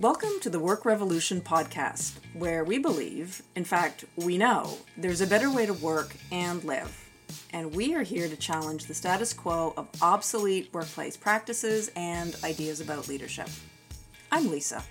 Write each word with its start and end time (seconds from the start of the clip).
Welcome 0.00 0.40
to 0.40 0.50
the 0.50 0.58
Work 0.58 0.84
Revolution 0.84 1.40
podcast, 1.40 2.14
where 2.32 2.64
we 2.64 2.78
believe, 2.78 3.42
in 3.54 3.62
fact, 3.62 4.04
we 4.16 4.36
know, 4.36 4.78
there's 4.96 5.20
a 5.20 5.26
better 5.26 5.52
way 5.52 5.66
to 5.66 5.72
work 5.72 6.16
and 6.32 6.64
live. 6.64 7.08
And 7.52 7.72
we 7.72 7.94
are 7.94 8.02
here 8.02 8.28
to 8.28 8.34
challenge 8.34 8.86
the 8.86 8.94
status 8.94 9.32
quo 9.32 9.72
of 9.76 9.86
obsolete 10.02 10.68
workplace 10.72 11.16
practices 11.16 11.92
and 11.94 12.34
ideas 12.42 12.80
about 12.80 13.06
leadership. 13.06 13.48
I'm 14.32 14.50
Lisa. 14.50 14.82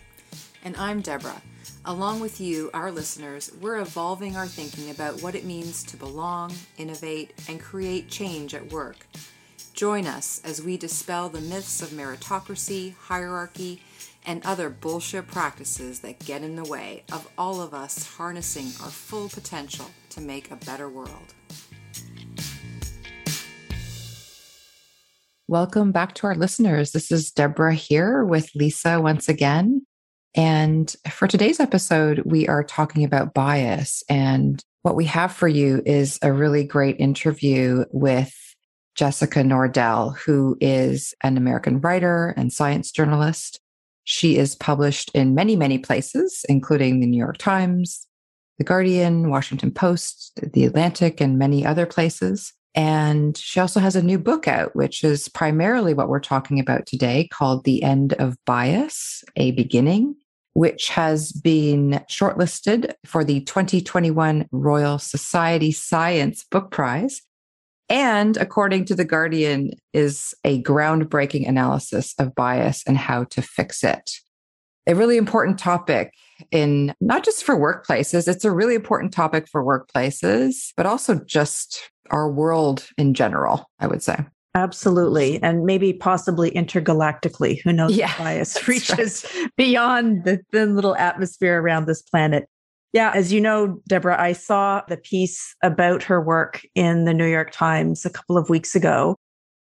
And 0.64 0.74
I'm 0.78 1.02
Deborah. 1.02 1.42
Along 1.84 2.22
with 2.22 2.40
you, 2.40 2.70
our 2.74 2.90
listeners, 2.90 3.52
we're 3.60 3.82
evolving 3.82 4.38
our 4.38 4.48
thinking 4.48 4.90
about 4.90 5.22
what 5.22 5.36
it 5.36 5.44
means 5.44 5.84
to 5.84 5.98
belong, 5.98 6.54
innovate, 6.78 7.34
and 7.50 7.60
create 7.60 8.08
change 8.08 8.56
at 8.56 8.72
work. 8.72 9.06
Join 9.74 10.08
us 10.08 10.40
as 10.46 10.62
we 10.62 10.78
dispel 10.78 11.28
the 11.28 11.42
myths 11.42 11.82
of 11.82 11.90
meritocracy, 11.90 12.96
hierarchy, 12.96 13.82
and 14.26 14.46
other 14.46 14.70
bullshit 14.70 15.28
practices 15.28 16.00
that 16.00 16.20
get 16.20 16.42
in 16.42 16.56
the 16.56 16.64
way 16.64 17.04
of 17.12 17.30
all 17.38 17.62
of 17.62 17.74
us 17.74 18.08
harnessing 18.16 18.68
our 18.82 18.90
full 18.90 19.30
potential 19.30 19.90
to 20.10 20.22
make 20.22 20.52
a 20.52 20.56
better 20.56 20.90
world. 20.90 21.34
Welcome 25.48 25.92
back 25.92 26.14
to 26.16 26.28
our 26.28 26.36
listeners. 26.36 26.92
This 26.92 27.12
is 27.12 27.32
Deborah 27.32 27.74
here 27.74 28.24
with 28.24 28.50
Lisa 28.56 29.02
once 29.02 29.28
again. 29.28 29.86
And 30.36 30.94
for 31.10 31.28
today's 31.28 31.60
episode, 31.60 32.24
we 32.26 32.48
are 32.48 32.64
talking 32.64 33.04
about 33.04 33.34
bias. 33.34 34.04
And 34.10 34.64
what 34.82 34.96
we 34.96 35.06
have 35.06 35.34
for 35.34 35.48
you 35.48 35.82
is 35.86 36.18
a 36.22 36.34
really 36.34 36.64
great 36.64 37.00
interview 37.00 37.86
with 37.92 38.34
Jessica 38.96 39.40
Nordell, 39.40 40.18
who 40.18 40.58
is 40.60 41.14
an 41.24 41.38
American 41.38 41.82
writer 41.82 42.34
and 42.38 42.52
science 42.52 42.92
journalist. 42.92 43.60
She 44.04 44.38
is 44.38 44.56
published 44.56 45.12
in 45.14 45.36
many, 45.36 45.56
many 45.56 45.78
places, 45.78 46.46
including 46.50 47.00
the 47.00 47.08
New 47.08 47.18
York 47.18 47.38
Times, 47.38 48.08
The 48.58 48.64
Guardian, 48.64 49.30
Washington 49.30 49.72
Post, 49.72 50.40
The 50.54 50.66
Atlantic, 50.66 51.22
and 51.22 51.40
many 51.40 51.66
other 51.66 51.86
places. 51.86 52.54
And 52.76 53.38
she 53.38 53.60
also 53.60 53.80
has 53.80 53.96
a 53.96 54.02
new 54.02 54.18
book 54.18 54.48
out, 54.48 54.76
which 54.76 55.04
is 55.04 55.30
primarily 55.30 55.94
what 55.94 56.10
we're 56.10 56.20
talking 56.20 56.60
about 56.60 56.86
today, 56.86 57.30
called 57.32 57.64
The 57.64 57.84
End 57.84 58.14
of 58.14 58.36
Bias 58.46 59.24
A 59.36 59.52
Beginning, 59.52 60.16
which 60.54 60.90
has 60.90 61.32
been 61.32 62.04
shortlisted 62.10 62.94
for 63.06 63.24
the 63.24 63.42
2021 63.42 64.48
Royal 64.52 65.00
Society 65.00 65.72
Science 65.72 66.44
Book 66.50 66.72
Prize 66.72 67.22
and 67.94 68.38
according 68.38 68.86
to 68.86 68.96
The 68.96 69.06
Guardian, 69.06 69.70
is 69.94 70.34
a 70.44 70.64
groundbreaking 70.64 71.48
analysis 71.48 72.16
of 72.18 72.34
bias 72.34 72.82
and 72.88 72.98
how 72.98 73.26
to 73.26 73.42
fix 73.44 73.84
it. 73.84 74.10
A 74.88 74.96
really 74.96 75.16
important 75.16 75.60
topic 75.60 76.12
in 76.52 76.96
not 77.00 77.24
just 77.24 77.44
for 77.44 77.56
workplaces, 77.56 78.28
it's 78.28 78.44
a 78.44 78.52
really 78.52 78.74
important 78.74 79.14
topic 79.14 79.48
for 79.48 79.64
workplaces, 79.64 80.74
but 80.76 80.88
also 80.88 81.20
just 81.24 81.92
our 82.10 82.32
world 82.32 82.88
in 82.98 83.14
general, 83.14 83.70
I 83.80 83.86
would 83.86 84.02
say. 84.02 84.18
Absolutely. 84.56 85.42
And 85.44 85.64
maybe 85.64 85.94
possibly 85.94 86.50
intergalactically. 86.52 87.62
Who 87.64 87.74
knows? 87.74 87.96
Yeah, 87.96 88.16
bias 88.18 88.68
reaches 88.68 89.24
right. 89.36 89.52
beyond 89.56 90.26
the 90.26 90.40
thin 90.52 90.76
little 90.76 90.96
atmosphere 90.96 91.62
around 91.62 91.86
this 91.86 92.02
planet. 92.02 92.48
Yeah, 92.94 93.12
as 93.16 93.34
you 93.34 93.42
know, 93.42 93.80
Deborah, 93.88 94.22
I 94.22 94.34
saw 94.34 94.84
the 94.88 94.98
piece 94.98 95.56
about 95.64 96.04
her 96.04 96.22
work 96.22 96.62
in 96.76 97.06
the 97.06 97.14
New 97.14 97.26
York 97.26 97.52
Times 97.52 98.06
a 98.06 98.10
couple 98.10 98.38
of 98.38 98.50
weeks 98.50 98.76
ago. 98.76 99.18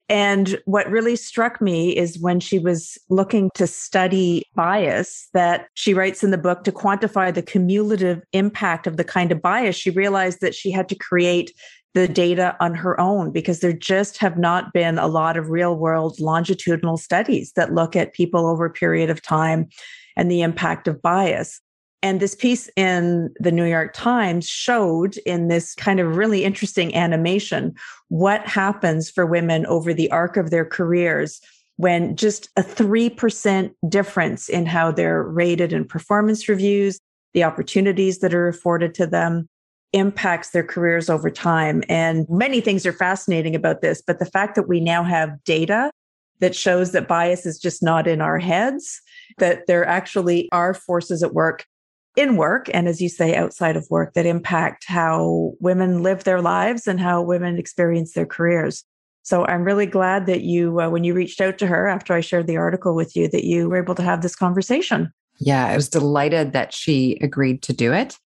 And 0.07 0.59
what 0.65 0.89
really 0.89 1.15
struck 1.15 1.61
me 1.61 1.95
is 1.95 2.17
when 2.17 2.39
she 2.39 2.57
was 2.57 2.97
looking 3.09 3.51
to 3.53 3.67
study 3.67 4.43
bias 4.55 5.27
that 5.33 5.67
she 5.75 5.93
writes 5.93 6.23
in 6.23 6.31
the 6.31 6.37
book 6.37 6.63
to 6.63 6.71
quantify 6.71 7.31
the 7.31 7.43
cumulative 7.43 8.23
impact 8.33 8.87
of 8.87 8.97
the 8.97 9.03
kind 9.03 9.31
of 9.31 9.41
bias, 9.41 9.75
she 9.75 9.91
realized 9.91 10.39
that 10.41 10.55
she 10.55 10.71
had 10.71 10.89
to 10.89 10.95
create 10.95 11.53
the 11.93 12.07
data 12.07 12.55
on 12.59 12.73
her 12.73 12.99
own 12.99 13.31
because 13.31 13.59
there 13.59 13.73
just 13.73 14.17
have 14.17 14.37
not 14.37 14.73
been 14.73 14.97
a 14.97 15.07
lot 15.07 15.37
of 15.37 15.49
real 15.49 15.75
world 15.75 16.19
longitudinal 16.19 16.97
studies 16.97 17.51
that 17.55 17.73
look 17.73 17.95
at 17.95 18.13
people 18.13 18.47
over 18.47 18.65
a 18.65 18.71
period 18.71 19.09
of 19.09 19.21
time 19.21 19.67
and 20.15 20.31
the 20.31 20.41
impact 20.41 20.87
of 20.87 21.01
bias. 21.01 21.61
And 22.01 22.19
this 22.19 22.35
piece 22.35 22.69
in 22.75 23.33
the 23.39 23.51
New 23.51 23.65
York 23.65 23.93
Times 23.93 24.47
showed 24.47 25.17
in 25.25 25.49
this 25.49 25.75
kind 25.75 25.99
of 25.99 26.15
really 26.15 26.45
interesting 26.45 26.95
animation 26.95 27.75
what 28.07 28.45
happens 28.47 29.09
for 29.09 29.25
women 29.25 29.65
over 29.65 29.93
the 29.93 30.09
arc 30.11 30.37
of 30.37 30.49
their 30.49 30.65
careers 30.65 31.41
when 31.75 32.15
just 32.15 32.49
a 32.57 32.61
3% 32.61 33.73
difference 33.87 34.49
in 34.49 34.65
how 34.65 34.91
they're 34.91 35.23
rated 35.23 35.71
in 35.71 35.85
performance 35.85 36.49
reviews, 36.49 36.99
the 37.33 37.43
opportunities 37.43 38.19
that 38.19 38.33
are 38.33 38.49
afforded 38.49 38.93
to 38.93 39.07
them 39.07 39.47
impacts 39.93 40.49
their 40.49 40.63
careers 40.63 41.09
over 41.09 41.29
time. 41.29 41.83
And 41.87 42.27
many 42.29 42.61
things 42.61 42.85
are 42.85 42.93
fascinating 42.93 43.55
about 43.55 43.81
this, 43.81 44.01
but 44.05 44.19
the 44.19 44.25
fact 44.25 44.55
that 44.55 44.67
we 44.67 44.79
now 44.79 45.03
have 45.03 45.43
data 45.45 45.89
that 46.39 46.55
shows 46.55 46.91
that 46.91 47.07
bias 47.07 47.45
is 47.45 47.59
just 47.59 47.81
not 47.81 48.07
in 48.07 48.21
our 48.21 48.39
heads, 48.39 49.01
that 49.37 49.67
there 49.67 49.85
actually 49.85 50.49
are 50.51 50.73
forces 50.73 51.23
at 51.23 51.33
work 51.33 51.65
in 52.19 52.35
work 52.35 52.69
and 52.73 52.87
as 52.87 53.01
you 53.01 53.07
say 53.07 53.35
outside 53.35 53.77
of 53.77 53.87
work 53.89 54.13
that 54.13 54.25
impact 54.25 54.83
how 54.87 55.53
women 55.59 56.03
live 56.03 56.25
their 56.25 56.41
lives 56.41 56.85
and 56.85 56.99
how 56.99 57.21
women 57.21 57.57
experience 57.57 58.13
their 58.13 58.25
careers. 58.25 58.83
So 59.23 59.45
i'm 59.45 59.63
really 59.63 59.85
glad 59.85 60.25
that 60.25 60.41
you 60.41 60.81
uh, 60.81 60.89
when 60.89 61.03
you 61.03 61.13
reached 61.13 61.39
out 61.39 61.57
to 61.59 61.67
her 61.67 61.87
after 61.87 62.13
i 62.13 62.19
shared 62.19 62.47
the 62.47 62.57
article 62.57 62.93
with 62.93 63.15
you 63.15 63.29
that 63.29 63.45
you 63.45 63.69
were 63.69 63.81
able 63.81 63.95
to 63.95 64.03
have 64.03 64.21
this 64.21 64.35
conversation. 64.35 65.11
Yeah 65.37 65.65
i 65.67 65.75
was 65.75 65.87
delighted 65.89 66.51
that 66.53 66.73
she 66.73 67.17
agreed 67.21 67.61
to 67.63 67.73
do 67.73 67.93
it. 67.93 68.17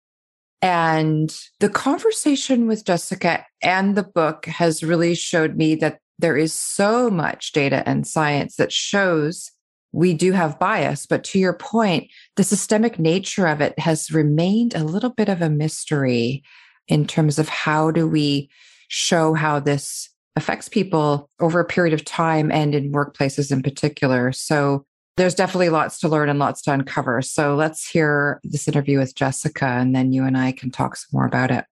And 0.62 1.36
the 1.60 1.68
conversation 1.68 2.66
with 2.66 2.84
jessica 2.86 3.44
and 3.62 3.94
the 3.94 4.04
book 4.04 4.46
has 4.46 4.82
really 4.82 5.14
showed 5.14 5.56
me 5.56 5.74
that 5.76 5.98
there 6.18 6.36
is 6.36 6.54
so 6.54 7.10
much 7.10 7.52
data 7.52 7.82
and 7.84 8.06
science 8.06 8.56
that 8.56 8.72
shows 8.72 9.50
we 9.92 10.14
do 10.14 10.32
have 10.32 10.58
bias, 10.58 11.06
but 11.06 11.22
to 11.24 11.38
your 11.38 11.52
point, 11.52 12.10
the 12.36 12.44
systemic 12.44 12.98
nature 12.98 13.46
of 13.46 13.60
it 13.60 13.78
has 13.78 14.10
remained 14.10 14.74
a 14.74 14.84
little 14.84 15.10
bit 15.10 15.28
of 15.28 15.42
a 15.42 15.50
mystery 15.50 16.42
in 16.88 17.06
terms 17.06 17.38
of 17.38 17.48
how 17.48 17.90
do 17.90 18.08
we 18.08 18.50
show 18.88 19.34
how 19.34 19.60
this 19.60 20.08
affects 20.34 20.68
people 20.68 21.30
over 21.40 21.60
a 21.60 21.64
period 21.64 21.92
of 21.92 22.04
time 22.04 22.50
and 22.50 22.74
in 22.74 22.92
workplaces 22.92 23.52
in 23.52 23.62
particular. 23.62 24.32
So 24.32 24.86
there's 25.18 25.34
definitely 25.34 25.68
lots 25.68 26.00
to 26.00 26.08
learn 26.08 26.30
and 26.30 26.38
lots 26.38 26.62
to 26.62 26.72
uncover. 26.72 27.20
So 27.20 27.54
let's 27.54 27.86
hear 27.86 28.40
this 28.44 28.66
interview 28.66 28.98
with 28.98 29.14
Jessica, 29.14 29.66
and 29.66 29.94
then 29.94 30.12
you 30.12 30.24
and 30.24 30.38
I 30.38 30.52
can 30.52 30.70
talk 30.70 30.96
some 30.96 31.10
more 31.12 31.26
about 31.26 31.50
it. 31.50 31.66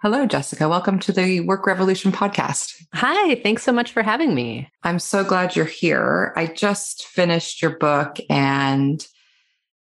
Hello, 0.00 0.26
Jessica. 0.26 0.68
Welcome 0.68 1.00
to 1.00 1.12
the 1.12 1.40
Work 1.40 1.66
Revolution 1.66 2.12
podcast. 2.12 2.86
Hi, 2.94 3.34
thanks 3.42 3.64
so 3.64 3.72
much 3.72 3.90
for 3.90 4.04
having 4.04 4.32
me. 4.32 4.70
I'm 4.84 5.00
so 5.00 5.24
glad 5.24 5.56
you're 5.56 5.64
here. 5.64 6.32
I 6.36 6.46
just 6.46 7.04
finished 7.04 7.60
your 7.60 7.76
book 7.78 8.18
and 8.30 9.04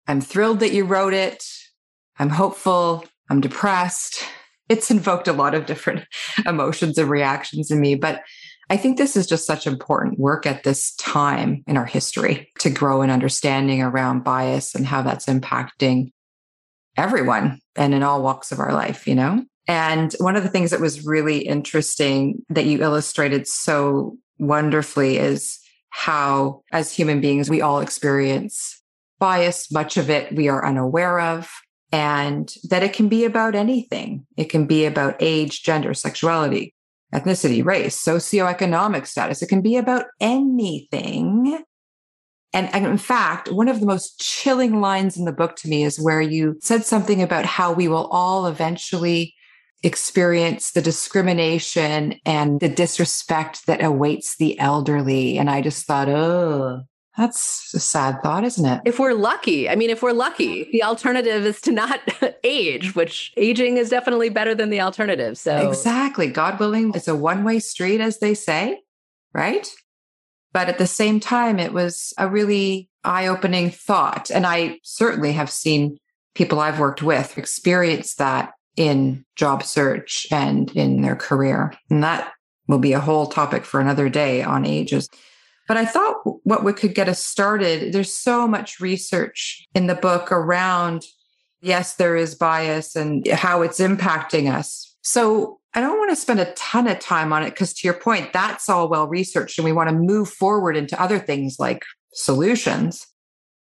I'm 0.06 0.22
thrilled 0.22 0.60
that 0.60 0.72
you 0.72 0.86
wrote 0.86 1.12
it. 1.12 1.44
I'm 2.18 2.30
hopeful. 2.30 3.04
I'm 3.28 3.42
depressed. 3.42 4.24
It's 4.70 4.90
invoked 4.90 5.28
a 5.28 5.34
lot 5.34 5.54
of 5.54 5.66
different 5.66 6.06
emotions 6.46 6.96
and 6.96 7.10
reactions 7.10 7.70
in 7.70 7.78
me, 7.78 7.94
but 7.94 8.22
I 8.70 8.78
think 8.78 8.96
this 8.96 9.14
is 9.14 9.26
just 9.26 9.46
such 9.46 9.66
important 9.66 10.18
work 10.18 10.46
at 10.46 10.64
this 10.64 10.94
time 10.94 11.62
in 11.66 11.76
our 11.76 11.84
history 11.84 12.50
to 12.60 12.70
grow 12.70 13.02
an 13.02 13.10
understanding 13.10 13.82
around 13.82 14.24
bias 14.24 14.74
and 14.74 14.86
how 14.86 15.02
that's 15.02 15.26
impacting 15.26 16.12
everyone 16.96 17.60
and 17.76 17.92
in 17.92 18.02
all 18.02 18.22
walks 18.22 18.52
of 18.52 18.58
our 18.58 18.72
life, 18.72 19.06
you 19.06 19.14
know? 19.14 19.44
And 19.68 20.14
one 20.18 20.34
of 20.34 20.42
the 20.42 20.48
things 20.48 20.70
that 20.70 20.80
was 20.80 21.04
really 21.04 21.40
interesting 21.40 22.42
that 22.48 22.64
you 22.64 22.82
illustrated 22.82 23.46
so 23.46 24.16
wonderfully 24.38 25.18
is 25.18 25.58
how, 25.90 26.62
as 26.72 26.90
human 26.90 27.20
beings, 27.20 27.50
we 27.50 27.60
all 27.60 27.80
experience 27.80 28.82
bias. 29.18 29.70
Much 29.70 29.96
of 29.98 30.08
it 30.08 30.34
we 30.34 30.48
are 30.48 30.66
unaware 30.66 31.20
of, 31.20 31.50
and 31.92 32.54
that 32.70 32.82
it 32.82 32.94
can 32.94 33.08
be 33.08 33.24
about 33.24 33.54
anything. 33.54 34.26
It 34.38 34.46
can 34.46 34.66
be 34.66 34.86
about 34.86 35.16
age, 35.20 35.62
gender, 35.62 35.92
sexuality, 35.92 36.74
ethnicity, 37.12 37.62
race, 37.62 38.02
socioeconomic 38.02 39.06
status. 39.06 39.42
It 39.42 39.48
can 39.48 39.60
be 39.60 39.76
about 39.76 40.06
anything. 40.18 41.62
And, 42.54 42.74
and, 42.74 42.86
in 42.86 42.96
fact, 42.96 43.52
one 43.52 43.68
of 43.68 43.80
the 43.80 43.86
most 43.86 44.18
chilling 44.20 44.80
lines 44.80 45.18
in 45.18 45.26
the 45.26 45.32
book 45.32 45.56
to 45.56 45.68
me 45.68 45.84
is 45.84 46.00
where 46.00 46.22
you 46.22 46.56
said 46.62 46.86
something 46.86 47.20
about 47.22 47.44
how 47.44 47.72
we 47.72 47.88
will 47.88 48.06
all 48.06 48.46
eventually 48.46 49.34
experience 49.82 50.72
the 50.72 50.82
discrimination 50.82 52.14
and 52.24 52.60
the 52.60 52.68
disrespect 52.68 53.66
that 53.66 53.82
awaits 53.82 54.36
the 54.36 54.58
elderly. 54.58 55.38
And 55.38 55.48
I 55.48 55.60
just 55.60 55.86
thought, 55.86 56.08
oh, 56.08 56.82
that's 57.16 57.72
a 57.74 57.80
sad 57.80 58.22
thought, 58.22 58.44
isn't 58.44 58.64
it? 58.64 58.80
If 58.84 58.98
we're 58.98 59.14
lucky, 59.14 59.68
I 59.68 59.74
mean, 59.74 59.90
if 59.90 60.02
we're 60.02 60.12
lucky, 60.12 60.68
the 60.70 60.84
alternative 60.84 61.44
is 61.44 61.60
to 61.62 61.72
not 61.72 62.00
age, 62.44 62.94
which 62.94 63.32
aging 63.36 63.76
is 63.76 63.90
definitely 63.90 64.28
better 64.28 64.54
than 64.54 64.70
the 64.70 64.80
alternative. 64.80 65.36
So, 65.36 65.68
exactly. 65.68 66.28
God 66.28 66.60
willing, 66.60 66.92
it's 66.94 67.08
a 67.08 67.16
one 67.16 67.42
way 67.42 67.58
street, 67.58 68.00
as 68.00 68.20
they 68.20 68.34
say, 68.34 68.82
right? 69.34 69.68
But 70.52 70.68
at 70.68 70.78
the 70.78 70.86
same 70.86 71.18
time, 71.18 71.58
it 71.58 71.72
was 71.72 72.12
a 72.18 72.28
really 72.28 72.88
eye 73.04 73.26
opening 73.26 73.70
thought. 73.70 74.30
And 74.30 74.46
I 74.46 74.78
certainly 74.82 75.32
have 75.32 75.50
seen 75.50 75.98
people 76.34 76.60
I've 76.60 76.78
worked 76.78 77.02
with 77.02 77.36
experience 77.36 78.14
that 78.14 78.52
in 78.78 79.24
job 79.36 79.62
search 79.62 80.26
and 80.30 80.70
in 80.76 81.02
their 81.02 81.16
career. 81.16 81.74
And 81.90 82.02
that 82.02 82.32
will 82.68 82.78
be 82.78 82.92
a 82.92 83.00
whole 83.00 83.26
topic 83.26 83.64
for 83.64 83.80
another 83.80 84.08
day 84.08 84.42
on 84.42 84.64
ages. 84.64 85.08
But 85.66 85.76
I 85.76 85.84
thought 85.84 86.16
what 86.44 86.64
we 86.64 86.72
could 86.72 86.94
get 86.94 87.08
us 87.08 87.22
started, 87.22 87.92
there's 87.92 88.12
so 88.14 88.46
much 88.46 88.80
research 88.80 89.66
in 89.74 89.86
the 89.86 89.94
book 89.94 90.32
around, 90.32 91.04
yes, 91.60 91.96
there 91.96 92.16
is 92.16 92.34
bias 92.34 92.96
and 92.96 93.26
how 93.28 93.62
it's 93.62 93.80
impacting 93.80 94.50
us. 94.50 94.96
So 95.02 95.58
I 95.74 95.80
don't 95.80 95.98
want 95.98 96.10
to 96.10 96.16
spend 96.16 96.40
a 96.40 96.52
ton 96.52 96.86
of 96.86 96.98
time 97.00 97.32
on 97.32 97.42
it 97.42 97.50
because, 97.50 97.74
to 97.74 97.86
your 97.86 97.94
point, 97.94 98.32
that's 98.32 98.68
all 98.68 98.88
well 98.88 99.08
researched 99.08 99.58
and 99.58 99.64
we 99.64 99.72
want 99.72 99.90
to 99.90 99.94
move 99.94 100.30
forward 100.30 100.76
into 100.76 101.00
other 101.00 101.18
things 101.18 101.56
like 101.58 101.84
solutions. 102.14 103.06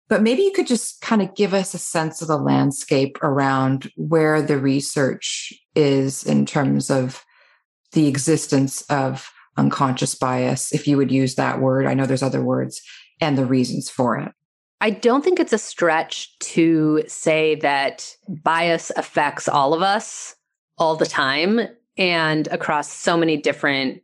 But 0.08 0.22
maybe 0.22 0.42
you 0.42 0.52
could 0.52 0.66
just 0.66 1.00
kind 1.00 1.20
of 1.20 1.34
give 1.34 1.52
us 1.52 1.74
a 1.74 1.78
sense 1.78 2.22
of 2.22 2.28
the 2.28 2.38
landscape 2.38 3.18
around 3.22 3.90
where 3.96 4.40
the 4.40 4.58
research 4.58 5.52
is 5.74 6.24
in 6.24 6.46
terms 6.46 6.90
of 6.90 7.24
the 7.92 8.06
existence 8.06 8.82
of 8.82 9.30
unconscious 9.56 10.14
bias, 10.14 10.72
if 10.72 10.86
you 10.86 10.96
would 10.96 11.10
use 11.10 11.34
that 11.34 11.60
word. 11.60 11.86
I 11.86 11.94
know 11.94 12.06
there's 12.06 12.22
other 12.22 12.42
words 12.42 12.80
and 13.20 13.36
the 13.36 13.44
reasons 13.44 13.90
for 13.90 14.16
it. 14.16 14.32
I 14.80 14.90
don't 14.90 15.24
think 15.24 15.40
it's 15.40 15.52
a 15.52 15.58
stretch 15.58 16.38
to 16.38 17.02
say 17.08 17.56
that 17.56 18.14
bias 18.28 18.92
affects 18.96 19.48
all 19.48 19.74
of 19.74 19.82
us 19.82 20.36
all 20.78 20.94
the 20.94 21.06
time 21.06 21.60
and 21.96 22.46
across 22.48 22.90
so 22.90 23.16
many 23.16 23.36
different 23.36 24.00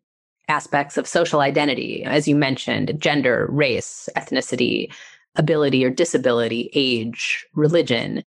aspects 0.48 0.98
of 0.98 1.06
social 1.06 1.40
identity, 1.40 2.02
as 2.04 2.26
you 2.26 2.34
mentioned 2.34 3.00
gender, 3.00 3.46
race, 3.50 4.08
ethnicity, 4.16 4.92
ability 5.36 5.84
or 5.84 5.90
disability, 5.90 6.70
age, 6.74 7.46
religion. 7.54 8.22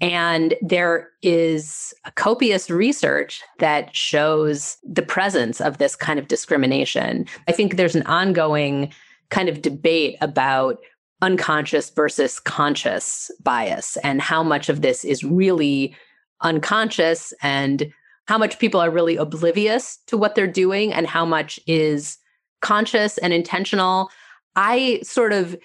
And 0.00 0.54
there 0.60 1.10
is 1.22 1.94
copious 2.16 2.68
research 2.68 3.40
that 3.58 3.94
shows 3.94 4.76
the 4.82 5.02
presence 5.02 5.60
of 5.60 5.78
this 5.78 5.94
kind 5.94 6.18
of 6.18 6.28
discrimination. 6.28 7.26
I 7.46 7.52
think 7.52 7.76
there's 7.76 7.94
an 7.94 8.06
ongoing 8.06 8.92
kind 9.30 9.48
of 9.48 9.62
debate 9.62 10.16
about 10.20 10.78
unconscious 11.22 11.88
versus 11.90 12.40
conscious 12.40 13.30
bias 13.42 13.96
and 14.02 14.20
how 14.20 14.42
much 14.42 14.68
of 14.68 14.82
this 14.82 15.04
is 15.04 15.22
really 15.22 15.94
unconscious 16.40 17.32
and 17.40 17.92
how 18.26 18.36
much 18.38 18.58
people 18.58 18.80
are 18.80 18.90
really 18.90 19.16
oblivious 19.16 19.98
to 20.08 20.16
what 20.16 20.34
they're 20.34 20.46
doing 20.46 20.92
and 20.92 21.06
how 21.06 21.24
much 21.24 21.60
is 21.66 22.18
conscious 22.60 23.18
and 23.18 23.32
intentional. 23.32 24.10
I 24.56 25.00
sort 25.04 25.32
of 25.32 25.56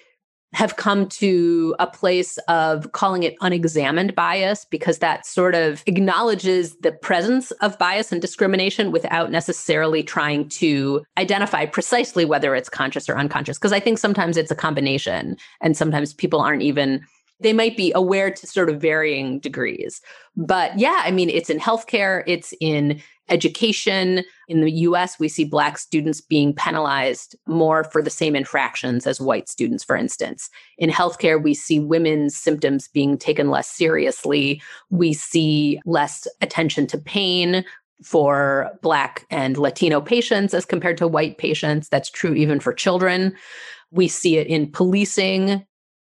have 0.54 0.76
come 0.76 1.06
to 1.06 1.74
a 1.78 1.86
place 1.86 2.38
of 2.48 2.90
calling 2.92 3.22
it 3.22 3.36
unexamined 3.42 4.14
bias 4.14 4.64
because 4.64 4.98
that 4.98 5.26
sort 5.26 5.54
of 5.54 5.82
acknowledges 5.86 6.76
the 6.76 6.92
presence 6.92 7.50
of 7.60 7.78
bias 7.78 8.10
and 8.12 8.22
discrimination 8.22 8.90
without 8.90 9.30
necessarily 9.30 10.02
trying 10.02 10.48
to 10.48 11.04
identify 11.18 11.66
precisely 11.66 12.24
whether 12.24 12.54
it's 12.54 12.70
conscious 12.70 13.08
or 13.08 13.18
unconscious. 13.18 13.58
Because 13.58 13.72
I 13.72 13.80
think 13.80 13.98
sometimes 13.98 14.36
it's 14.36 14.50
a 14.50 14.56
combination, 14.56 15.36
and 15.60 15.76
sometimes 15.76 16.14
people 16.14 16.40
aren't 16.40 16.62
even 16.62 17.02
they 17.40 17.52
might 17.52 17.76
be 17.76 17.92
aware 17.94 18.30
to 18.32 18.46
sort 18.46 18.68
of 18.68 18.80
varying 18.80 19.38
degrees. 19.38 20.00
But 20.36 20.76
yeah, 20.78 21.02
I 21.04 21.12
mean, 21.12 21.30
it's 21.30 21.50
in 21.50 21.58
healthcare, 21.58 22.24
it's 22.26 22.52
in 22.60 23.00
education. 23.28 24.24
In 24.48 24.60
the 24.60 24.70
US, 24.70 25.18
we 25.18 25.28
see 25.28 25.44
Black 25.44 25.78
students 25.78 26.20
being 26.20 26.54
penalized 26.54 27.36
more 27.46 27.84
for 27.84 28.02
the 28.02 28.10
same 28.10 28.34
infractions 28.34 29.06
as 29.06 29.20
white 29.20 29.48
students, 29.48 29.84
for 29.84 29.96
instance. 29.96 30.50
In 30.78 30.90
healthcare, 30.90 31.42
we 31.42 31.54
see 31.54 31.80
women's 31.80 32.36
symptoms 32.36 32.88
being 32.88 33.18
taken 33.18 33.50
less 33.50 33.68
seriously. 33.68 34.62
We 34.90 35.12
see 35.12 35.80
less 35.86 36.26
attention 36.40 36.86
to 36.88 36.98
pain 36.98 37.64
for 38.02 38.70
Black 38.82 39.26
and 39.30 39.58
Latino 39.58 40.00
patients 40.00 40.54
as 40.54 40.64
compared 40.64 40.96
to 40.98 41.08
white 41.08 41.38
patients. 41.38 41.88
That's 41.88 42.10
true 42.10 42.34
even 42.34 42.60
for 42.60 42.72
children. 42.72 43.34
We 43.90 44.08
see 44.08 44.36
it 44.36 44.46
in 44.46 44.70
policing. 44.70 45.64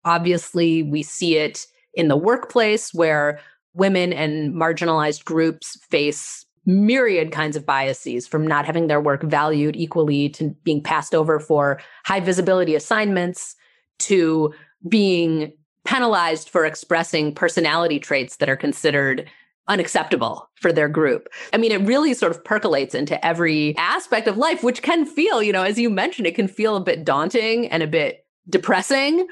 Obviously, 0.05 0.83
we 0.83 1.03
see 1.03 1.37
it 1.37 1.65
in 1.93 2.07
the 2.07 2.17
workplace 2.17 2.93
where 2.93 3.39
women 3.73 4.11
and 4.11 4.53
marginalized 4.53 5.23
groups 5.25 5.77
face 5.89 6.45
myriad 6.65 7.31
kinds 7.31 7.55
of 7.55 7.65
biases 7.65 8.27
from 8.27 8.45
not 8.45 8.65
having 8.65 8.87
their 8.87 9.01
work 9.01 9.23
valued 9.23 9.75
equally 9.75 10.29
to 10.29 10.49
being 10.63 10.81
passed 10.81 11.15
over 11.15 11.39
for 11.39 11.79
high 12.05 12.19
visibility 12.19 12.75
assignments 12.75 13.55
to 13.99 14.53
being 14.87 15.51
penalized 15.85 16.49
for 16.49 16.65
expressing 16.65 17.33
personality 17.33 17.99
traits 17.99 18.37
that 18.37 18.49
are 18.49 18.55
considered 18.55 19.29
unacceptable 19.67 20.49
for 20.55 20.73
their 20.73 20.89
group. 20.89 21.29
I 21.53 21.57
mean, 21.57 21.71
it 21.71 21.81
really 21.81 22.13
sort 22.13 22.31
of 22.31 22.43
percolates 22.43 22.95
into 22.95 23.23
every 23.25 23.75
aspect 23.77 24.27
of 24.27 24.35
life, 24.35 24.63
which 24.63 24.81
can 24.81 25.05
feel, 25.05 25.41
you 25.43 25.53
know, 25.53 25.63
as 25.63 25.77
you 25.77 25.89
mentioned, 25.89 26.27
it 26.27 26.35
can 26.35 26.47
feel 26.47 26.75
a 26.75 26.81
bit 26.81 27.05
daunting 27.05 27.67
and 27.67 27.83
a 27.83 27.87
bit 27.87 28.25
depressing. 28.49 29.27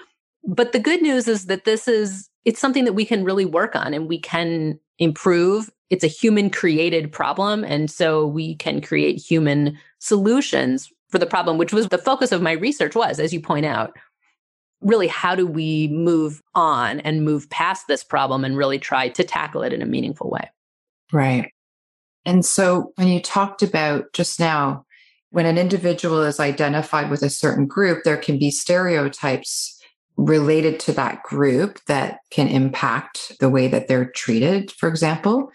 But 0.47 0.71
the 0.71 0.79
good 0.79 1.01
news 1.01 1.27
is 1.27 1.47
that 1.47 1.65
this 1.65 1.87
is 1.87 2.29
it's 2.45 2.61
something 2.61 2.85
that 2.85 2.93
we 2.93 3.03
can 3.03 3.25
really 3.25 3.45
work 3.45 3.75
on 3.75 3.93
and 3.93 4.07
we 4.07 4.19
can 4.19 4.79
improve. 4.99 5.69
It's 5.89 6.03
a 6.03 6.07
human 6.07 6.49
created 6.49 7.11
problem. 7.11 7.63
And 7.63 7.89
so 7.89 8.27
we 8.27 8.55
can 8.55 8.81
create 8.81 9.17
human 9.17 9.77
solutions 9.99 10.91
for 11.09 11.19
the 11.19 11.25
problem, 11.25 11.57
which 11.57 11.73
was 11.73 11.87
the 11.87 11.97
focus 11.97 12.31
of 12.31 12.41
my 12.41 12.51
research 12.51 12.95
was, 12.95 13.19
as 13.19 13.33
you 13.33 13.39
point 13.39 13.65
out, 13.65 13.95
really 14.81 15.07
how 15.07 15.33
do 15.33 15.47
we 15.47 15.87
move 15.87 16.41
on 16.53 16.99
and 16.99 17.23
move 17.23 17.49
past 17.49 17.87
this 17.87 18.03
problem 18.03 18.43
and 18.43 18.57
really 18.57 18.77
try 18.77 19.09
to 19.09 19.23
tackle 19.23 19.63
it 19.63 19.73
in 19.73 19.81
a 19.81 19.85
meaningful 19.85 20.29
way? 20.29 20.49
Right. 21.11 21.51
And 22.25 22.45
so 22.45 22.91
when 22.95 23.07
you 23.07 23.21
talked 23.21 23.63
about 23.63 24.11
just 24.13 24.39
now, 24.39 24.85
when 25.29 25.45
an 25.45 25.57
individual 25.57 26.21
is 26.23 26.39
identified 26.39 27.09
with 27.09 27.21
a 27.21 27.29
certain 27.29 27.65
group, 27.65 28.03
there 28.03 28.17
can 28.17 28.37
be 28.37 28.51
stereotypes 28.51 29.73
related 30.17 30.79
to 30.81 30.91
that 30.93 31.23
group 31.23 31.79
that 31.85 32.19
can 32.31 32.47
impact 32.47 33.33
the 33.39 33.49
way 33.49 33.67
that 33.67 33.87
they're 33.87 34.09
treated, 34.11 34.71
for 34.71 34.89
example. 34.89 35.51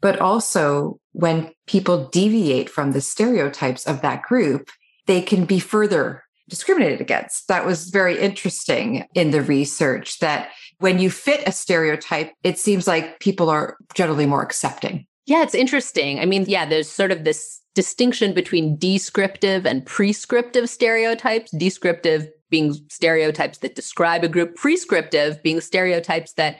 But 0.00 0.20
also, 0.20 0.98
when 1.12 1.52
people 1.66 2.08
deviate 2.08 2.70
from 2.70 2.92
the 2.92 3.00
stereotypes 3.00 3.86
of 3.86 4.00
that 4.02 4.22
group, 4.22 4.70
they 5.06 5.20
can 5.20 5.44
be 5.44 5.58
further 5.58 6.24
discriminated 6.48 7.00
against. 7.00 7.48
That 7.48 7.64
was 7.64 7.90
very 7.90 8.18
interesting 8.18 9.06
in 9.14 9.30
the 9.30 9.42
research 9.42 10.18
that 10.18 10.50
when 10.78 10.98
you 10.98 11.10
fit 11.10 11.46
a 11.46 11.52
stereotype, 11.52 12.32
it 12.42 12.58
seems 12.58 12.86
like 12.86 13.20
people 13.20 13.48
are 13.48 13.76
generally 13.94 14.26
more 14.26 14.42
accepting. 14.42 15.06
Yeah, 15.26 15.42
it's 15.42 15.54
interesting. 15.54 16.18
I 16.18 16.24
mean, 16.24 16.44
yeah, 16.48 16.66
there's 16.66 16.90
sort 16.90 17.12
of 17.12 17.24
this 17.24 17.60
distinction 17.74 18.34
between 18.34 18.76
descriptive 18.78 19.64
and 19.64 19.86
prescriptive 19.86 20.68
stereotypes. 20.68 21.52
Descriptive 21.52 22.28
being 22.50 22.74
stereotypes 22.88 23.58
that 23.58 23.76
describe 23.76 24.24
a 24.24 24.28
group, 24.28 24.56
prescriptive 24.56 25.40
being 25.42 25.60
stereotypes 25.60 26.32
that 26.32 26.58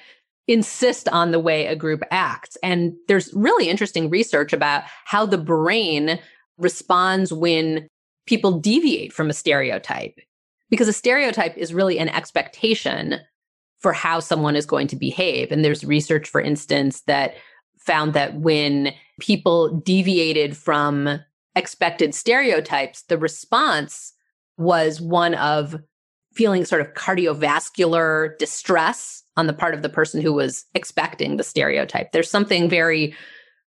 insist 0.51 1.09
on 1.11 1.31
the 1.31 1.39
way 1.39 1.67
a 1.67 1.77
group 1.77 2.03
acts. 2.11 2.59
And 2.61 2.93
there's 3.07 3.33
really 3.35 3.69
interesting 3.69 4.11
research 4.11 4.53
about 4.53 4.83
how 5.05 5.25
the 5.25 5.39
brain 5.39 6.19
responds 6.59 7.33
when 7.33 7.87
people 8.27 8.59
deviate 8.59 9.13
from 9.13 9.31
a 9.31 9.33
stereotype. 9.33 10.19
Because 10.69 10.89
a 10.89 10.93
stereotype 10.93 11.57
is 11.57 11.73
really 11.73 12.01
an 12.01 12.09
expectation 12.09 13.21
for 13.79 13.93
how 13.93 14.19
someone 14.19 14.57
is 14.57 14.67
going 14.67 14.89
to 14.89 14.97
behave. 14.97 15.53
And 15.53 15.65
there's 15.65 15.85
research, 15.85 16.29
for 16.29 16.41
instance, 16.41 17.03
that 17.03 17.35
found 17.79 18.13
that 18.15 18.35
when 18.35 18.93
people 19.21 19.81
deviated 19.85 20.57
from 20.57 21.21
expected 21.55 22.13
stereotypes, 22.13 23.03
the 23.03 23.19
response 23.19 24.13
was 24.59 25.01
one 25.01 25.35
of 25.35 25.77
feeling 26.41 26.65
sort 26.65 26.81
of 26.81 26.95
cardiovascular 26.95 28.31
distress 28.39 29.23
on 29.37 29.47
the 29.47 29.53
part 29.53 29.75
of 29.75 29.83
the 29.83 29.91
person 29.91 30.23
who 30.23 30.33
was 30.33 30.65
expecting 30.75 31.37
the 31.37 31.45
stereotype. 31.45 32.13
There's 32.13 32.31
something 32.31 32.67
very 32.67 33.15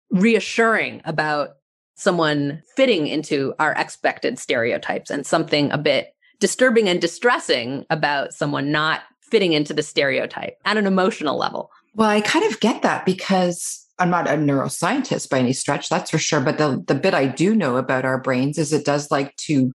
reassuring 0.10 1.02
about 1.04 1.50
someone 1.96 2.64
fitting 2.78 3.08
into 3.08 3.54
our 3.60 3.74
expected 3.74 4.40
stereotypes 4.40 5.10
and 5.10 5.26
something 5.26 5.70
a 5.74 5.78
bit 5.78 6.14
disturbing 6.40 6.88
and 6.88 7.02
distressing 7.02 7.86
about 7.90 8.34
someone 8.34 8.72
not 8.72 9.02
fitting 9.20 9.52
into 9.52 9.74
the 9.74 9.84
stereotype 9.84 10.56
at 10.64 10.78
an 10.78 10.88
emotional 10.88 11.38
level. 11.38 11.72
Well, 11.94 12.10
I 12.10 12.22
kind 12.22 12.46
of 12.46 12.62
get 12.62 12.84
that 12.84 13.06
because 13.06 13.86
I'm 14.00 14.10
not 14.10 14.30
a 14.30 14.36
neuroscientist 14.36 15.30
by 15.30 15.40
any 15.40 15.52
stretch, 15.52 15.90
that's 15.90 16.10
for 16.10 16.18
sure. 16.18 16.40
But 16.40 16.58
the, 16.58 16.82
the 16.88 16.96
bit 16.96 17.14
I 17.14 17.26
do 17.26 17.54
know 17.54 17.76
about 17.76 18.06
our 18.06 18.22
brains 18.22 18.58
is 18.58 18.72
it 18.72 18.86
does 18.86 19.12
like 19.12 19.36
to 19.48 19.74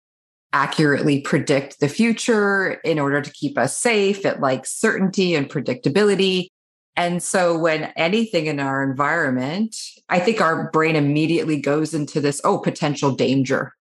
accurately 0.53 1.21
predict 1.21 1.81
the 1.81 1.89
future 1.89 2.73
in 2.85 2.99
order 2.99 3.21
to 3.21 3.33
keep 3.33 3.59
us 3.59 3.79
safe. 3.79 4.25
It 4.25 4.41
likes 4.41 4.73
certainty 4.73 5.35
and 5.35 5.49
predictability. 5.49 6.49
And 6.97 7.23
so 7.23 7.59
when 7.59 7.93
anything 7.97 8.47
in 8.47 8.59
our 8.59 8.83
environment, 8.83 9.77
I 10.09 10.19
think 10.19 10.41
our 10.41 10.71
brain 10.71 10.97
immediately 10.97 11.61
goes 11.61 11.93
into 11.93 12.21
this, 12.21 12.41
oh, 12.43 12.59
potential 12.59 13.15
danger. 13.15 13.75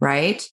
Right. 0.00 0.46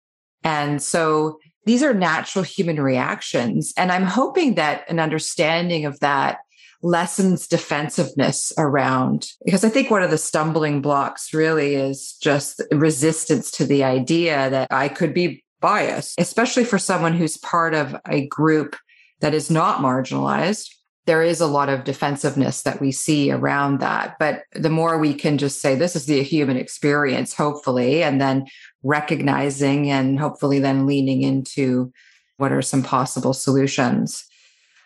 And 0.46 0.82
so 0.82 1.40
these 1.66 1.84
are 1.84 1.94
natural 1.94 2.44
human 2.44 2.82
reactions. 2.82 3.74
And 3.78 3.92
I'm 3.92 4.04
hoping 4.04 4.56
that 4.56 4.90
an 4.90 5.00
understanding 5.00 5.86
of 5.86 6.00
that 6.00 6.40
lessens 6.84 7.48
defensiveness 7.48 8.54
around, 8.58 9.28
because 9.46 9.64
I 9.64 9.70
think 9.70 9.90
one 9.90 10.04
of 10.04 10.12
the 10.12 10.18
stumbling 10.18 10.82
blocks 10.82 11.34
really 11.34 11.76
is 11.76 12.14
just 12.22 12.62
resistance 12.72 13.50
to 13.52 13.66
the 13.66 13.84
idea 13.84 14.50
that 14.50 14.72
I 14.72 14.90
could 14.90 15.14
be 15.14 15.44
biased, 15.62 16.20
especially 16.20 16.66
for 16.66 16.78
someone 16.78 17.14
who's 17.14 17.38
part 17.38 17.74
of 17.74 17.96
a 18.08 18.28
group 18.28 18.76
that 19.22 19.34
is 19.34 19.50
not 19.50 19.80
marginalized 19.80 20.70
there 21.06 21.22
is 21.22 21.42
a 21.42 21.48
lot 21.48 21.70
of 21.70 21.84
defensiveness 21.84 22.62
that 22.62 22.80
we 22.80 22.92
see 22.92 23.32
around 23.32 23.80
that. 23.80 24.16
But 24.20 24.44
the 24.54 24.70
more 24.70 24.98
we 24.98 25.14
can 25.14 25.38
just 25.38 25.62
say, 25.62 25.76
this 25.76 25.96
is 25.96 26.06
the 26.06 26.24
human 26.24 26.58
experience, 26.58 27.34
hopefully, 27.34 28.04
and 28.04 28.22
then 28.22 28.46
recognizing 28.84 29.92
and 29.92 30.20
hopefully 30.20 30.60
then 30.60 30.86
leaning 30.86 31.22
into 31.22 31.92
what 32.38 32.52
are 32.52 32.62
some 32.62 32.84
possible 32.84 33.34
solutions. 33.34 34.26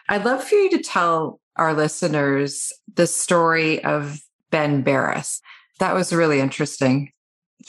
I'd 0.10 0.26
love 0.26 0.44
for 0.44 0.56
you 0.56 0.70
to 0.72 0.80
tell 0.80 1.40
our 1.58 1.74
listeners 1.74 2.72
the 2.96 3.08
story 3.08 3.84
of 3.84 4.22
Ben 4.52 4.82
Barres. 4.82 5.42
That 5.80 5.94
was 5.94 6.14
really 6.14 6.40
interesting. 6.40 7.12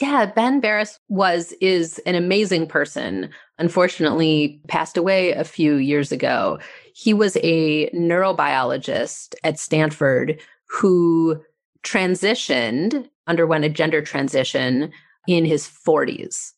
Yeah, 0.01 0.27
Ben 0.27 0.61
Barres 0.61 0.99
was 1.09 1.53
is 1.61 1.99
an 2.01 2.15
amazing 2.15 2.67
person. 2.67 3.31
Unfortunately, 3.59 4.61
passed 4.69 4.97
away 4.97 5.33
a 5.33 5.45
few 5.45 5.77
years 5.77 6.13
ago. 6.13 6.59
He 6.95 7.15
was 7.15 7.37
a 7.43 7.91
neurobiologist 7.91 9.35
at 9.45 9.59
Stanford 9.59 10.41
who 10.69 11.43
transitioned, 11.83 13.09
underwent 13.27 13.65
a 13.65 13.69
gender 13.69 14.03
transition 14.03 14.93
in 15.27 15.45
his 15.45 15.67
40s. 15.67 16.53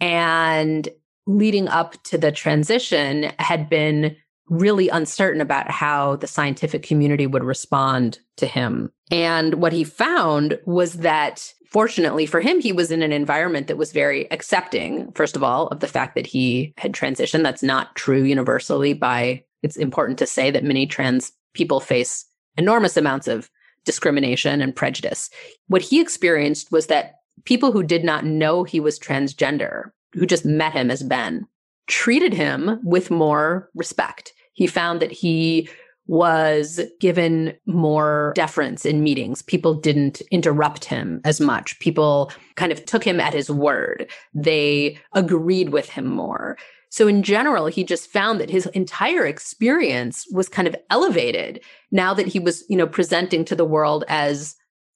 And 0.00 0.88
leading 1.26 1.68
up 1.68 2.00
to 2.04 2.18
the 2.18 2.30
transition 2.30 3.32
had 3.38 3.68
been 3.68 4.16
really 4.48 4.88
uncertain 4.88 5.40
about 5.40 5.70
how 5.70 6.16
the 6.16 6.26
scientific 6.26 6.82
community 6.82 7.26
would 7.26 7.44
respond 7.44 8.18
to 8.36 8.46
him. 8.46 8.92
And 9.10 9.54
what 9.54 9.72
he 9.72 9.84
found 9.84 10.58
was 10.66 10.94
that 10.94 11.52
fortunately 11.68 12.26
for 12.26 12.40
him, 12.40 12.60
he 12.60 12.72
was 12.72 12.90
in 12.90 13.02
an 13.02 13.12
environment 13.12 13.66
that 13.66 13.76
was 13.76 13.92
very 13.92 14.30
accepting, 14.30 15.10
first 15.12 15.36
of 15.36 15.42
all, 15.42 15.66
of 15.68 15.80
the 15.80 15.88
fact 15.88 16.14
that 16.14 16.26
he 16.26 16.72
had 16.78 16.92
transitioned. 16.92 17.42
That's 17.42 17.62
not 17.62 17.94
true 17.96 18.22
universally 18.22 18.94
by 18.94 19.44
it's 19.62 19.76
important 19.76 20.18
to 20.18 20.26
say 20.26 20.50
that 20.50 20.64
many 20.64 20.86
trans 20.86 21.32
people 21.54 21.80
face 21.80 22.24
enormous 22.56 22.96
amounts 22.96 23.28
of 23.28 23.50
discrimination 23.84 24.60
and 24.60 24.74
prejudice. 24.74 25.30
What 25.68 25.82
he 25.82 26.00
experienced 26.00 26.70
was 26.70 26.86
that 26.86 27.16
people 27.44 27.72
who 27.72 27.82
did 27.82 28.04
not 28.04 28.24
know 28.24 28.64
he 28.64 28.80
was 28.80 28.98
transgender, 28.98 29.90
who 30.12 30.26
just 30.26 30.44
met 30.44 30.72
him 30.72 30.90
as 30.90 31.02
Ben, 31.02 31.46
treated 31.86 32.32
him 32.32 32.80
with 32.84 33.10
more 33.10 33.70
respect. 33.74 34.32
He 34.56 34.66
found 34.66 35.00
that 35.00 35.12
he 35.12 35.68
was 36.08 36.80
given 37.00 37.54
more 37.66 38.32
deference 38.36 38.84
in 38.84 39.02
meetings. 39.02 39.42
People 39.42 39.74
didn't 39.74 40.22
interrupt 40.30 40.84
him 40.84 41.20
as 41.24 41.40
much. 41.40 41.78
People 41.80 42.30
kind 42.54 42.72
of 42.72 42.84
took 42.84 43.04
him 43.04 43.20
at 43.20 43.34
his 43.34 43.50
word. 43.50 44.08
They 44.34 44.98
agreed 45.14 45.70
with 45.70 45.88
him 45.88 46.06
more. 46.06 46.56
So, 46.90 47.08
in 47.08 47.22
general, 47.22 47.66
he 47.66 47.84
just 47.84 48.10
found 48.10 48.40
that 48.40 48.50
his 48.50 48.66
entire 48.66 49.26
experience 49.26 50.26
was 50.32 50.48
kind 50.48 50.68
of 50.68 50.76
elevated 50.90 51.60
now 51.90 52.14
that 52.14 52.28
he 52.28 52.38
was, 52.38 52.64
you 52.68 52.76
know, 52.76 52.86
presenting 52.86 53.44
to 53.46 53.56
the 53.56 53.64
world 53.64 54.04
as 54.08 54.54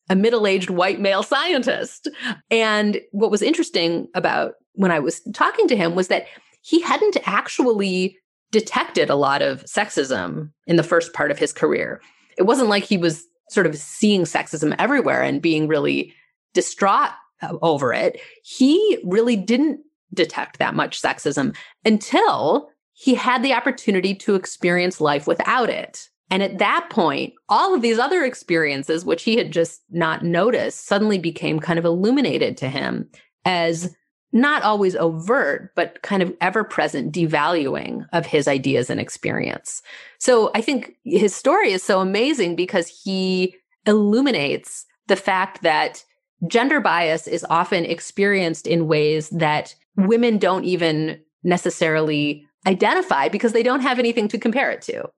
a 0.09 0.17
middle 0.17 0.47
aged 0.47 0.71
white 0.71 1.01
male 1.01 1.23
scientist. 1.23 2.09
And 2.51 3.01
what 3.11 3.31
was 3.31 3.43
interesting 3.43 4.09
about 4.15 4.55
when 4.75 4.93
I 4.93 5.01
was 5.01 5.21
talking 5.35 5.69
to 5.69 5.77
him 5.77 5.95
was 5.95 6.09
that 6.09 6.27
he 6.63 6.81
hadn't 6.81 7.17
actually 7.27 8.17
detected 8.51 9.11
a 9.11 9.15
lot 9.15 9.43
of 9.43 9.65
sexism 9.65 10.51
in 10.67 10.77
the 10.77 10.83
first 10.83 11.13
part 11.13 11.31
of 11.31 11.39
his 11.39 11.53
career. 11.53 12.01
It 12.37 12.45
wasn't 12.45 12.69
like 12.69 12.85
he 12.85 12.97
was 12.97 13.25
sort 13.49 13.67
of 13.67 13.77
seeing 13.77 14.23
sexism 14.23 14.75
everywhere 14.79 15.23
and 15.23 15.43
being 15.43 15.69
really 15.69 16.15
distraught 16.55 17.11
uh, 17.43 17.57
over 17.63 17.93
it. 17.93 18.21
He 18.45 18.99
really 19.05 19.37
didn't 19.37 19.81
detect 20.15 20.59
that 20.59 20.75
much 20.75 21.01
sexism 21.01 21.57
until 21.85 22.71
he 22.93 23.15
had 23.15 23.43
the 23.43 23.55
opportunity 23.55 24.15
to 24.15 24.35
experience 24.35 25.01
life 25.01 25.27
without 25.27 25.71
it. 25.71 26.09
And 26.31 26.43
at 26.43 26.59
that 26.59 26.89
point, 26.91 27.33
all 27.49 27.75
of 27.75 27.83
these 27.83 27.99
other 27.99 28.25
experiences, 28.25 29.05
which 29.05 29.25
he 29.25 29.37
had 29.37 29.53
just 29.53 29.83
not 29.91 30.25
noticed, 30.25 30.87
suddenly 30.87 31.19
became 31.19 31.59
kind 31.59 31.79
of 31.79 31.85
illuminated 31.85 32.57
to 32.59 32.69
him 32.69 33.09
as 33.45 33.95
not 34.33 34.63
always 34.63 34.95
overt, 34.97 35.75
but 35.75 36.03
kind 36.03 36.23
of 36.23 36.33
ever 36.41 36.63
present 36.63 37.13
devaluing 37.13 38.07
of 38.13 38.27
his 38.27 38.47
ideas 38.47 38.89
and 38.89 39.01
experience. 39.01 39.83
So 40.19 40.51
I 40.55 40.61
think 40.61 40.97
his 41.05 41.35
story 41.35 41.73
is 41.73 41.83
so 41.83 42.01
amazing 42.01 42.55
because 42.57 42.87
he 42.89 43.57
illuminates 43.87 44.87
the 45.09 45.17
fact 45.17 45.63
that 45.63 46.05
gender 46.47 46.81
bias 46.81 47.27
is 47.27 47.45
often 47.51 47.85
experienced 47.85 48.67
in 48.67 48.87
ways 48.87 49.31
that 49.31 49.75
women 49.97 50.39
don't 50.39 50.65
even 50.65 51.21
necessarily 51.43 52.47
identify 52.67 53.29
because 53.29 53.53
they 53.53 53.63
don't 53.63 53.81
have 53.81 53.99
anything 53.99 54.29
to 54.29 54.39
compare 54.39 54.71
it 54.71 54.83
to. 54.83 55.09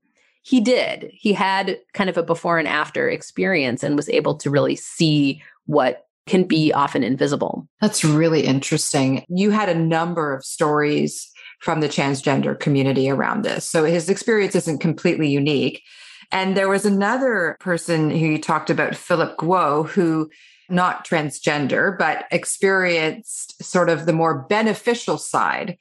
He 0.43 0.61
did. 0.61 1.11
He 1.13 1.33
had 1.33 1.79
kind 1.93 2.11
of 2.11 2.17
a 2.17 2.23
before 2.23 2.59
and 2.59 2.67
after 2.67 3.09
experience 3.09 3.83
and 3.83 3.95
was 3.95 4.09
able 4.09 4.37
to 4.37 4.51
really 4.51 4.77
see 4.77 5.43
what 5.67 6.07
can 6.27 6.45
be 6.45 6.73
often 6.73 7.03
invisible. 7.03 7.67
That's 7.81 8.05
really 8.05 8.43
interesting. 8.43 9.25
You 9.29 9.51
had 9.51 9.69
a 9.69 9.75
number 9.75 10.35
of 10.35 10.45
stories 10.45 11.29
from 11.61 11.81
the 11.81 11.89
transgender 11.89 12.59
community 12.59 13.09
around 13.09 13.43
this. 13.43 13.69
So 13.69 13.85
his 13.85 14.09
experience 14.09 14.55
isn't 14.55 14.79
completely 14.79 15.29
unique. 15.29 15.83
And 16.31 16.57
there 16.57 16.69
was 16.69 16.87
another 16.87 17.57
person 17.61 18.11
who 18.11 18.27
you 18.27 18.39
talked 18.41 18.71
about, 18.71 18.97
Philip 18.97 19.37
Guo, 19.37 19.87
who 19.87 20.31
not 20.69 21.07
transgender, 21.07 21.97
but 21.97 22.25
experienced 22.31 23.63
sort 23.63 23.91
of 23.91 24.07
the 24.07 24.13
more 24.13 24.47
beneficial 24.49 25.19
side 25.19 25.77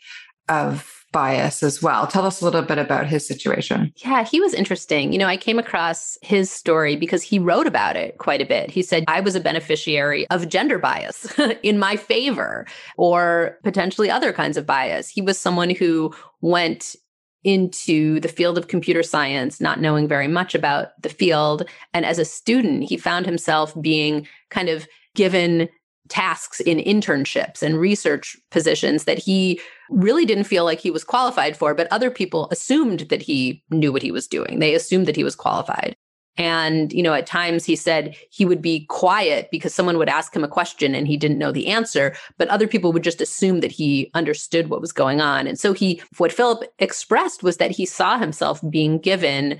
of 0.50 1.01
bias 1.12 1.64
as 1.64 1.82
well. 1.82 2.08
Tell 2.08 2.26
us 2.26 2.42
a 2.42 2.46
little 2.46 2.62
bit 2.62 2.78
about 2.78 3.08
his 3.08 3.28
situation. 3.28 3.94
Yeah, 3.98 4.24
he 4.24 4.40
was 4.40 4.54
interesting. 4.54 5.12
You 5.12 5.20
know, 5.20 5.28
I 5.28 5.38
came 5.38 5.60
across 5.60 6.18
his 6.22 6.50
story 6.50 6.96
because 6.96 7.22
he 7.22 7.40
wrote 7.40 7.68
about 7.68 7.96
it 7.96 8.18
quite 8.18 8.42
a 8.42 8.46
bit. 8.46 8.72
He 8.72 8.82
said, 8.82 9.04
I 9.08 9.20
was 9.20 9.36
a 9.36 9.40
beneficiary 9.40 10.28
of 10.30 10.50
gender 10.50 10.80
bias 10.80 11.34
in 11.64 11.80
my 11.80 11.96
favor, 11.96 12.66
or 12.98 13.58
potentially 13.64 14.10
other 14.10 14.32
kinds 14.34 14.58
of 14.58 14.66
bias. 14.66 15.10
He 15.10 15.22
was 15.22 15.38
someone 15.38 15.70
who 15.70 16.14
went 16.42 16.96
into 17.44 18.20
the 18.20 18.28
field 18.28 18.58
of 18.58 18.68
computer 18.68 19.04
science, 19.04 19.60
not 19.60 19.82
knowing 19.82 20.08
very 20.08 20.28
much 20.28 20.54
about 20.54 20.90
the 21.02 21.10
field. 21.10 21.64
And 21.94 22.06
as 22.06 22.20
a 22.20 22.26
student, 22.26 22.84
he 22.84 22.98
found 22.98 23.26
himself 23.26 23.80
being 23.82 24.28
kind 24.50 24.70
of 24.70 24.88
given 25.16 25.68
tasks 26.10 26.60
in 26.60 26.78
internships 26.78 27.62
and 27.62 27.80
research 27.80 28.36
positions 28.50 29.06
that 29.06 29.20
he 29.20 29.60
really 29.90 30.26
didn't 30.26 30.46
feel 30.46 30.66
like 30.66 30.80
he 30.80 30.92
was 30.92 31.04
qualified 31.04 31.56
for, 31.56 31.74
but 31.74 31.88
other 31.92 32.12
people 32.12 32.48
assumed 32.52 33.02
that 33.10 33.22
he 33.22 33.64
knew 33.70 33.92
what 33.92 34.02
he 34.02 34.12
was 34.12 34.28
doing. 34.28 34.60
They 34.60 34.76
assumed 34.76 35.06
that 35.06 35.16
he 35.16 35.24
was 35.24 35.36
qualified. 35.36 35.96
And, 36.38 36.94
you 36.94 37.04
know, 37.04 37.14
at 37.14 37.26
times 37.26 37.66
he 37.66 37.76
said 37.76 38.16
he 38.30 38.46
would 38.46 38.62
be 38.62 38.86
quiet 38.86 39.50
because 39.52 39.74
someone 39.74 39.98
would 39.98 40.10
ask 40.10 40.34
him 40.36 40.44
a 40.44 40.50
question 40.50 40.96
and 40.96 41.08
he 41.08 41.18
didn't 41.18 41.38
know 41.38 41.52
the 41.52 41.68
answer, 41.68 42.16
but 42.38 42.48
other 42.48 42.68
people 42.68 42.94
would 42.94 43.04
just 43.04 43.22
assume 43.22 43.60
that 43.60 43.72
he 43.72 44.10
understood 44.14 44.70
what 44.70 44.82
was 44.82 44.94
going 44.94 45.20
on. 45.20 45.46
And 45.46 45.60
so 45.60 45.74
he, 45.74 46.02
what 46.18 46.32
Philip 46.32 46.64
expressed 46.80 47.44
was 47.44 47.58
that 47.58 47.72
he 47.72 47.86
saw 47.86 48.18
himself 48.18 48.62
being 48.70 48.98
given 48.98 49.60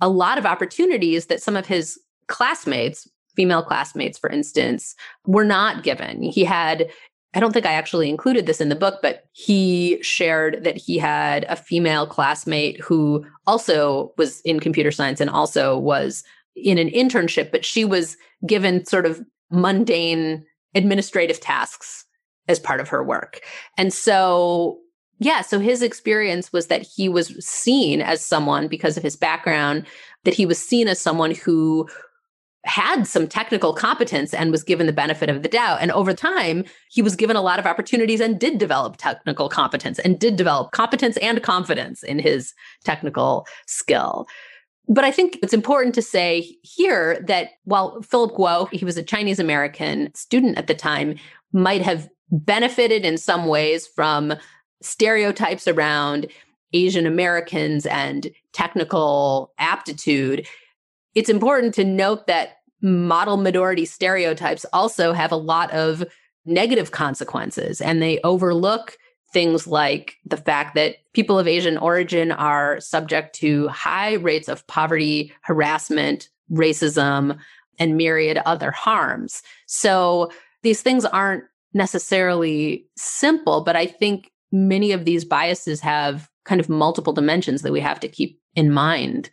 a 0.00 0.08
lot 0.08 0.38
of 0.38 0.46
opportunities 0.46 1.26
that 1.26 1.42
some 1.42 1.56
of 1.56 1.66
his 1.66 1.98
classmates, 2.28 3.08
female 3.36 3.62
classmates, 3.62 4.18
for 4.18 4.30
instance, 4.30 4.94
were 5.26 5.44
not 5.44 5.82
given. 5.82 6.22
He 6.22 6.44
had 6.44 6.90
I 7.34 7.40
don't 7.40 7.52
think 7.52 7.64
I 7.64 7.72
actually 7.72 8.10
included 8.10 8.46
this 8.46 8.60
in 8.60 8.68
the 8.68 8.76
book, 8.76 8.98
but 9.00 9.24
he 9.32 9.98
shared 10.02 10.64
that 10.64 10.76
he 10.76 10.98
had 10.98 11.44
a 11.48 11.56
female 11.56 12.06
classmate 12.06 12.78
who 12.80 13.24
also 13.46 14.12
was 14.18 14.40
in 14.42 14.60
computer 14.60 14.90
science 14.90 15.20
and 15.20 15.30
also 15.30 15.78
was 15.78 16.24
in 16.54 16.76
an 16.76 16.90
internship, 16.90 17.50
but 17.50 17.64
she 17.64 17.84
was 17.84 18.18
given 18.46 18.84
sort 18.84 19.06
of 19.06 19.24
mundane 19.50 20.44
administrative 20.74 21.40
tasks 21.40 22.04
as 22.48 22.58
part 22.58 22.80
of 22.80 22.88
her 22.88 23.02
work. 23.02 23.40
And 23.78 23.94
so, 23.94 24.78
yeah, 25.18 25.40
so 25.40 25.58
his 25.58 25.80
experience 25.80 26.52
was 26.52 26.66
that 26.66 26.82
he 26.82 27.08
was 27.08 27.28
seen 27.44 28.02
as 28.02 28.24
someone 28.24 28.68
because 28.68 28.96
of 28.96 29.02
his 29.02 29.16
background, 29.16 29.86
that 30.24 30.34
he 30.34 30.44
was 30.44 30.58
seen 30.58 30.88
as 30.88 31.00
someone 31.00 31.34
who 31.34 31.88
had 32.64 33.04
some 33.04 33.26
technical 33.26 33.72
competence 33.72 34.32
and 34.32 34.50
was 34.50 34.62
given 34.62 34.86
the 34.86 34.92
benefit 34.92 35.28
of 35.28 35.42
the 35.42 35.48
doubt. 35.48 35.78
And 35.80 35.90
over 35.90 36.14
time, 36.14 36.64
he 36.90 37.02
was 37.02 37.16
given 37.16 37.34
a 37.34 37.42
lot 37.42 37.58
of 37.58 37.66
opportunities 37.66 38.20
and 38.20 38.38
did 38.38 38.58
develop 38.58 38.96
technical 38.98 39.48
competence 39.48 39.98
and 39.98 40.18
did 40.18 40.36
develop 40.36 40.70
competence 40.70 41.16
and 41.16 41.42
confidence 41.42 42.02
in 42.02 42.18
his 42.18 42.54
technical 42.84 43.46
skill. 43.66 44.28
But 44.88 45.04
I 45.04 45.10
think 45.10 45.38
it's 45.42 45.52
important 45.52 45.94
to 45.96 46.02
say 46.02 46.56
here 46.62 47.20
that 47.26 47.50
while 47.64 48.00
Philip 48.02 48.34
Guo, 48.34 48.70
he 48.72 48.84
was 48.84 48.96
a 48.96 49.02
Chinese 49.02 49.38
American 49.38 50.12
student 50.14 50.58
at 50.58 50.66
the 50.66 50.74
time, 50.74 51.16
might 51.52 51.82
have 51.82 52.08
benefited 52.30 53.04
in 53.04 53.18
some 53.18 53.46
ways 53.46 53.86
from 53.86 54.34
stereotypes 54.80 55.68
around 55.68 56.26
Asian 56.72 57.06
Americans 57.06 57.86
and 57.86 58.30
technical 58.52 59.52
aptitude, 59.58 60.46
it's 61.14 61.28
important 61.28 61.74
to 61.74 61.84
note 61.84 62.26
that 62.26 62.58
model 62.80 63.36
minority 63.36 63.84
stereotypes 63.84 64.66
also 64.72 65.12
have 65.12 65.32
a 65.32 65.36
lot 65.36 65.70
of 65.72 66.04
negative 66.44 66.90
consequences 66.90 67.80
and 67.80 68.02
they 68.02 68.18
overlook 68.24 68.96
things 69.32 69.66
like 69.66 70.16
the 70.26 70.36
fact 70.36 70.74
that 70.74 70.96
people 71.14 71.38
of 71.38 71.48
Asian 71.48 71.78
origin 71.78 72.32
are 72.32 72.80
subject 72.80 73.34
to 73.36 73.68
high 73.68 74.14
rates 74.14 74.48
of 74.48 74.66
poverty, 74.66 75.32
harassment, 75.42 76.28
racism, 76.50 77.38
and 77.78 77.96
myriad 77.96 78.38
other 78.44 78.70
harms. 78.70 79.42
So 79.66 80.30
these 80.62 80.82
things 80.82 81.04
aren't 81.04 81.44
necessarily 81.72 82.86
simple, 82.96 83.62
but 83.62 83.76
I 83.76 83.86
think 83.86 84.30
many 84.50 84.92
of 84.92 85.06
these 85.06 85.24
biases 85.24 85.80
have 85.80 86.28
kind 86.44 86.60
of 86.60 86.68
multiple 86.68 87.14
dimensions 87.14 87.62
that 87.62 87.72
we 87.72 87.80
have 87.80 88.00
to 88.00 88.08
keep 88.08 88.38
in 88.54 88.70
mind 88.70 89.30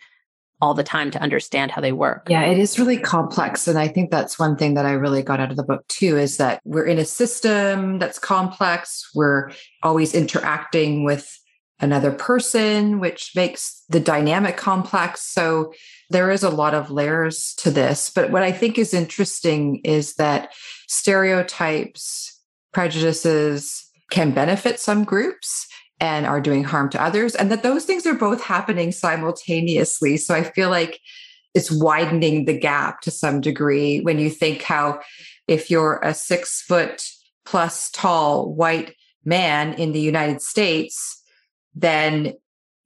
all 0.61 0.73
the 0.73 0.83
time 0.83 1.09
to 1.11 1.21
understand 1.21 1.71
how 1.71 1.81
they 1.81 1.91
work. 1.91 2.27
Yeah, 2.29 2.43
it 2.43 2.59
is 2.59 2.77
really 2.77 2.97
complex. 2.97 3.67
And 3.67 3.79
I 3.79 3.87
think 3.87 4.11
that's 4.11 4.37
one 4.37 4.57
thing 4.57 4.73
that 4.73 4.85
I 4.85 4.91
really 4.91 5.23
got 5.23 5.39
out 5.39 5.51
of 5.51 5.57
the 5.57 5.63
book 5.63 5.87
too 5.87 6.17
is 6.17 6.37
that 6.37 6.61
we're 6.65 6.85
in 6.85 6.99
a 6.99 7.05
system 7.05 7.99
that's 7.99 8.19
complex. 8.19 9.09
We're 9.15 9.51
always 9.83 10.13
interacting 10.13 11.05
with 11.05 11.33
another 11.79 12.11
person, 12.11 12.99
which 12.99 13.31
makes 13.35 13.83
the 13.87 14.01
dynamic 14.01 14.57
complex. 14.57 15.21
So 15.21 15.73
there 16.09 16.29
is 16.29 16.43
a 16.43 16.49
lot 16.49 16.73
of 16.73 16.91
layers 16.91 17.53
to 17.59 17.71
this. 17.71 18.09
But 18.09 18.31
what 18.31 18.43
I 18.43 18.51
think 18.51 18.77
is 18.77 18.93
interesting 18.93 19.77
is 19.85 20.15
that 20.15 20.51
stereotypes, 20.87 22.37
prejudices 22.73 23.85
can 24.11 24.31
benefit 24.31 24.79
some 24.79 25.05
groups 25.05 25.67
and 25.99 26.25
are 26.25 26.41
doing 26.41 26.63
harm 26.63 26.89
to 26.91 27.01
others, 27.01 27.35
and 27.35 27.51
that 27.51 27.63
those 27.63 27.85
things 27.85 28.05
are 28.05 28.13
both 28.13 28.41
happening 28.41 28.91
simultaneously. 28.91 30.17
So 30.17 30.33
I 30.33 30.43
feel 30.43 30.69
like 30.69 30.99
it's 31.53 31.71
widening 31.71 32.45
the 32.45 32.57
gap 32.57 33.01
to 33.01 33.11
some 33.11 33.41
degree 33.41 34.01
when 34.01 34.19
you 34.19 34.29
think 34.29 34.61
how 34.61 35.01
if 35.47 35.69
you're 35.69 35.99
a 36.03 36.13
six 36.13 36.61
foot 36.61 37.03
plus 37.45 37.89
tall 37.89 38.53
white 38.53 38.95
man 39.25 39.73
in 39.73 39.91
the 39.91 39.99
United 39.99 40.41
States, 40.41 41.21
then 41.73 42.33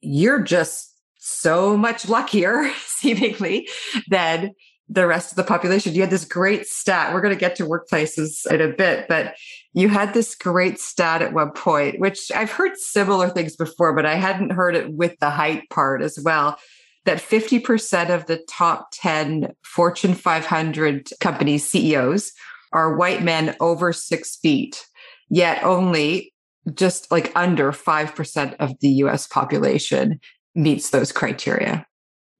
you're 0.01 0.41
just 0.41 0.93
so 1.17 1.77
much 1.77 2.07
luckier, 2.07 2.69
seemingly, 2.85 3.67
than 4.09 4.51
the 4.89 5.07
rest 5.07 5.31
of 5.31 5.37
the 5.37 5.43
population. 5.43 5.93
You 5.93 6.01
had 6.01 6.09
this 6.09 6.25
great 6.25 6.67
stat. 6.67 7.13
We're 7.13 7.21
going 7.21 7.33
to 7.33 7.39
get 7.39 7.55
to 7.57 7.65
workplaces 7.65 8.45
in 8.51 8.61
a 8.61 8.67
bit, 8.67 9.07
but 9.07 9.35
you 9.73 9.89
had 9.89 10.13
this 10.13 10.35
great 10.35 10.79
stat 10.79 11.21
at 11.21 11.33
one 11.33 11.51
point, 11.51 11.99
which 11.99 12.31
I've 12.31 12.51
heard 12.51 12.77
similar 12.77 13.29
things 13.29 13.55
before, 13.55 13.95
but 13.95 14.05
I 14.05 14.15
hadn't 14.15 14.51
heard 14.51 14.75
it 14.75 14.93
with 14.93 15.17
the 15.19 15.29
height 15.29 15.69
part 15.69 16.01
as 16.01 16.19
well. 16.23 16.57
That 17.05 17.17
50% 17.17 18.09
of 18.13 18.27
the 18.27 18.43
top 18.47 18.89
10 18.93 19.53
Fortune 19.63 20.13
500 20.13 21.09
company 21.19 21.57
CEOs 21.57 22.31
are 22.71 22.95
white 22.95 23.23
men 23.23 23.55
over 23.59 23.93
six 23.93 24.37
feet, 24.37 24.85
yet 25.29 25.63
only 25.63 26.33
just 26.73 27.11
like 27.11 27.31
under 27.35 27.71
5% 27.71 28.55
of 28.59 28.79
the 28.79 28.89
US 28.89 29.27
population 29.27 30.19
meets 30.55 30.91
those 30.91 31.11
criteria. 31.11 31.85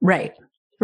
Right. 0.02 0.34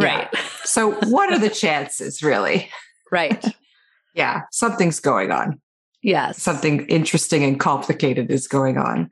Right. 0.01 0.27
Yeah. 0.33 0.39
So, 0.65 0.91
what 1.07 1.33
are 1.33 1.39
the 1.39 1.49
chances, 1.49 2.21
really? 2.21 2.69
Right. 3.11 3.43
yeah, 4.13 4.41
something's 4.51 4.99
going 4.99 5.31
on. 5.31 5.59
Yes. 6.03 6.39
Something 6.39 6.85
interesting 6.85 7.43
and 7.43 7.59
complicated 7.59 8.29
is 8.29 8.47
going 8.47 8.77
on. 8.77 9.09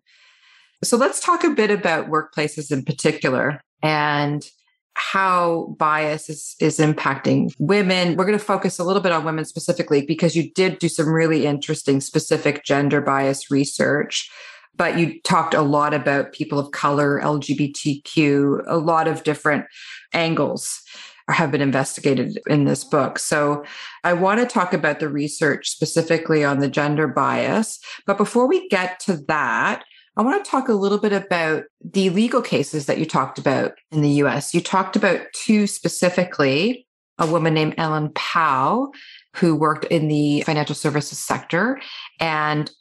So, 0.84 0.98
let's 0.98 1.20
talk 1.20 1.44
a 1.44 1.50
bit 1.50 1.72
about 1.72 2.12
workplaces 2.12 2.72
in 2.72 2.86
particular 2.86 3.60
and 3.82 4.48
how 4.94 5.76
bias 5.80 6.30
is, 6.30 6.56
is 6.60 6.80
impacting 6.80 7.54
women. 7.60 8.16
We're 8.16 8.26
going 8.26 8.38
to 8.38 8.44
focus 8.44 8.78
a 8.78 8.84
little 8.84 9.02
bit 9.02 9.12
on 9.12 9.24
women 9.24 9.46
specifically 9.46 10.06
because 10.06 10.36
you 10.36 10.52
did 10.52 10.80
do 10.80 10.90
some 10.90 11.10
really 11.10 11.46
interesting 11.46 12.02
specific 12.02 12.64
gender 12.64 13.00
bias 13.00 13.50
research 13.50 14.30
but 14.78 14.98
you 14.98 15.20
talked 15.22 15.54
a 15.54 15.62
lot 15.62 15.94
about 15.94 16.34
people 16.34 16.60
of 16.60 16.72
color, 16.72 17.20
LGBTQ, 17.22 18.64
a 18.68 18.78
lot 18.78 19.08
of 19.08 19.24
different 19.24 19.66
angles 20.14 20.82
have 21.30 21.52
been 21.52 21.62
investigated 21.62 22.40
in 22.48 22.64
this 22.64 22.84
book. 22.84 23.20
So 23.20 23.66
I 24.04 24.14
want 24.14 24.40
to 24.40 24.46
talk 24.46 24.72
about 24.74 25.00
the 25.00 25.10
research 25.10 25.70
specifically 25.70 26.46
on 26.46 26.60
the 26.60 26.70
gender 26.70 27.08
bias. 27.08 27.80
But 28.06 28.18
before 28.18 28.48
we 28.48 28.70
get 28.70 29.00
to 29.02 29.18
that, 29.28 29.84
I 30.16 30.22
want 30.22 30.44
to 30.44 30.50
talk 30.50 30.70
a 30.70 30.74
little 30.74 30.98
bit 30.98 31.14
about 31.14 31.66
the 31.84 32.10
legal 32.12 32.42
cases 32.42 32.86
that 32.86 32.98
you 32.98 33.06
talked 33.06 33.38
about 33.38 33.74
in 33.92 34.02
the 34.02 34.10
US. 34.24 34.54
You 34.54 34.62
talked 34.62 34.96
about 34.96 35.22
two 35.34 35.68
specifically 35.68 36.88
a 37.20 37.28
woman 37.28 37.54
named 37.54 37.74
Ellen 37.78 38.12
Pao, 38.14 38.92
who 39.36 39.56
worked 39.56 39.86
in 39.86 40.08
the 40.08 40.42
financial 40.42 40.76
services 40.76 41.18
sector, 41.18 41.80
and 42.20 42.72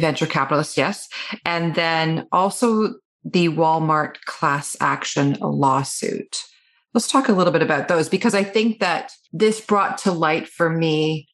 venture 0.00 0.26
capitalist, 0.26 0.76
yes. 0.76 1.08
And 1.44 1.74
then 1.74 2.26
also 2.32 2.94
the 3.24 3.48
Walmart 3.48 4.20
class 4.26 4.76
action 4.80 5.36
lawsuit. 5.40 6.42
Let's 6.94 7.10
talk 7.10 7.28
a 7.28 7.32
little 7.32 7.52
bit 7.52 7.62
about 7.62 7.88
those 7.88 8.08
because 8.08 8.34
I 8.34 8.44
think 8.44 8.80
that 8.80 9.12
this 9.32 9.60
brought 9.60 9.98
to 9.98 10.12
light 10.12 10.48
for 10.48 10.70
me 10.70 11.28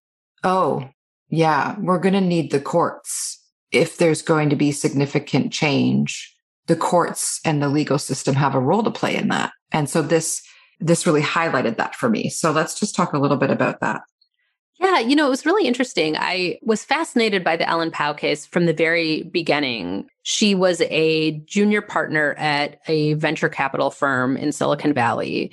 oh, 0.44 0.88
yeah, 1.29 1.77
we're 1.79 1.98
going 1.98 2.14
to 2.14 2.20
need 2.20 2.51
the 2.51 2.61
courts. 2.61 3.38
If 3.70 3.96
there's 3.96 4.22
going 4.22 4.51
to 4.51 4.57
be 4.57 4.72
significant 4.72 5.53
change, 5.53 6.35
the 6.66 6.77
courts 6.77 7.40
and 7.44 7.62
the 7.62 7.68
legal 7.68 7.98
system 7.98 8.35
have 8.35 8.55
a 8.55 8.61
role 8.61 8.83
to 8.83 8.90
play 8.90 9.16
in 9.16 9.29
that. 9.29 9.53
And 9.72 9.88
so 9.88 10.03
this 10.03 10.42
this 10.81 11.07
really 11.07 11.22
highlighted 11.22 11.77
that 11.77 11.94
for 11.94 12.09
me. 12.09 12.29
So 12.29 12.51
let's 12.51 12.79
just 12.79 12.96
talk 12.96 13.12
a 13.12 13.18
little 13.18 13.37
bit 13.37 13.51
about 13.51 13.79
that. 13.81 14.03
Yeah, 14.83 14.99
you 14.99 15.14
know, 15.14 15.27
it 15.27 15.31
was 15.31 15.47
really 15.47 15.68
interesting. 15.68 16.16
I 16.16 16.59
was 16.62 16.85
fascinated 16.85 17.45
by 17.45 17.57
the 17.57 17.68
Ellen 17.68 17.92
Pao 17.92 18.12
case 18.12 18.45
from 18.45 18.66
the 18.66 18.73
very 18.73 19.23
beginning. 19.23 20.09
She 20.25 20.57
was 20.57 20.81
a 20.83 21.38
junior 21.47 21.81
partner 21.81 22.35
at 22.37 22.81
a 22.88 23.14
venture 23.14 23.49
capital 23.49 23.90
firm 23.90 24.37
in 24.37 24.51
Silicon 24.51 24.92
Valley, 24.92 25.53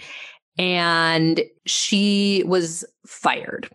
and 0.58 1.42
she 1.68 2.44
was 2.48 2.84
fired. 3.06 3.70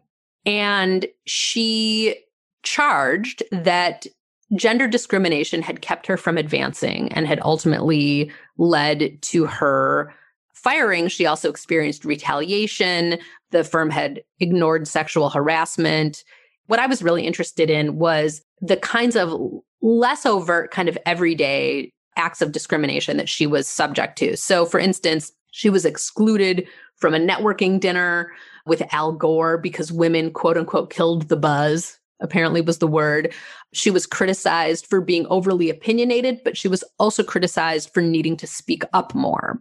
And 0.44 1.06
she 1.24 2.16
charged 2.64 3.44
that 3.52 4.08
gender 4.56 4.88
discrimination 4.88 5.62
had 5.62 5.82
kept 5.82 6.06
her 6.08 6.16
from 6.16 6.36
advancing 6.36 7.12
and 7.12 7.28
had 7.28 7.40
ultimately 7.42 8.30
led 8.58 9.22
to 9.22 9.46
her 9.46 10.12
firing, 10.64 11.08
she 11.08 11.26
also 11.26 11.50
experienced 11.50 12.06
retaliation. 12.06 13.18
The 13.50 13.62
firm 13.62 13.90
had 13.90 14.22
ignored 14.40 14.88
sexual 14.88 15.28
harassment. 15.28 16.24
What 16.66 16.80
I 16.80 16.86
was 16.86 17.02
really 17.02 17.26
interested 17.26 17.68
in 17.70 17.98
was 17.98 18.42
the 18.62 18.78
kinds 18.78 19.14
of 19.14 19.38
less 19.82 20.24
overt, 20.24 20.70
kind 20.70 20.88
of 20.88 20.96
everyday 21.04 21.92
acts 22.16 22.40
of 22.40 22.52
discrimination 22.52 23.18
that 23.18 23.28
she 23.28 23.46
was 23.46 23.68
subject 23.68 24.16
to. 24.18 24.36
So, 24.36 24.64
for 24.64 24.80
instance, 24.80 25.30
she 25.50 25.68
was 25.68 25.84
excluded 25.84 26.66
from 26.96 27.12
a 27.12 27.18
networking 27.18 27.78
dinner 27.78 28.32
with 28.66 28.82
Al 28.94 29.12
Gore 29.12 29.58
because 29.58 29.92
women, 29.92 30.30
quote 30.30 30.56
unquote, 30.56 30.90
killed 30.90 31.28
the 31.28 31.36
buzz, 31.36 31.98
apparently 32.20 32.62
was 32.62 32.78
the 32.78 32.86
word. 32.86 33.34
She 33.74 33.90
was 33.90 34.06
criticized 34.06 34.86
for 34.86 35.02
being 35.02 35.26
overly 35.26 35.68
opinionated, 35.68 36.40
but 36.42 36.56
she 36.56 36.68
was 36.68 36.82
also 36.98 37.22
criticized 37.22 37.92
for 37.92 38.00
needing 38.00 38.36
to 38.38 38.46
speak 38.46 38.84
up 38.94 39.14
more 39.14 39.60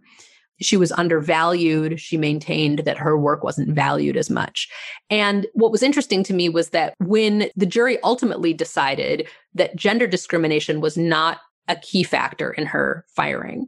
she 0.60 0.76
was 0.76 0.92
undervalued. 0.92 2.00
She 2.00 2.16
maintained 2.16 2.80
that 2.80 2.98
her 2.98 3.18
work 3.18 3.42
wasn't 3.42 3.74
valued 3.74 4.16
as 4.16 4.30
much. 4.30 4.68
And 5.10 5.46
what 5.54 5.72
was 5.72 5.82
interesting 5.82 6.22
to 6.24 6.34
me 6.34 6.48
was 6.48 6.70
that 6.70 6.94
when 6.98 7.50
the 7.56 7.66
jury 7.66 7.98
ultimately 8.02 8.52
decided 8.52 9.28
that 9.54 9.76
gender 9.76 10.06
discrimination 10.06 10.80
was 10.80 10.96
not 10.96 11.38
a 11.68 11.76
key 11.76 12.02
factor 12.02 12.52
in 12.52 12.66
her 12.66 13.04
firing. 13.08 13.66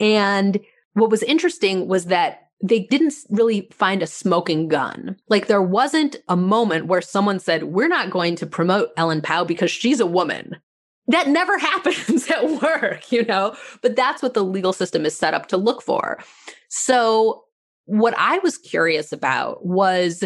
And 0.00 0.60
what 0.94 1.10
was 1.10 1.22
interesting 1.22 1.88
was 1.88 2.06
that 2.06 2.40
they 2.62 2.80
didn't 2.80 3.14
really 3.30 3.68
find 3.72 4.02
a 4.02 4.06
smoking 4.06 4.68
gun. 4.68 5.16
Like 5.28 5.48
there 5.48 5.62
wasn't 5.62 6.16
a 6.28 6.36
moment 6.36 6.86
where 6.86 7.02
someone 7.02 7.38
said, 7.38 7.64
We're 7.64 7.88
not 7.88 8.10
going 8.10 8.36
to 8.36 8.46
promote 8.46 8.90
Ellen 8.96 9.20
Pao 9.20 9.44
because 9.44 9.70
she's 9.70 10.00
a 10.00 10.06
woman 10.06 10.56
that 11.08 11.28
never 11.28 11.58
happens 11.58 12.28
at 12.30 12.62
work, 12.62 13.10
you 13.12 13.24
know, 13.24 13.56
but 13.82 13.96
that's 13.96 14.22
what 14.22 14.34
the 14.34 14.44
legal 14.44 14.72
system 14.72 15.04
is 15.04 15.16
set 15.16 15.34
up 15.34 15.46
to 15.48 15.56
look 15.56 15.82
for. 15.82 16.18
So, 16.68 17.44
what 17.86 18.14
I 18.16 18.38
was 18.38 18.56
curious 18.56 19.12
about 19.12 19.66
was 19.66 20.24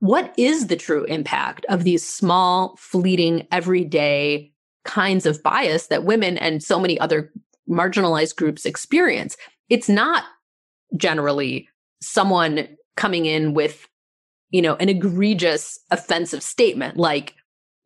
what 0.00 0.34
is 0.36 0.66
the 0.66 0.76
true 0.76 1.04
impact 1.04 1.64
of 1.68 1.84
these 1.84 2.06
small, 2.06 2.76
fleeting, 2.78 3.46
everyday 3.52 4.52
kinds 4.84 5.26
of 5.26 5.42
bias 5.42 5.86
that 5.88 6.04
women 6.04 6.38
and 6.38 6.62
so 6.62 6.80
many 6.80 6.98
other 6.98 7.32
marginalized 7.68 8.36
groups 8.36 8.64
experience? 8.64 9.36
It's 9.68 9.88
not 9.88 10.24
generally 10.96 11.68
someone 12.00 12.68
coming 12.96 13.26
in 13.26 13.54
with, 13.54 13.88
you 14.50 14.62
know, 14.62 14.74
an 14.76 14.88
egregious 14.88 15.78
offensive 15.90 16.42
statement 16.42 16.96
like 16.96 17.34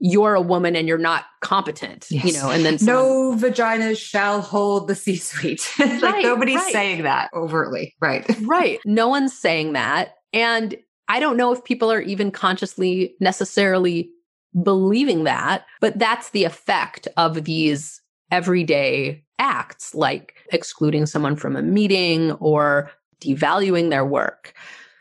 you're 0.05 0.35
a 0.35 0.41
woman 0.41 0.75
and 0.75 0.89
you're 0.89 0.99
not 0.99 1.27
competent, 1.43 2.09
yes. 2.11 2.25
you 2.25 2.33
know, 2.33 2.51
and 2.51 2.65
then 2.65 2.77
someone... 2.77 3.39
no 3.39 3.49
vaginas 3.49 3.97
shall 3.97 4.41
hold 4.41 4.89
the 4.89 4.97
C 4.97 5.15
suite. 5.15 5.65
like 5.79 6.03
right, 6.03 6.23
nobody's 6.25 6.57
right. 6.57 6.73
saying 6.73 7.03
that 7.05 7.31
overtly. 7.33 7.95
Right. 8.01 8.29
right. 8.43 8.81
No 8.85 9.07
one's 9.07 9.33
saying 9.33 9.75
that. 9.75 10.17
And 10.33 10.75
I 11.07 11.21
don't 11.21 11.37
know 11.37 11.53
if 11.53 11.63
people 11.63 11.93
are 11.93 12.01
even 12.01 12.33
consciously 12.33 13.15
necessarily 13.21 14.11
believing 14.61 15.23
that, 15.23 15.67
but 15.81 15.97
that's 16.01 16.31
the 16.31 16.43
effect 16.43 17.07
of 17.17 17.45
these 17.45 18.03
everyday 18.33 19.23
acts 19.39 19.95
like 19.95 20.35
excluding 20.53 21.07
someone 21.07 21.37
from 21.37 21.55
a 21.55 21.63
meeting 21.63 22.33
or 22.33 22.91
devaluing 23.21 23.91
their 23.91 24.05
work. 24.05 24.53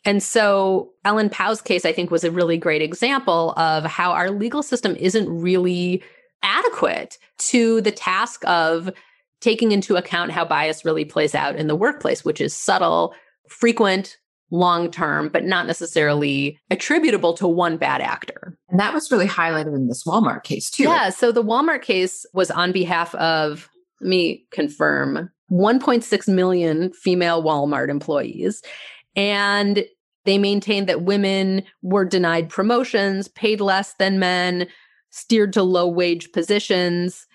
And 0.04 0.24
so 0.24 0.92
Ellen 1.06 1.30
Pao's 1.30 1.62
case, 1.62 1.86
I 1.86 1.94
think, 1.94 2.10
was 2.10 2.24
a 2.24 2.32
really 2.32 2.58
great 2.58 2.82
example 2.82 3.54
of 3.58 3.86
how 3.86 4.12
our 4.12 4.32
legal 4.32 4.64
system 4.64 4.96
isn't 4.96 5.30
really 5.30 6.04
adequate 6.44 7.20
to 7.38 7.82
the 7.82 7.92
task 7.92 8.44
of 8.48 8.92
taking 9.42 9.72
into 9.72 9.96
account 9.96 10.32
how 10.32 10.46
bias 10.46 10.86
really 10.86 11.06
plays 11.06 11.36
out 11.36 11.56
in 11.56 11.68
the 11.68 11.76
workplace, 11.76 12.26
which 12.26 12.42
is 12.42 12.56
subtle, 12.56 13.14
frequent, 13.48 14.18
long 14.52 14.92
term, 14.92 15.30
but 15.30 15.46
not 15.46 15.66
necessarily 15.66 16.60
attributable 16.70 17.34
to 17.34 17.48
one 17.48 17.78
bad 17.78 18.02
actor. 18.02 18.58
And 18.70 18.80
that 18.80 18.94
was 18.94 19.12
really 19.12 19.28
highlighted 19.28 19.76
in 19.76 19.88
this 19.88 20.04
Walmart 20.04 20.44
case, 20.44 20.70
too. 20.70 20.84
Yeah. 20.84 21.10
So 21.10 21.32
the 21.32 21.44
Walmart 21.44 21.82
case 21.82 22.26
was 22.34 22.52
on 22.52 22.72
behalf 22.72 23.16
of, 23.16 23.70
let 24.02 24.10
me 24.10 24.46
confirm, 24.52 25.30
1.6 25.52 26.28
million 26.28 26.92
female 26.94 27.44
Walmart 27.44 27.90
employees. 27.90 28.62
And 29.16 29.86
they 30.26 30.38
maintained 30.38 30.88
that 30.88 31.04
women 31.04 31.64
were 31.82 32.06
denied 32.06 32.50
promotions, 32.50 33.28
paid 33.28 33.60
less 33.60 33.94
than 33.94 34.20
men, 34.20 34.68
steered 35.10 35.54
to 35.54 35.64
low 35.64 35.88
wage 35.88 36.32
positions. 36.32 37.28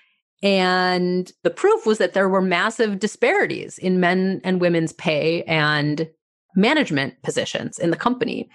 And 0.43 1.31
the 1.43 1.51
proof 1.51 1.87
was 1.87 1.99
that 1.99 2.15
there 2.15 2.29
were 2.29 2.43
massive 2.43 2.99
disparities 2.99 3.79
in 3.79 4.01
men 4.01 4.41
and 4.45 4.61
women's 4.61 4.93
pay 4.93 5.43
and 5.45 6.09
management 6.55 7.21
positions 7.23 7.79
in 7.79 7.91
the 7.91 7.97
company. 7.97 8.49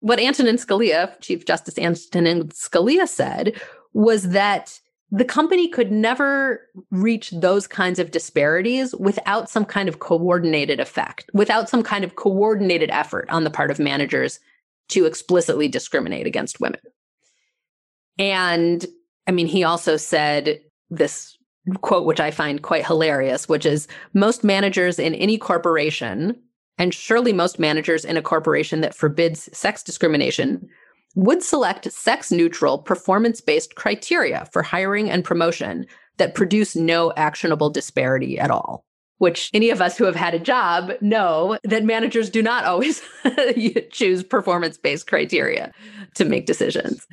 What 0.00 0.18
Antonin 0.18 0.56
Scalia, 0.56 1.18
Chief 1.20 1.46
Justice 1.46 1.78
Antonin 1.78 2.48
Scalia 2.48 3.06
said 3.06 3.60
was 3.94 4.30
that 4.30 4.80
the 5.14 5.24
company 5.26 5.68
could 5.68 5.92
never 5.92 6.66
reach 6.90 7.30
those 7.32 7.66
kinds 7.66 7.98
of 7.98 8.10
disparities 8.10 8.94
without 8.96 9.50
some 9.50 9.66
kind 9.66 9.86
of 9.86 9.98
coordinated 9.98 10.80
effect, 10.80 11.28
without 11.34 11.68
some 11.68 11.82
kind 11.82 12.02
of 12.02 12.16
coordinated 12.16 12.90
effort 12.90 13.28
on 13.28 13.44
the 13.44 13.50
part 13.50 13.70
of 13.70 13.78
managers 13.78 14.40
to 14.88 15.04
explicitly 15.04 15.68
discriminate 15.68 16.26
against 16.26 16.60
women. 16.60 16.80
And 18.18 18.86
I 19.26 19.32
mean, 19.32 19.46
he 19.46 19.64
also 19.64 19.98
said 19.98 20.60
this 20.88 21.36
quote, 21.82 22.06
which 22.06 22.18
I 22.18 22.30
find 22.30 22.62
quite 22.62 22.86
hilarious, 22.86 23.48
which 23.48 23.66
is 23.66 23.88
most 24.14 24.42
managers 24.42 24.98
in 24.98 25.14
any 25.14 25.36
corporation, 25.36 26.40
and 26.78 26.94
surely 26.94 27.34
most 27.34 27.58
managers 27.58 28.06
in 28.06 28.16
a 28.16 28.22
corporation 28.22 28.80
that 28.80 28.94
forbids 28.94 29.50
sex 29.56 29.82
discrimination, 29.82 30.68
would 31.14 31.42
select 31.42 31.90
sex 31.92 32.30
neutral, 32.30 32.78
performance 32.78 33.40
based 33.40 33.74
criteria 33.74 34.48
for 34.52 34.62
hiring 34.62 35.10
and 35.10 35.24
promotion 35.24 35.86
that 36.18 36.34
produce 36.34 36.76
no 36.76 37.12
actionable 37.16 37.70
disparity 37.70 38.38
at 38.38 38.50
all. 38.50 38.84
Which 39.18 39.50
any 39.54 39.70
of 39.70 39.80
us 39.80 39.96
who 39.96 40.04
have 40.04 40.16
had 40.16 40.34
a 40.34 40.38
job 40.38 40.92
know 41.00 41.58
that 41.62 41.84
managers 41.84 42.28
do 42.28 42.42
not 42.42 42.64
always 42.64 43.02
choose 43.90 44.24
performance 44.24 44.76
based 44.76 45.06
criteria 45.06 45.72
to 46.16 46.24
make 46.24 46.46
decisions. 46.46 47.06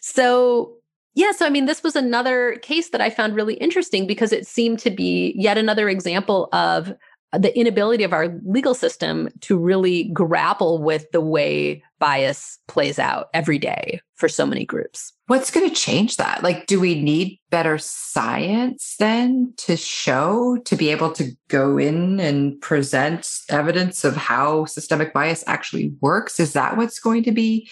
So, 0.00 0.72
yeah, 1.14 1.32
so 1.32 1.44
I 1.44 1.50
mean, 1.50 1.66
this 1.66 1.82
was 1.82 1.94
another 1.94 2.56
case 2.62 2.88
that 2.90 3.02
I 3.02 3.10
found 3.10 3.36
really 3.36 3.54
interesting 3.54 4.06
because 4.06 4.32
it 4.32 4.46
seemed 4.46 4.78
to 4.78 4.90
be 4.90 5.34
yet 5.36 5.58
another 5.58 5.90
example 5.90 6.48
of 6.54 6.94
the 7.38 7.56
inability 7.58 8.04
of 8.04 8.12
our 8.12 8.28
legal 8.44 8.74
system 8.74 9.28
to 9.40 9.56
really 9.58 10.04
grapple 10.12 10.82
with 10.82 11.10
the 11.12 11.20
way 11.20 11.82
bias 11.98 12.58
plays 12.68 12.98
out 12.98 13.28
every 13.32 13.58
day 13.58 14.00
for 14.14 14.28
so 14.28 14.44
many 14.44 14.64
groups. 14.64 15.12
What's 15.28 15.50
going 15.50 15.68
to 15.68 15.74
change 15.74 16.18
that? 16.18 16.42
Like, 16.42 16.66
do 16.66 16.78
we 16.78 17.00
need 17.00 17.40
better 17.50 17.78
science 17.78 18.96
then 18.98 19.54
to 19.58 19.76
show, 19.76 20.58
to 20.64 20.76
be 20.76 20.90
able 20.90 21.12
to 21.12 21.32
go 21.48 21.78
in 21.78 22.20
and 22.20 22.60
present 22.60 23.28
evidence 23.48 24.04
of 24.04 24.14
how 24.16 24.66
systemic 24.66 25.14
bias 25.14 25.42
actually 25.46 25.94
works? 26.00 26.38
Is 26.38 26.52
that 26.52 26.76
what's 26.76 26.98
going 26.98 27.22
to 27.24 27.32
be? 27.32 27.70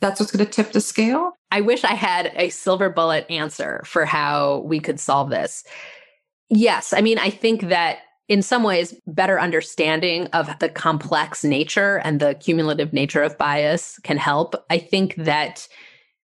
That's 0.00 0.20
what's 0.20 0.32
going 0.32 0.44
to 0.44 0.50
tip 0.50 0.72
the 0.72 0.80
scale? 0.80 1.32
I 1.50 1.60
wish 1.60 1.84
I 1.84 1.94
had 1.94 2.32
a 2.36 2.50
silver 2.50 2.88
bullet 2.88 3.26
answer 3.30 3.82
for 3.84 4.04
how 4.04 4.58
we 4.60 4.80
could 4.80 5.00
solve 5.00 5.30
this. 5.30 5.64
Yes. 6.48 6.92
I 6.92 7.00
mean, 7.00 7.18
I 7.18 7.30
think 7.30 7.68
that 7.68 7.98
in 8.32 8.40
some 8.40 8.62
ways, 8.62 8.94
better 9.06 9.38
understanding 9.38 10.26
of 10.28 10.48
the 10.58 10.70
complex 10.70 11.44
nature 11.44 11.98
and 11.98 12.18
the 12.18 12.34
cumulative 12.36 12.90
nature 12.90 13.22
of 13.22 13.36
bias 13.36 13.98
can 14.04 14.16
help. 14.16 14.54
I 14.70 14.78
think 14.78 15.14
that 15.16 15.68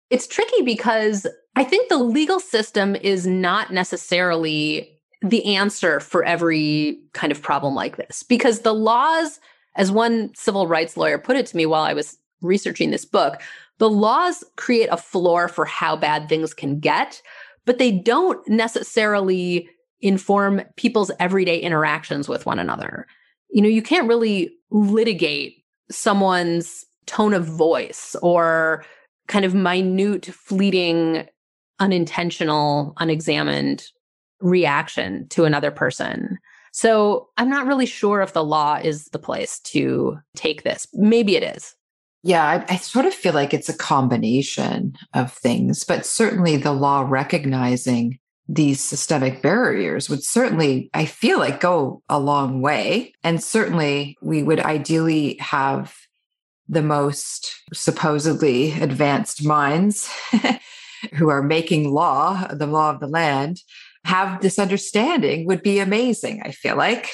it's 0.09 0.27
tricky 0.27 0.63
because 0.63 1.27
I 1.55 1.65
think 1.65 1.91
the 1.91 1.99
legal 1.99 2.41
system 2.41 2.97
is 2.97 3.27
not 3.27 3.75
necessarily 3.75 4.99
the 5.21 5.55
answer 5.55 6.01
for 6.01 6.25
every 6.25 6.99
kind 7.13 7.31
of 7.31 7.43
problem 7.43 7.75
like 7.75 7.99
this 7.99 8.23
because 8.23 8.61
the 8.61 8.75
laws, 8.75 9.39
as 9.77 9.93
one 9.93 10.35
civil 10.35 10.67
rights 10.67 10.97
lawyer 10.97 11.19
put 11.19 11.37
it 11.37 11.45
to 11.45 11.57
me 11.59 11.67
while 11.67 11.83
I 11.83 11.93
was 11.93 12.17
researching 12.41 12.91
this 12.91 13.05
book, 13.05 13.43
the 13.77 13.91
laws 13.91 14.43
create 14.57 14.89
a 14.91 14.97
floor 14.97 15.47
for 15.47 15.67
how 15.67 15.95
bad 15.95 16.27
things 16.31 16.55
can 16.55 16.81
get, 16.81 17.21
but 17.67 17.77
they 17.77 17.93
don't 17.93 18.49
necessarily 18.49 19.69
inform 20.01 20.63
people's 20.77 21.11
everyday 21.19 21.59
interactions 21.59 22.29
with 22.29 22.47
one 22.47 22.59
another. 22.59 23.07
You 23.51 23.63
know, 23.63 23.69
you 23.69 23.83
can't 23.83 24.09
really 24.09 24.53
litigate 24.71 25.65
someone's 25.91 26.85
tone 27.07 27.35
of 27.35 27.45
voice 27.45 28.15
or 28.23 28.85
kind 29.27 29.45
of 29.45 29.55
minute, 29.55 30.27
fleeting, 30.27 31.27
unintentional, 31.81 32.95
unexamined 32.99 33.85
reaction 34.41 35.27
to 35.29 35.45
another 35.45 35.71
person. 35.71 36.39
So 36.73 37.29
I'm 37.37 37.51
not 37.51 37.67
really 37.67 37.87
sure 37.87 38.21
if 38.21 38.33
the 38.33 38.45
law 38.45 38.77
is 38.77 39.07
the 39.07 39.19
place 39.19 39.59
to 39.61 40.19
take 40.37 40.63
this. 40.63 40.87
Maybe 40.93 41.37
it 41.37 41.43
is. 41.43 41.75
Yeah, 42.23 42.45
I, 42.45 42.75
I, 42.75 42.77
sort 42.77 43.07
of 43.07 43.15
feel 43.15 43.33
like 43.33 43.55
it's 43.55 43.69
a 43.69 43.77
combination 43.77 44.95
of 45.15 45.33
things, 45.33 45.85
but 45.85 46.05
certainly 46.05 46.57
the 46.57 46.73
law 46.73 47.07
recognizing 47.09 48.19
these 48.49 48.81
systemic 48.81 49.43
barriers 49.43 50.09
would 50.09 50.25
certainly, 50.25 50.91
I 50.95 51.05
feel 51.05 51.39
like, 51.39 51.61
go 51.61 52.03
a 52.09 52.19
long 52.19 52.63
way. 52.63 53.13
And 53.23 53.43
certainly, 53.43 54.17
we 54.23 54.43
would 54.43 54.61
ideally 54.61 55.37
have 55.39 55.95
the 56.69 56.83
most 56.83 57.63
supposedly 57.73 58.73
advanced 58.73 59.45
minds 59.45 60.11
who 61.15 61.29
are 61.29 61.43
making 61.43 61.93
law, 61.93 62.47
the 62.49 62.67
law 62.67 62.91
of 62.91 63.01
the 63.01 63.07
land, 63.07 63.61
have 64.05 64.41
this 64.41 64.59
understanding 64.59 65.47
would 65.47 65.63
be 65.63 65.79
amazing, 65.79 66.43
I 66.45 66.53
feel 66.53 66.77
like. 66.77 67.11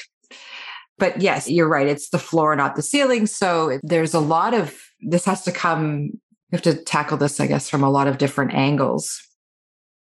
But 0.97 1.21
yes, 1.21 1.49
you're 1.49 1.67
right. 1.67 1.87
It's 1.87 2.09
the 2.09 2.19
floor, 2.19 2.55
not 2.55 2.75
the 2.75 2.81
ceiling. 2.81 3.27
So 3.27 3.79
there's 3.83 4.13
a 4.13 4.19
lot 4.19 4.53
of 4.53 4.81
this 5.01 5.25
has 5.25 5.43
to 5.43 5.51
come, 5.51 6.03
you 6.03 6.21
have 6.53 6.61
to 6.63 6.73
tackle 6.73 7.17
this, 7.17 7.39
I 7.39 7.47
guess, 7.47 7.69
from 7.69 7.83
a 7.83 7.89
lot 7.89 8.07
of 8.07 8.17
different 8.17 8.53
angles. 8.53 9.21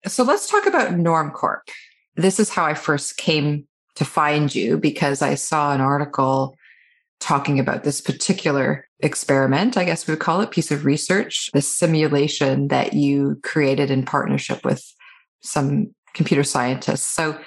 So 0.06 0.22
let's 0.22 0.48
talk 0.48 0.66
about 0.66 0.92
Normcorp. 0.92 1.60
This 2.16 2.38
is 2.38 2.50
how 2.50 2.64
I 2.64 2.74
first 2.74 3.16
came 3.16 3.66
to 3.96 4.04
find 4.04 4.54
you 4.54 4.76
because 4.76 5.22
I 5.22 5.34
saw 5.34 5.72
an 5.72 5.80
article 5.80 6.56
talking 7.20 7.58
about 7.58 7.84
this 7.84 8.00
particular 8.00 8.86
experiment, 9.00 9.76
I 9.76 9.84
guess 9.84 10.06
we 10.06 10.12
would 10.12 10.20
call 10.20 10.40
it, 10.40 10.50
piece 10.50 10.70
of 10.70 10.84
research, 10.84 11.50
this 11.52 11.74
simulation 11.74 12.68
that 12.68 12.92
you 12.92 13.40
created 13.42 13.90
in 13.90 14.04
partnership 14.04 14.64
with 14.64 14.84
some 15.40 15.94
computer 16.12 16.44
scientists. 16.44 17.06
So 17.06 17.38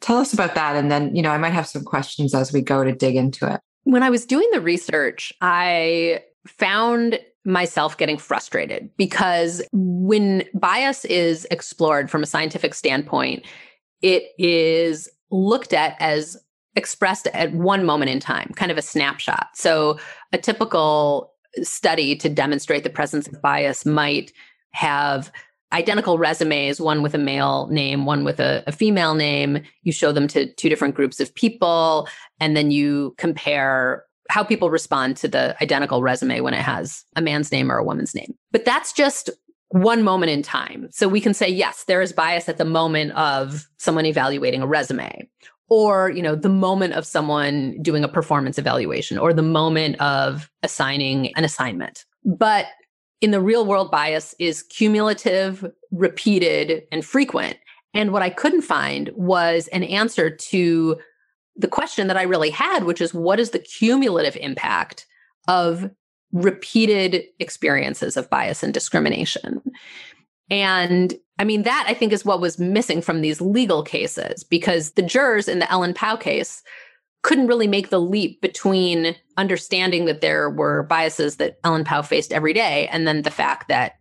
tell 0.00 0.18
us 0.18 0.32
about 0.32 0.54
that. 0.56 0.76
And 0.76 0.90
then, 0.90 1.14
you 1.16 1.22
know, 1.22 1.30
I 1.30 1.38
might 1.38 1.52
have 1.52 1.66
some 1.66 1.84
questions 1.84 2.34
as 2.34 2.52
we 2.52 2.60
go 2.60 2.84
to 2.84 2.92
dig 2.92 3.16
into 3.16 3.52
it. 3.52 3.60
When 3.84 4.02
I 4.02 4.10
was 4.10 4.26
doing 4.26 4.48
the 4.52 4.60
research, 4.60 5.32
I 5.40 6.22
found 6.46 7.18
myself 7.44 7.96
getting 7.98 8.16
frustrated 8.16 8.90
because 8.96 9.62
when 9.72 10.44
bias 10.54 11.04
is 11.06 11.46
explored 11.50 12.10
from 12.10 12.22
a 12.22 12.26
scientific 12.26 12.74
standpoint, 12.74 13.44
it 14.00 14.24
is 14.38 15.08
looked 15.30 15.72
at 15.72 15.96
as 16.00 16.36
expressed 16.76 17.26
at 17.28 17.52
one 17.52 17.84
moment 17.84 18.10
in 18.10 18.20
time, 18.20 18.50
kind 18.56 18.70
of 18.70 18.78
a 18.78 18.82
snapshot. 18.82 19.48
So, 19.54 19.98
a 20.32 20.38
typical 20.38 21.32
study 21.62 22.16
to 22.16 22.28
demonstrate 22.28 22.82
the 22.82 22.90
presence 22.90 23.28
of 23.28 23.40
bias 23.40 23.86
might 23.86 24.32
have 24.72 25.30
identical 25.72 26.18
resumes, 26.18 26.80
one 26.80 27.02
with 27.02 27.14
a 27.14 27.18
male 27.18 27.66
name, 27.68 28.06
one 28.06 28.24
with 28.24 28.40
a, 28.40 28.62
a, 28.66 28.72
female 28.72 29.14
name. 29.14 29.60
You 29.82 29.92
show 29.92 30.12
them 30.12 30.28
to 30.28 30.52
two 30.54 30.68
different 30.68 30.94
groups 30.94 31.20
of 31.20 31.34
people, 31.34 32.08
and 32.40 32.56
then 32.56 32.70
you 32.70 33.14
compare 33.18 34.04
how 34.30 34.42
people 34.42 34.70
respond 34.70 35.16
to 35.18 35.28
the 35.28 35.56
identical 35.62 36.02
resume 36.02 36.40
when 36.40 36.54
it 36.54 36.62
has 36.62 37.04
a 37.16 37.22
man's 37.22 37.52
name 37.52 37.70
or 37.70 37.76
a 37.76 37.84
woman's 37.84 38.14
name. 38.14 38.34
But 38.52 38.64
that's 38.64 38.92
just 38.92 39.30
one 39.68 40.02
moment 40.02 40.30
in 40.30 40.42
time. 40.42 40.88
So 40.90 41.08
we 41.08 41.20
can 41.20 41.34
say, 41.34 41.48
yes, 41.48 41.84
there 41.84 42.00
is 42.00 42.12
bias 42.12 42.48
at 42.48 42.58
the 42.58 42.64
moment 42.64 43.12
of 43.12 43.68
someone 43.78 44.06
evaluating 44.06 44.62
a 44.62 44.66
resume 44.66 45.28
or, 45.68 46.10
you 46.10 46.22
know, 46.22 46.36
the 46.36 46.48
moment 46.48 46.94
of 46.94 47.06
someone 47.06 47.82
doing 47.82 48.04
a 48.04 48.08
performance 48.08 48.58
evaluation 48.58 49.18
or 49.18 49.32
the 49.32 49.42
moment 49.42 50.00
of 50.00 50.50
assigning 50.62 51.34
an 51.36 51.44
assignment. 51.44 52.04
But 52.24 52.66
in 53.20 53.30
the 53.30 53.40
real 53.40 53.66
world, 53.66 53.90
bias 53.90 54.34
is 54.38 54.62
cumulative, 54.62 55.64
repeated, 55.90 56.82
and 56.92 57.04
frequent. 57.04 57.56
And 57.94 58.12
what 58.12 58.22
I 58.22 58.30
couldn't 58.30 58.62
find 58.62 59.10
was 59.14 59.68
an 59.68 59.82
answer 59.82 60.30
to 60.30 60.98
the 61.56 61.68
question 61.68 62.08
that 62.08 62.16
I 62.16 62.22
really 62.22 62.50
had, 62.50 62.84
which 62.84 63.00
is 63.00 63.14
what 63.14 63.40
is 63.40 63.50
the 63.50 63.58
cumulative 63.58 64.36
impact 64.36 65.06
of 65.48 65.90
repeated 66.32 67.24
experiences 67.38 68.16
of 68.16 68.30
bias 68.30 68.62
and 68.62 68.74
discrimination? 68.74 69.62
And 70.50 71.14
I 71.38 71.44
mean, 71.44 71.62
that 71.62 71.84
I 71.88 71.94
think 71.94 72.12
is 72.12 72.24
what 72.24 72.40
was 72.40 72.58
missing 72.58 73.02
from 73.02 73.20
these 73.20 73.40
legal 73.40 73.82
cases 73.82 74.44
because 74.44 74.92
the 74.92 75.02
jurors 75.02 75.48
in 75.48 75.58
the 75.58 75.70
Ellen 75.70 75.94
Pao 75.94 76.16
case 76.16 76.62
couldn't 77.22 77.46
really 77.46 77.66
make 77.66 77.88
the 77.88 78.00
leap 78.00 78.40
between 78.40 79.16
understanding 79.36 80.04
that 80.04 80.20
there 80.20 80.50
were 80.50 80.82
biases 80.84 81.36
that 81.36 81.58
Ellen 81.64 81.84
Pao 81.84 82.02
faced 82.02 82.32
every 82.32 82.52
day 82.52 82.86
and 82.88 83.06
then 83.06 83.22
the 83.22 83.30
fact 83.30 83.68
that 83.68 83.94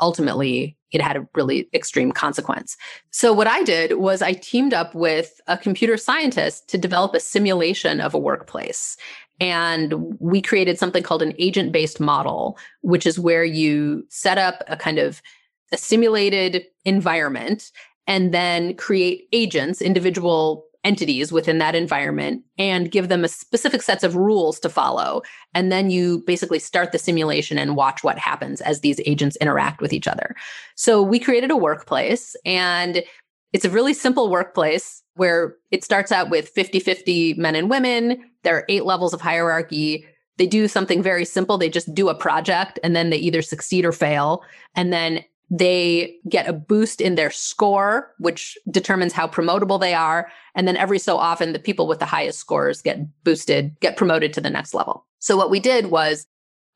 ultimately 0.00 0.76
it 0.92 1.00
had 1.00 1.16
a 1.16 1.26
really 1.34 1.68
extreme 1.74 2.12
consequence. 2.12 2.76
So, 3.10 3.32
what 3.32 3.48
I 3.48 3.62
did 3.64 3.94
was 3.94 4.22
I 4.22 4.32
teamed 4.32 4.72
up 4.72 4.94
with 4.94 5.40
a 5.46 5.58
computer 5.58 5.96
scientist 5.96 6.68
to 6.68 6.78
develop 6.78 7.14
a 7.14 7.20
simulation 7.20 8.00
of 8.00 8.14
a 8.14 8.18
workplace. 8.18 8.96
And 9.40 10.16
we 10.20 10.40
created 10.40 10.78
something 10.78 11.02
called 11.02 11.22
an 11.22 11.34
agent 11.38 11.72
based 11.72 11.98
model, 11.98 12.56
which 12.82 13.06
is 13.06 13.18
where 13.18 13.44
you 13.44 14.06
set 14.08 14.38
up 14.38 14.62
a 14.68 14.76
kind 14.76 14.98
of 14.98 15.20
a 15.72 15.76
simulated 15.76 16.64
environment 16.84 17.72
and 18.06 18.32
then 18.32 18.76
create 18.76 19.28
agents, 19.32 19.82
individual 19.82 20.66
entities 20.84 21.32
within 21.32 21.58
that 21.58 21.74
environment 21.74 22.42
and 22.58 22.90
give 22.90 23.08
them 23.08 23.24
a 23.24 23.28
specific 23.28 23.82
sets 23.82 24.04
of 24.04 24.16
rules 24.16 24.60
to 24.60 24.68
follow. 24.68 25.22
And 25.54 25.72
then 25.72 25.90
you 25.90 26.22
basically 26.26 26.58
start 26.58 26.92
the 26.92 26.98
simulation 26.98 27.58
and 27.58 27.74
watch 27.74 28.04
what 28.04 28.18
happens 28.18 28.60
as 28.60 28.80
these 28.80 29.00
agents 29.06 29.36
interact 29.36 29.80
with 29.80 29.92
each 29.92 30.06
other. 30.06 30.36
So 30.76 31.02
we 31.02 31.18
created 31.18 31.50
a 31.50 31.56
workplace 31.56 32.36
and 32.44 33.02
it's 33.52 33.64
a 33.64 33.70
really 33.70 33.94
simple 33.94 34.30
workplace 34.30 35.02
where 35.14 35.56
it 35.70 35.84
starts 35.84 36.12
out 36.12 36.28
with 36.28 36.54
50-50 36.54 37.38
men 37.38 37.54
and 37.54 37.70
women. 37.70 38.22
There 38.42 38.56
are 38.56 38.64
eight 38.68 38.84
levels 38.84 39.14
of 39.14 39.20
hierarchy. 39.20 40.04
They 40.36 40.46
do 40.46 40.66
something 40.66 41.02
very 41.02 41.24
simple. 41.24 41.56
They 41.56 41.70
just 41.70 41.94
do 41.94 42.08
a 42.08 42.14
project 42.14 42.78
and 42.82 42.94
then 42.94 43.10
they 43.10 43.16
either 43.16 43.42
succeed 43.42 43.84
or 43.84 43.92
fail. 43.92 44.42
And 44.74 44.92
then 44.92 45.24
they 45.50 46.16
get 46.28 46.48
a 46.48 46.52
boost 46.52 47.00
in 47.00 47.14
their 47.14 47.30
score, 47.30 48.12
which 48.18 48.56
determines 48.70 49.12
how 49.12 49.28
promotable 49.28 49.78
they 49.78 49.94
are. 49.94 50.30
And 50.54 50.66
then 50.66 50.76
every 50.76 50.98
so 50.98 51.16
often, 51.18 51.52
the 51.52 51.58
people 51.58 51.86
with 51.86 51.98
the 51.98 52.06
highest 52.06 52.38
scores 52.38 52.82
get 52.82 52.98
boosted, 53.24 53.78
get 53.80 53.96
promoted 53.96 54.32
to 54.32 54.40
the 54.40 54.50
next 54.50 54.74
level. 54.74 55.06
So, 55.18 55.36
what 55.36 55.50
we 55.50 55.60
did 55.60 55.86
was 55.90 56.26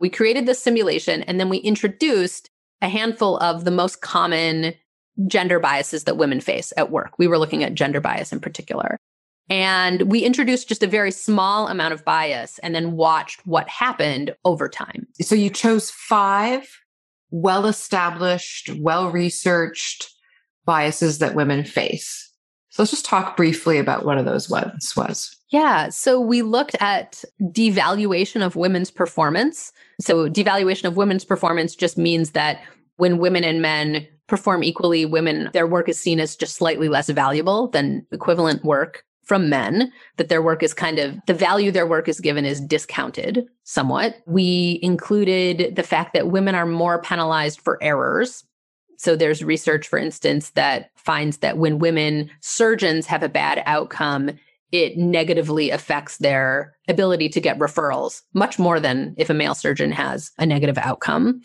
we 0.00 0.10
created 0.10 0.46
this 0.46 0.62
simulation 0.62 1.22
and 1.22 1.40
then 1.40 1.48
we 1.48 1.58
introduced 1.58 2.50
a 2.80 2.88
handful 2.88 3.38
of 3.38 3.64
the 3.64 3.70
most 3.70 4.00
common 4.00 4.74
gender 5.26 5.58
biases 5.58 6.04
that 6.04 6.16
women 6.16 6.40
face 6.40 6.72
at 6.76 6.90
work. 6.90 7.18
We 7.18 7.26
were 7.26 7.38
looking 7.38 7.64
at 7.64 7.74
gender 7.74 8.00
bias 8.00 8.32
in 8.32 8.40
particular. 8.40 8.98
And 9.50 10.02
we 10.02 10.20
introduced 10.20 10.68
just 10.68 10.82
a 10.82 10.86
very 10.86 11.10
small 11.10 11.68
amount 11.68 11.94
of 11.94 12.04
bias 12.04 12.58
and 12.60 12.74
then 12.74 12.92
watched 12.92 13.46
what 13.46 13.68
happened 13.68 14.34
over 14.44 14.68
time. 14.68 15.06
So 15.20 15.34
you 15.34 15.48
chose 15.48 15.90
five 15.90 16.68
well 17.30 17.66
established, 17.66 18.70
well 18.78 19.10
researched 19.10 20.10
biases 20.64 21.18
that 21.18 21.34
women 21.34 21.64
face. 21.64 22.30
So 22.70 22.82
let's 22.82 22.90
just 22.90 23.04
talk 23.04 23.36
briefly 23.36 23.78
about 23.78 24.04
one 24.04 24.18
of 24.18 24.24
those 24.24 24.50
ones 24.50 24.94
was. 24.96 25.34
Yeah. 25.50 25.88
So 25.88 26.20
we 26.20 26.42
looked 26.42 26.76
at 26.80 27.24
devaluation 27.42 28.44
of 28.44 28.54
women's 28.54 28.90
performance. 28.90 29.72
So 30.00 30.28
devaluation 30.28 30.84
of 30.84 30.96
women's 30.96 31.24
performance 31.24 31.74
just 31.74 31.96
means 31.96 32.32
that 32.32 32.60
when 32.96 33.18
women 33.18 33.44
and 33.44 33.62
men 33.62 34.06
perform 34.26 34.62
equally, 34.62 35.06
women, 35.06 35.48
their 35.54 35.66
work 35.66 35.88
is 35.88 35.98
seen 35.98 36.20
as 36.20 36.36
just 36.36 36.56
slightly 36.56 36.88
less 36.88 37.08
valuable 37.08 37.68
than 37.68 38.06
equivalent 38.12 38.62
work 38.62 39.04
from 39.28 39.50
men 39.50 39.92
that 40.16 40.30
their 40.30 40.42
work 40.42 40.62
is 40.62 40.72
kind 40.72 40.98
of 40.98 41.14
the 41.26 41.34
value 41.34 41.70
their 41.70 41.86
work 41.86 42.08
is 42.08 42.18
given 42.18 42.46
is 42.46 42.62
discounted 42.62 43.46
somewhat. 43.62 44.16
We 44.26 44.80
included 44.82 45.76
the 45.76 45.82
fact 45.82 46.14
that 46.14 46.30
women 46.30 46.54
are 46.54 46.66
more 46.66 47.02
penalized 47.02 47.60
for 47.60 47.78
errors. 47.82 48.42
So 48.96 49.14
there's 49.14 49.44
research, 49.44 49.86
for 49.86 49.98
instance, 49.98 50.50
that 50.50 50.90
finds 50.96 51.36
that 51.38 51.58
when 51.58 51.78
women 51.78 52.30
surgeons 52.40 53.06
have 53.06 53.22
a 53.22 53.28
bad 53.28 53.62
outcome, 53.66 54.30
it 54.72 54.96
negatively 54.96 55.70
affects 55.70 56.16
their 56.18 56.74
ability 56.88 57.28
to 57.28 57.40
get 57.40 57.58
referrals 57.58 58.22
much 58.32 58.58
more 58.58 58.80
than 58.80 59.14
if 59.18 59.30
a 59.30 59.34
male 59.34 59.54
surgeon 59.54 59.92
has 59.92 60.30
a 60.38 60.46
negative 60.46 60.78
outcome. 60.78 61.42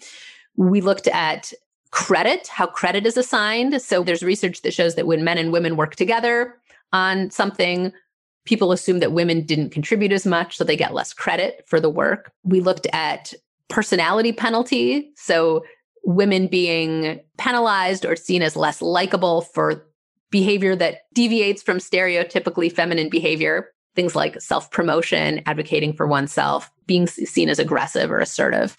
We 0.55 0.81
looked 0.81 1.07
at 1.07 1.53
credit, 1.91 2.47
how 2.47 2.65
credit 2.65 3.05
is 3.05 3.17
assigned. 3.17 3.79
So 3.81 4.03
there's 4.03 4.23
research 4.23 4.63
that 4.63 4.73
shows 4.73 4.95
that 4.95 5.05
when 5.05 5.23
men 5.23 5.37
and 5.37 5.51
women 5.51 5.77
work 5.77 5.95
together, 5.95 6.55
on 6.93 7.29
something, 7.31 7.91
people 8.45 8.71
assume 8.71 8.99
that 8.99 9.11
women 9.11 9.45
didn't 9.45 9.71
contribute 9.71 10.11
as 10.11 10.25
much, 10.25 10.57
so 10.57 10.63
they 10.63 10.77
get 10.77 10.93
less 10.93 11.13
credit 11.13 11.63
for 11.67 11.79
the 11.79 11.89
work. 11.89 12.31
We 12.43 12.61
looked 12.61 12.87
at 12.93 13.33
personality 13.69 14.31
penalty. 14.31 15.11
So 15.15 15.63
women 16.03 16.47
being 16.47 17.19
penalized 17.37 18.05
or 18.05 18.15
seen 18.15 18.41
as 18.41 18.55
less 18.55 18.81
likable 18.81 19.41
for 19.41 19.85
behavior 20.29 20.75
that 20.75 21.01
deviates 21.13 21.63
from 21.63 21.77
stereotypically 21.77 22.71
feminine 22.71 23.09
behavior. 23.09 23.69
Things 23.95 24.15
like 24.15 24.41
self 24.41 24.71
promotion, 24.71 25.41
advocating 25.45 25.93
for 25.93 26.07
oneself, 26.07 26.71
being 26.87 27.05
seen 27.07 27.47
as 27.47 27.59
aggressive 27.59 28.11
or 28.11 28.19
assertive. 28.19 28.75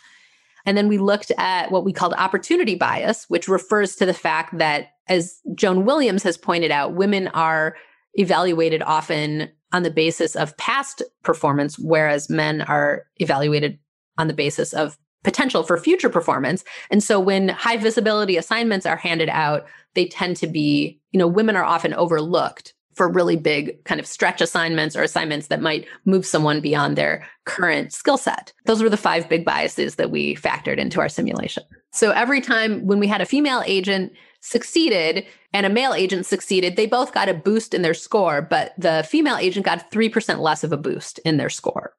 And 0.66 0.76
then 0.76 0.88
we 0.88 0.98
looked 0.98 1.30
at 1.38 1.70
what 1.70 1.84
we 1.84 1.92
called 1.92 2.14
opportunity 2.14 2.74
bias, 2.74 3.24
which 3.28 3.48
refers 3.48 3.96
to 3.96 4.06
the 4.06 4.14
fact 4.14 4.58
that, 4.58 4.88
as 5.08 5.40
Joan 5.54 5.84
Williams 5.84 6.22
has 6.22 6.36
pointed 6.36 6.70
out, 6.70 6.94
women 6.94 7.28
are 7.28 7.76
evaluated 8.14 8.82
often 8.82 9.50
on 9.72 9.82
the 9.82 9.90
basis 9.90 10.36
of 10.36 10.56
past 10.56 11.02
performance, 11.22 11.78
whereas 11.78 12.30
men 12.30 12.62
are 12.62 13.06
evaluated 13.16 13.78
on 14.18 14.28
the 14.28 14.34
basis 14.34 14.72
of 14.72 14.96
potential 15.24 15.62
for 15.62 15.76
future 15.78 16.10
performance. 16.10 16.64
And 16.90 17.02
so 17.02 17.18
when 17.18 17.48
high 17.48 17.78
visibility 17.78 18.36
assignments 18.36 18.86
are 18.86 18.96
handed 18.96 19.28
out, 19.30 19.66
they 19.94 20.06
tend 20.06 20.36
to 20.36 20.46
be, 20.46 21.00
you 21.12 21.18
know, 21.18 21.26
women 21.26 21.56
are 21.56 21.64
often 21.64 21.94
overlooked 21.94 22.74
for 22.94 23.08
really 23.08 23.36
big 23.36 23.82
kind 23.84 23.98
of 23.98 24.06
stretch 24.06 24.40
assignments 24.40 24.94
or 24.94 25.02
assignments 25.02 25.48
that 25.48 25.60
might 25.60 25.86
move 26.04 26.24
someone 26.24 26.60
beyond 26.60 26.96
their 26.96 27.26
current 27.44 27.92
skill 27.92 28.16
set. 28.16 28.52
Those 28.66 28.82
were 28.82 28.88
the 28.88 28.96
five 28.96 29.28
big 29.28 29.44
biases 29.44 29.96
that 29.96 30.12
we 30.12 30.36
factored 30.36 30.78
into 30.78 31.00
our 31.00 31.08
simulation. 31.08 31.64
So 31.92 32.12
every 32.12 32.40
time 32.40 32.86
when 32.86 33.00
we 33.00 33.08
had 33.08 33.20
a 33.20 33.26
female 33.26 33.62
agent 33.66 34.12
succeeded 34.44 35.24
and 35.54 35.64
a 35.64 35.70
male 35.70 35.94
agent 35.94 36.26
succeeded, 36.26 36.76
they 36.76 36.86
both 36.86 37.14
got 37.14 37.30
a 37.30 37.34
boost 37.34 37.72
in 37.72 37.82
their 37.82 37.94
score, 37.94 38.42
but 38.42 38.74
the 38.76 39.06
female 39.08 39.36
agent 39.36 39.64
got 39.64 39.90
3% 39.90 40.38
less 40.38 40.62
of 40.62 40.72
a 40.72 40.76
boost 40.76 41.18
in 41.20 41.38
their 41.38 41.48
score. 41.48 41.94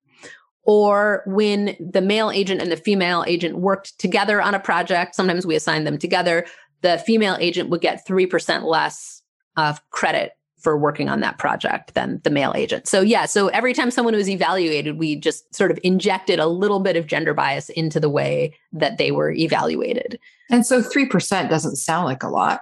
Or 0.63 1.23
when 1.25 1.75
the 1.79 2.01
male 2.01 2.29
agent 2.29 2.62
and 2.62 2.71
the 2.71 2.77
female 2.77 3.23
agent 3.27 3.58
worked 3.58 3.97
together 3.99 4.41
on 4.41 4.53
a 4.53 4.60
project, 4.60 5.15
sometimes 5.15 5.45
we 5.45 5.55
assign 5.55 5.86
them 5.86 5.97
together, 5.97 6.45
the 6.81 6.99
female 6.99 7.38
agent 7.39 7.69
would 7.69 7.81
get 7.81 8.05
3% 8.08 8.63
less 8.63 9.23
of 9.58 9.79
credit 9.89 10.34
for 10.65 10.75
working 10.75 11.10
on 11.10 11.19
that 11.19 11.38
project 11.38 11.93
than 11.93 12.19
the 12.23 12.32
male 12.32 12.51
agent. 12.56 12.88
So 12.88 13.01
yeah, 13.01 13.28
so 13.28 13.49
every 13.49 13.71
time 13.71 13.91
someone 13.91 14.15
was 14.15 14.28
evaluated, 14.28 14.97
we 14.97 15.15
just 15.15 15.54
sort 15.54 15.69
of 15.69 15.78
injected 15.84 16.39
a 16.39 16.47
little 16.47 16.80
bit 16.80 16.95
of 16.95 17.06
gender 17.06 17.36
bias 17.36 17.69
into 17.69 17.99
the 17.99 18.10
way 18.10 18.58
that 18.73 18.97
they 18.97 19.12
were 19.12 19.30
evaluated. 19.30 20.19
And 20.49 20.65
so 20.65 20.82
3% 20.82 21.51
doesn't 21.51 21.75
sound 21.75 22.06
like 22.06 22.23
a 22.23 22.30
lot. 22.30 22.62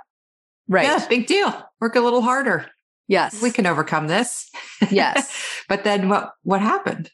Right. 0.68 0.84
Yeah, 0.84 1.08
big 1.08 1.28
deal. 1.28 1.54
Work 1.80 1.96
a 1.96 2.02
little 2.02 2.22
harder. 2.22 2.66
Yes. 3.08 3.42
We 3.42 3.52
can 3.52 3.66
overcome 3.66 4.08
this. 4.08 4.52
Yes. 4.92 5.34
but 5.70 5.86
then 5.86 6.10
what 6.10 6.34
what 6.44 6.60
happened? 6.60 7.10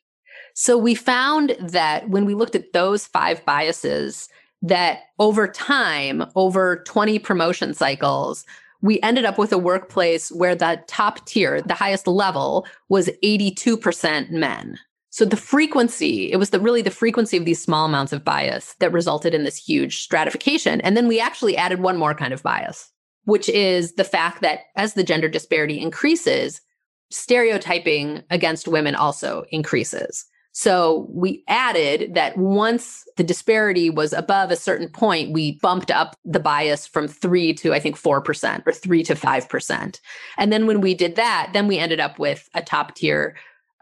So 0.55 0.75
we 0.75 0.95
found 0.95 1.55
that 1.59 2.09
when 2.09 2.25
we 2.25 2.33
looked 2.33 2.55
at 2.55 2.73
those 2.73 3.05
five 3.05 3.45
biases 3.45 4.27
that 4.63 5.01
over 5.19 5.47
time, 5.47 6.25
over 6.33 6.83
20 6.87 7.19
promotion 7.19 7.75
cycles, 7.75 8.43
we 8.81 8.99
ended 9.01 9.25
up 9.25 9.37
with 9.37 9.51
a 9.51 9.57
workplace 9.57 10.31
where 10.31 10.55
the 10.55 10.81
top 10.87 11.25
tier, 11.25 11.61
the 11.61 11.73
highest 11.73 12.07
level, 12.07 12.65
was 12.87 13.09
82% 13.23 14.31
men. 14.31 14.77
So 15.11 15.25
the 15.25 15.35
frequency, 15.35 16.31
it 16.31 16.37
was 16.37 16.51
the 16.51 16.59
really 16.59 16.81
the 16.81 16.91
frequency 16.91 17.35
of 17.35 17.45
these 17.45 17.61
small 17.61 17.85
amounts 17.85 18.13
of 18.13 18.23
bias 18.23 18.75
that 18.79 18.93
resulted 18.93 19.33
in 19.33 19.43
this 19.43 19.57
huge 19.57 20.01
stratification. 20.01 20.81
And 20.81 20.95
then 20.95 21.07
we 21.07 21.19
actually 21.19 21.57
added 21.57 21.81
one 21.81 21.97
more 21.97 22.13
kind 22.13 22.33
of 22.33 22.43
bias, 22.43 22.91
which 23.23 23.49
is 23.49 23.93
the 23.93 24.03
fact 24.03 24.41
that 24.41 24.59
as 24.75 24.93
the 24.93 25.03
gender 25.03 25.27
disparity 25.27 25.79
increases, 25.79 26.61
stereotyping 27.09 28.23
against 28.29 28.67
women 28.67 28.93
also 28.95 29.45
increases. 29.49 30.25
So 30.51 31.07
we 31.09 31.43
added 31.47 32.15
that 32.15 32.37
once 32.37 33.05
the 33.17 33.23
disparity 33.23 33.89
was 33.89 34.13
above 34.13 34.51
a 34.51 34.55
certain 34.55 34.89
point, 34.89 35.31
we 35.31 35.59
bumped 35.59 35.91
up 35.91 36.15
the 36.25 36.39
bias 36.39 36.87
from 36.87 37.07
three 37.07 37.53
to, 37.55 37.73
I 37.73 37.79
think, 37.79 38.01
4% 38.01 38.63
or 38.65 38.73
three 38.73 39.03
to 39.03 39.15
5%. 39.15 39.99
And 40.37 40.51
then 40.51 40.67
when 40.67 40.81
we 40.81 40.93
did 40.93 41.15
that, 41.15 41.51
then 41.53 41.67
we 41.67 41.77
ended 41.77 41.99
up 41.99 42.19
with 42.19 42.49
a 42.53 42.61
top 42.61 42.95
tier 42.95 43.37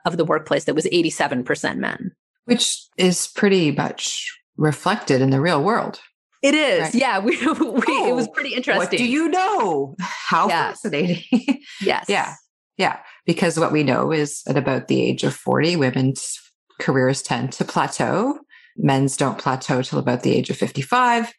of 0.06 0.18
the 0.18 0.26
workplace 0.26 0.66
that 0.66 0.76
was 0.76 0.86
87% 0.86 1.78
men. 1.78 2.12
Which 2.46 2.86
is 2.98 3.28
pretty 3.28 3.72
much 3.72 4.30
reflected 4.58 5.22
in 5.22 5.30
the 5.30 5.42
real 5.42 5.64
world. 5.64 6.00
It 6.42 6.54
is. 6.54 6.82
Right. 6.82 6.96
Yeah. 6.96 7.20
We, 7.28 7.38
we 7.38 7.84
oh, 7.88 8.10
it 8.10 8.16
was 8.16 8.28
oh, 8.28 8.32
pretty 8.32 8.54
interesting. 8.54 8.78
What 8.78 8.92
do 8.92 9.04
you 9.04 9.30
know? 9.30 9.96
How 10.00 10.48
yes. 10.48 10.82
fascinating. 10.82 11.24
yes. 11.82 12.06
Yeah. 12.08 12.36
Yeah. 12.78 13.00
Because 13.26 13.60
what 13.60 13.72
we 13.72 13.84
know 13.84 14.12
is 14.12 14.44
at 14.48 14.58
about 14.58 14.88
the 14.88 15.02
age 15.02 15.24
of 15.24 15.34
40, 15.34 15.76
women's 15.76 16.40
careers 16.80 17.22
tend 17.22 17.52
to 17.54 17.66
plateau. 17.66 18.40
Men's 18.78 19.18
don't 19.18 19.38
plateau 19.38 19.82
till 19.82 20.00
about 20.00 20.24
the 20.24 20.36
age 20.36 20.50
of 20.50 20.58
55. 20.58 21.34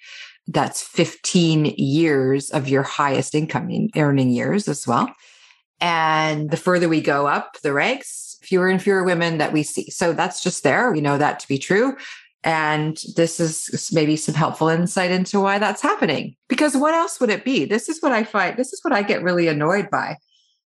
That's 0.47 0.83
15 0.83 1.75
years 1.77 2.51
of 2.51 2.69
your 2.69 2.83
highest 2.83 3.35
income 3.35 3.89
earning 3.97 4.31
years 4.31 4.67
as 4.67 4.87
well. 4.87 5.13
And 5.81 6.51
the 6.51 6.57
further 6.57 6.89
we 6.89 7.01
go 7.01 7.27
up 7.27 7.59
the 7.63 7.73
ranks, 7.73 8.37
fewer 8.43 8.69
and 8.69 8.83
fewer 8.83 9.05
women 9.05 9.39
that 9.39 9.53
we 9.53 9.63
see. 9.63 9.91
So 9.91 10.13
that's 10.13 10.43
just 10.43 10.65
there. 10.65 10.91
We 10.91 11.01
know 11.01 11.19
that 11.19 11.39
to 11.41 11.49
be 11.49 11.59
true. 11.59 11.97
And 12.45 12.99
this 13.17 13.41
is 13.41 13.91
maybe 13.93 14.17
some 14.17 14.35
helpful 14.35 14.69
insight 14.69 15.11
into 15.11 15.41
why 15.41 15.59
that's 15.59 15.83
happening. 15.83 16.35
Because 16.49 16.77
what 16.77 16.95
else 16.95 17.21
would 17.21 17.31
it 17.31 17.45
be? 17.45 17.65
This 17.65 17.89
is 17.89 18.01
what 18.01 18.13
I 18.13 18.25
find, 18.25 18.57
this 18.57 18.73
is 18.73 18.81
what 18.83 18.95
I 18.95 19.03
get 19.03 19.23
really 19.23 19.49
annoyed 19.49 19.91
by. 19.91 20.17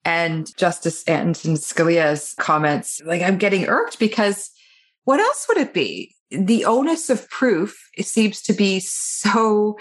And 0.04 0.54
Justice 0.56 1.04
Antonin 1.08 1.56
Scalia's 1.56 2.34
comments, 2.38 3.00
like 3.04 3.22
I'm 3.22 3.38
getting 3.38 3.66
irked 3.66 3.98
because 3.98 4.50
what 5.04 5.20
else 5.20 5.46
would 5.48 5.58
it 5.58 5.72
be? 5.72 6.14
The 6.30 6.64
onus 6.64 7.10
of 7.10 7.28
proof 7.30 7.88
seems 8.00 8.42
to 8.42 8.52
be 8.52 8.80
so 8.80 9.76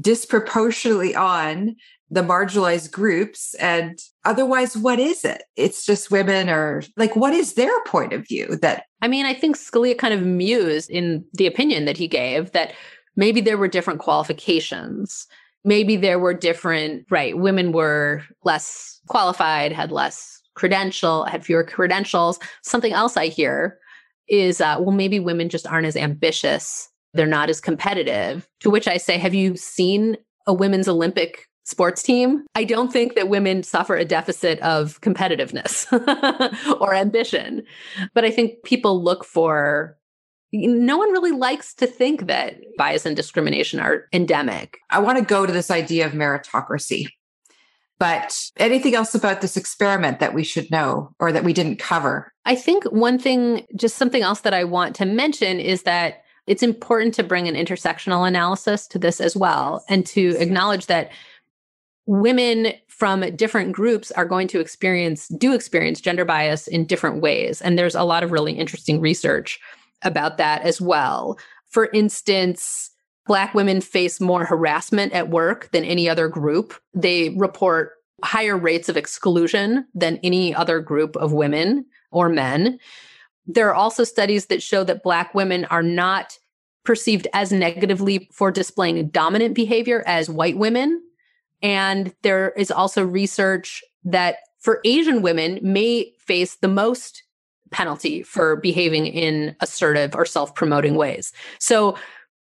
disproportionately 0.00 1.14
on 1.14 1.76
the 2.10 2.22
marginalized 2.22 2.92
groups 2.92 3.54
and 3.54 3.98
otherwise 4.24 4.76
what 4.76 4.98
is 4.98 5.24
it 5.24 5.42
it's 5.56 5.86
just 5.86 6.10
women 6.10 6.50
or 6.50 6.82
like 6.96 7.16
what 7.16 7.32
is 7.32 7.54
their 7.54 7.80
point 7.84 8.12
of 8.12 8.26
view 8.26 8.56
that 8.60 8.84
i 9.02 9.08
mean 9.08 9.24
i 9.24 9.32
think 9.32 9.56
scalia 9.56 9.96
kind 9.96 10.12
of 10.12 10.22
mused 10.22 10.90
in 10.90 11.24
the 11.32 11.46
opinion 11.46 11.86
that 11.86 11.96
he 11.96 12.06
gave 12.06 12.52
that 12.52 12.72
maybe 13.16 13.40
there 13.40 13.56
were 13.56 13.68
different 13.68 14.00
qualifications 14.00 15.26
maybe 15.64 15.96
there 15.96 16.18
were 16.18 16.34
different 16.34 17.06
right 17.10 17.38
women 17.38 17.72
were 17.72 18.22
less 18.44 19.00
qualified 19.08 19.72
had 19.72 19.90
less 19.90 20.40
credential 20.54 21.24
had 21.24 21.44
fewer 21.44 21.64
credentials. 21.64 22.38
Something 22.62 22.92
else 22.92 23.16
i 23.16 23.26
hear 23.26 23.78
is 24.28 24.60
uh, 24.60 24.76
well 24.78 24.94
maybe 24.94 25.20
women 25.20 25.48
just 25.48 25.66
aren't 25.66 25.86
as 25.86 25.96
ambitious. 25.96 26.88
They're 27.12 27.26
not 27.26 27.50
as 27.50 27.60
competitive. 27.60 28.48
To 28.60 28.70
which 28.70 28.88
i 28.88 28.96
say 28.96 29.18
have 29.18 29.34
you 29.34 29.56
seen 29.56 30.16
a 30.46 30.54
women's 30.54 30.88
olympic 30.88 31.48
sports 31.64 32.02
team, 32.02 32.44
I 32.54 32.64
don't 32.64 32.92
think 32.92 33.14
that 33.14 33.28
women 33.28 33.62
suffer 33.62 33.96
a 33.96 34.04
deficit 34.04 34.60
of 34.60 35.00
competitiveness 35.00 35.90
or 36.80 36.94
ambition. 36.94 37.64
But 38.14 38.24
I 38.24 38.30
think 38.30 38.62
people 38.64 39.02
look 39.02 39.24
for 39.24 39.96
no 40.54 40.96
one 40.96 41.10
really 41.10 41.32
likes 41.32 41.74
to 41.74 41.86
think 41.86 42.26
that 42.28 42.56
bias 42.78 43.04
and 43.04 43.16
discrimination 43.16 43.80
are 43.80 44.06
endemic. 44.12 44.78
I 44.90 45.00
want 45.00 45.18
to 45.18 45.24
go 45.24 45.46
to 45.46 45.52
this 45.52 45.70
idea 45.70 46.06
of 46.06 46.12
meritocracy. 46.12 47.08
But 47.98 48.50
anything 48.56 48.94
else 48.94 49.14
about 49.14 49.40
this 49.40 49.56
experiment 49.56 50.20
that 50.20 50.34
we 50.34 50.44
should 50.44 50.70
know 50.70 51.14
or 51.18 51.32
that 51.32 51.44
we 51.44 51.52
didn't 51.52 51.78
cover? 51.78 52.32
I 52.44 52.54
think 52.54 52.84
one 52.84 53.18
thing, 53.18 53.66
just 53.76 53.96
something 53.96 54.22
else 54.22 54.40
that 54.40 54.54
I 54.54 54.64
want 54.64 54.96
to 54.96 55.04
mention 55.04 55.60
is 55.60 55.82
that 55.82 56.22
it's 56.46 56.62
important 56.62 57.14
to 57.14 57.22
bring 57.22 57.48
an 57.48 57.54
intersectional 57.54 58.26
analysis 58.26 58.86
to 58.88 58.98
this 58.98 59.20
as 59.20 59.36
well 59.36 59.84
and 59.88 60.04
to 60.06 60.36
acknowledge 60.38 60.86
that 60.86 61.10
women 62.06 62.74
from 62.88 63.34
different 63.34 63.72
groups 63.72 64.10
are 64.12 64.26
going 64.26 64.46
to 64.48 64.60
experience 64.60 65.28
do 65.28 65.54
experience 65.54 66.00
gender 66.00 66.24
bias 66.24 66.68
in 66.68 66.84
different 66.84 67.22
ways 67.22 67.62
and 67.62 67.78
there's 67.78 67.94
a 67.94 68.04
lot 68.04 68.22
of 68.22 68.30
really 68.30 68.52
interesting 68.52 69.00
research 69.00 69.58
about 70.04 70.38
that 70.38 70.62
as 70.62 70.80
well. 70.80 71.38
For 71.68 71.86
instance 71.92 72.90
black 73.26 73.54
women 73.54 73.80
face 73.80 74.20
more 74.20 74.44
harassment 74.44 75.12
at 75.12 75.30
work 75.30 75.70
than 75.72 75.84
any 75.84 76.08
other 76.08 76.28
group. 76.28 76.74
They 76.92 77.30
report 77.30 77.92
higher 78.22 78.56
rates 78.56 78.88
of 78.88 78.96
exclusion 78.96 79.86
than 79.94 80.20
any 80.22 80.54
other 80.54 80.80
group 80.80 81.16
of 81.16 81.32
women 81.32 81.86
or 82.10 82.28
men. 82.28 82.78
There 83.46 83.68
are 83.68 83.74
also 83.74 84.04
studies 84.04 84.46
that 84.46 84.62
show 84.62 84.84
that 84.84 85.02
black 85.02 85.34
women 85.34 85.64
are 85.66 85.82
not 85.82 86.38
perceived 86.84 87.26
as 87.32 87.50
negatively 87.50 88.28
for 88.32 88.50
displaying 88.50 89.08
dominant 89.08 89.54
behavior 89.54 90.02
as 90.06 90.30
white 90.30 90.56
women. 90.56 91.02
And 91.62 92.14
there 92.22 92.50
is 92.50 92.70
also 92.70 93.04
research 93.04 93.82
that 94.04 94.36
for 94.60 94.80
Asian 94.84 95.22
women 95.22 95.58
may 95.62 96.12
face 96.18 96.56
the 96.56 96.68
most 96.68 97.22
penalty 97.74 98.22
for 98.22 98.56
behaving 98.56 99.06
in 99.06 99.54
assertive 99.60 100.14
or 100.14 100.24
self-promoting 100.24 100.94
ways. 100.94 101.32
So 101.58 101.96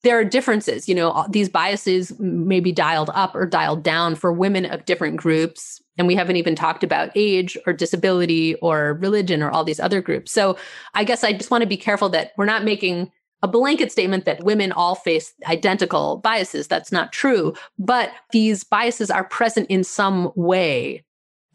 there 0.03 0.19
are 0.19 0.23
differences, 0.23 0.87
you 0.87 0.93
know, 0.93 1.25
these 1.31 1.49
biases 1.49 2.17
may 2.19 2.59
be 2.59 2.71
dialed 2.71 3.09
up 3.15 3.33
or 3.33 3.47
dialed 3.47 3.81
down 3.81 4.13
for 4.13 4.31
women 4.31 4.65
of 4.65 4.85
different 4.85 5.17
groups. 5.17 5.81
And 5.97 6.05
we 6.05 6.13
haven't 6.13 6.35
even 6.35 6.55
talked 6.55 6.83
about 6.83 7.09
age 7.15 7.57
or 7.65 7.73
disability 7.73 8.53
or 8.55 8.99
religion 9.01 9.41
or 9.41 9.49
all 9.49 9.63
these 9.63 9.79
other 9.79 10.01
groups. 10.01 10.31
So 10.31 10.57
I 10.93 11.03
guess 11.05 11.23
I 11.23 11.33
just 11.33 11.49
want 11.49 11.63
to 11.63 11.67
be 11.67 11.75
careful 11.75 12.09
that 12.09 12.33
we're 12.37 12.45
not 12.45 12.63
making 12.63 13.11
a 13.41 13.47
blanket 13.47 13.91
statement 13.91 14.25
that 14.25 14.43
women 14.43 14.71
all 14.71 14.93
face 14.93 15.33
identical 15.47 16.17
biases. 16.17 16.67
That's 16.67 16.91
not 16.91 17.11
true. 17.11 17.55
But 17.79 18.11
these 18.31 18.63
biases 18.63 19.09
are 19.09 19.23
present 19.23 19.71
in 19.71 19.83
some 19.83 20.31
way, 20.35 21.03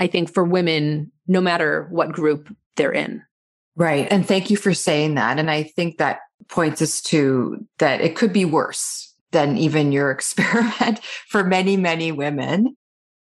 I 0.00 0.08
think, 0.08 0.32
for 0.32 0.42
women, 0.42 1.12
no 1.28 1.40
matter 1.40 1.86
what 1.90 2.10
group 2.10 2.52
they're 2.76 2.92
in. 2.92 3.22
Right. 3.76 4.06
And 4.10 4.26
thank 4.26 4.50
you 4.50 4.56
for 4.56 4.74
saying 4.74 5.14
that. 5.14 5.38
And 5.38 5.50
I 5.50 5.62
think 5.62 5.98
that 5.98 6.20
points 6.48 6.82
us 6.82 7.00
to 7.02 7.64
that 7.78 8.00
it 8.00 8.16
could 8.16 8.32
be 8.32 8.44
worse 8.44 9.14
than 9.30 9.56
even 9.56 9.92
your 9.92 10.10
experiment 10.12 11.00
for 11.28 11.44
many, 11.44 11.76
many 11.76 12.12
women, 12.12 12.76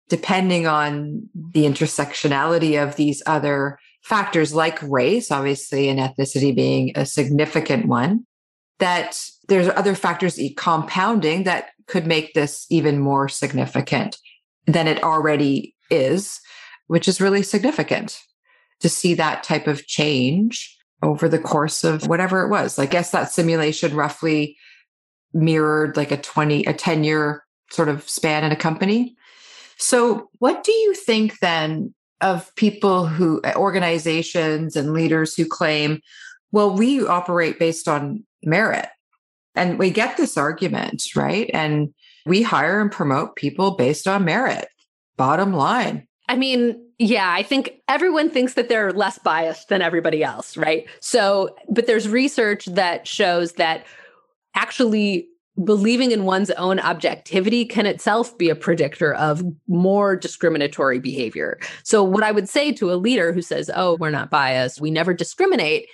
depending 0.08 0.66
on 0.66 1.28
the 1.34 1.64
intersectionality 1.64 2.82
of 2.82 2.96
these 2.96 3.22
other 3.26 3.78
factors 4.02 4.54
like 4.54 4.80
race, 4.82 5.32
obviously, 5.32 5.88
and 5.88 5.98
ethnicity 5.98 6.54
being 6.54 6.92
a 6.94 7.04
significant 7.04 7.86
one 7.86 8.24
that 8.78 9.18
there's 9.48 9.68
other 9.70 9.94
factors 9.94 10.38
compounding 10.56 11.44
that 11.44 11.70
could 11.86 12.06
make 12.06 12.34
this 12.34 12.66
even 12.70 12.98
more 12.98 13.28
significant 13.28 14.18
than 14.66 14.86
it 14.86 15.02
already 15.02 15.74
is, 15.90 16.40
which 16.86 17.08
is 17.08 17.20
really 17.20 17.42
significant 17.42 18.20
to 18.80 18.88
see 18.88 19.14
that 19.14 19.42
type 19.42 19.66
of 19.66 19.86
change 19.86 20.76
over 21.02 21.28
the 21.28 21.38
course 21.38 21.84
of 21.84 22.06
whatever 22.06 22.42
it 22.42 22.48
was. 22.48 22.78
I 22.78 22.86
guess 22.86 23.10
that 23.10 23.30
simulation 23.30 23.94
roughly 23.94 24.56
mirrored 25.32 25.96
like 25.96 26.10
a 26.10 26.16
20, 26.16 26.64
a 26.64 26.72
10 26.72 27.04
year 27.04 27.44
sort 27.70 27.88
of 27.88 28.08
span 28.08 28.44
in 28.44 28.52
a 28.52 28.56
company. 28.56 29.16
So, 29.78 30.30
what 30.38 30.64
do 30.64 30.72
you 30.72 30.94
think 30.94 31.38
then 31.40 31.94
of 32.20 32.54
people 32.56 33.06
who, 33.06 33.42
organizations 33.54 34.74
and 34.76 34.92
leaders 34.92 35.34
who 35.34 35.44
claim, 35.44 36.00
well, 36.52 36.74
we 36.74 37.06
operate 37.06 37.58
based 37.58 37.88
on 37.88 38.24
merit. 38.42 38.88
And 39.54 39.78
we 39.78 39.90
get 39.90 40.16
this 40.16 40.36
argument, 40.36 41.02
right? 41.14 41.50
And 41.52 41.92
we 42.24 42.42
hire 42.42 42.80
and 42.80 42.90
promote 42.90 43.36
people 43.36 43.72
based 43.72 44.06
on 44.06 44.24
merit, 44.24 44.68
bottom 45.16 45.52
line. 45.52 46.06
I 46.28 46.36
mean, 46.36 46.85
yeah, 46.98 47.32
I 47.32 47.42
think 47.42 47.82
everyone 47.88 48.30
thinks 48.30 48.54
that 48.54 48.68
they're 48.68 48.92
less 48.92 49.18
biased 49.18 49.68
than 49.68 49.82
everybody 49.82 50.24
else, 50.24 50.56
right? 50.56 50.86
So, 51.00 51.54
but 51.68 51.86
there's 51.86 52.08
research 52.08 52.64
that 52.66 53.06
shows 53.06 53.52
that 53.52 53.84
actually 54.54 55.28
believing 55.62 56.10
in 56.10 56.24
one's 56.24 56.50
own 56.52 56.78
objectivity 56.80 57.64
can 57.64 57.86
itself 57.86 58.36
be 58.36 58.48
a 58.48 58.54
predictor 58.54 59.14
of 59.14 59.42
more 59.68 60.16
discriminatory 60.16 60.98
behavior. 60.98 61.58
So, 61.82 62.02
what 62.02 62.22
I 62.22 62.32
would 62.32 62.48
say 62.48 62.72
to 62.72 62.92
a 62.92 62.96
leader 62.96 63.32
who 63.32 63.42
says, 63.42 63.70
Oh, 63.74 63.96
we're 64.00 64.10
not 64.10 64.30
biased, 64.30 64.80
we 64.80 64.90
never 64.90 65.12
discriminate, 65.12 65.88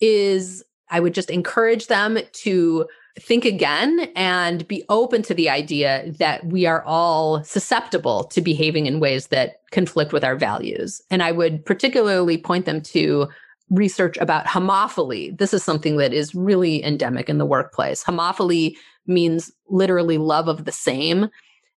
is 0.00 0.62
I 0.90 1.00
would 1.00 1.14
just 1.14 1.30
encourage 1.30 1.86
them 1.86 2.18
to 2.30 2.86
think 3.20 3.44
again 3.44 4.10
and 4.16 4.66
be 4.68 4.84
open 4.88 5.22
to 5.22 5.34
the 5.34 5.50
idea 5.50 6.12
that 6.18 6.46
we 6.46 6.66
are 6.66 6.82
all 6.84 7.44
susceptible 7.44 8.24
to 8.24 8.40
behaving 8.40 8.86
in 8.86 9.00
ways 9.00 9.26
that 9.28 9.60
conflict 9.70 10.12
with 10.12 10.24
our 10.24 10.36
values. 10.36 11.02
And 11.10 11.22
I 11.22 11.32
would 11.32 11.64
particularly 11.64 12.38
point 12.38 12.64
them 12.64 12.80
to 12.82 13.28
research 13.70 14.16
about 14.18 14.46
homophily. 14.46 15.36
This 15.36 15.54
is 15.54 15.62
something 15.62 15.96
that 15.96 16.12
is 16.12 16.34
really 16.34 16.84
endemic 16.84 17.28
in 17.28 17.38
the 17.38 17.46
workplace. 17.46 18.02
Homophily 18.02 18.76
means 19.06 19.50
literally 19.68 20.18
love 20.18 20.48
of 20.48 20.64
the 20.64 20.72
same. 20.72 21.28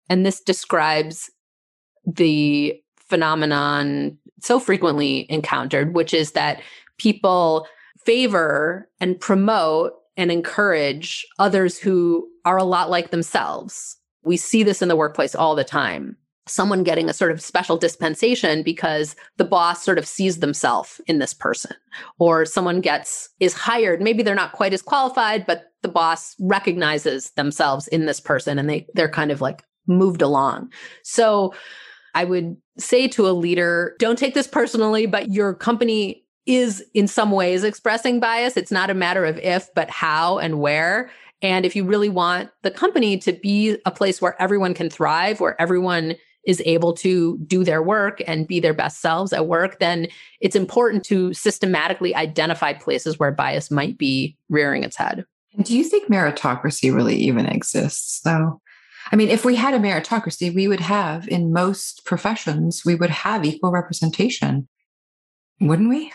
And 0.09 0.25
this 0.25 0.39
describes 0.41 1.31
the 2.05 2.79
phenomenon 2.97 4.17
so 4.41 4.59
frequently 4.59 5.25
encountered, 5.31 5.93
which 5.95 6.13
is 6.13 6.31
that 6.31 6.61
people 6.97 7.65
favor 8.05 8.89
and 8.99 9.19
promote 9.19 9.93
and 10.17 10.31
encourage 10.31 11.25
others 11.39 11.77
who 11.77 12.27
are 12.45 12.57
a 12.57 12.63
lot 12.63 12.89
like 12.89 13.11
themselves. 13.11 13.97
We 14.23 14.37
see 14.37 14.63
this 14.63 14.81
in 14.81 14.87
the 14.87 14.95
workplace 14.95 15.35
all 15.35 15.55
the 15.55 15.63
time. 15.63 16.17
Someone 16.45 16.83
getting 16.83 17.09
a 17.09 17.13
sort 17.13 17.31
of 17.31 17.41
special 17.41 17.77
dispensation 17.77 18.63
because 18.63 19.15
the 19.37 19.45
boss 19.45 19.81
sort 19.83 19.97
of 19.97 20.05
sees 20.05 20.39
themselves 20.39 20.99
in 21.07 21.19
this 21.19 21.33
person, 21.33 21.73
or 22.19 22.45
someone 22.45 22.81
gets 22.81 23.29
is 23.39 23.53
hired. 23.53 24.01
Maybe 24.01 24.23
they're 24.23 24.35
not 24.35 24.51
quite 24.51 24.73
as 24.73 24.81
qualified, 24.81 25.45
but 25.45 25.71
the 25.83 25.87
boss 25.87 26.35
recognizes 26.41 27.31
themselves 27.31 27.87
in 27.87 28.07
this 28.07 28.19
person 28.19 28.59
and 28.59 28.69
they 28.69 28.85
they're 28.93 29.09
kind 29.09 29.31
of 29.31 29.39
like 29.39 29.63
moved 29.87 30.21
along. 30.21 30.71
So 31.03 31.53
I 32.13 32.25
would 32.25 32.57
say 32.77 33.07
to 33.09 33.27
a 33.27 33.31
leader, 33.31 33.95
don't 33.99 34.19
take 34.19 34.33
this 34.33 34.47
personally, 34.47 35.05
but 35.05 35.31
your 35.31 35.53
company 35.53 36.22
is 36.45 36.83
in 36.93 37.07
some 37.07 37.31
ways 37.31 37.63
expressing 37.63 38.19
bias. 38.19 38.57
It's 38.57 38.71
not 38.71 38.89
a 38.89 38.93
matter 38.93 39.25
of 39.25 39.37
if, 39.37 39.73
but 39.73 39.89
how 39.89 40.39
and 40.39 40.59
where. 40.59 41.09
And 41.41 41.65
if 41.65 41.75
you 41.75 41.85
really 41.85 42.09
want 42.09 42.49
the 42.61 42.71
company 42.71 43.17
to 43.19 43.33
be 43.33 43.77
a 43.85 43.91
place 43.91 44.21
where 44.21 44.41
everyone 44.41 44.73
can 44.73 44.89
thrive, 44.89 45.39
where 45.39 45.59
everyone 45.61 46.15
is 46.45 46.61
able 46.65 46.93
to 46.93 47.37
do 47.47 47.63
their 47.63 47.81
work 47.81 48.21
and 48.27 48.47
be 48.47 48.59
their 48.59 48.73
best 48.73 49.01
selves 49.01 49.31
at 49.31 49.47
work, 49.47 49.79
then 49.79 50.07
it's 50.41 50.55
important 50.55 51.03
to 51.05 51.33
systematically 51.33 52.13
identify 52.15 52.73
places 52.73 53.17
where 53.17 53.31
bias 53.31 53.71
might 53.71 53.97
be 53.97 54.37
rearing 54.49 54.83
its 54.83 54.97
head. 54.97 55.25
Do 55.61 55.77
you 55.77 55.83
think 55.83 56.09
meritocracy 56.09 56.93
really 56.93 57.15
even 57.15 57.45
exists, 57.45 58.21
though? 58.21 58.59
I 59.11 59.15
mean, 59.15 59.29
if 59.29 59.45
we 59.45 59.55
had 59.55 59.73
a 59.73 59.79
meritocracy, 59.79 60.53
we 60.53 60.67
would 60.67 60.79
have 60.79 61.27
in 61.27 61.53
most 61.53 62.05
professions, 62.05 62.83
we 62.85 62.95
would 62.95 63.09
have 63.09 63.45
equal 63.45 63.71
representation, 63.71 64.67
wouldn't 65.61 65.89
we? 65.89 66.11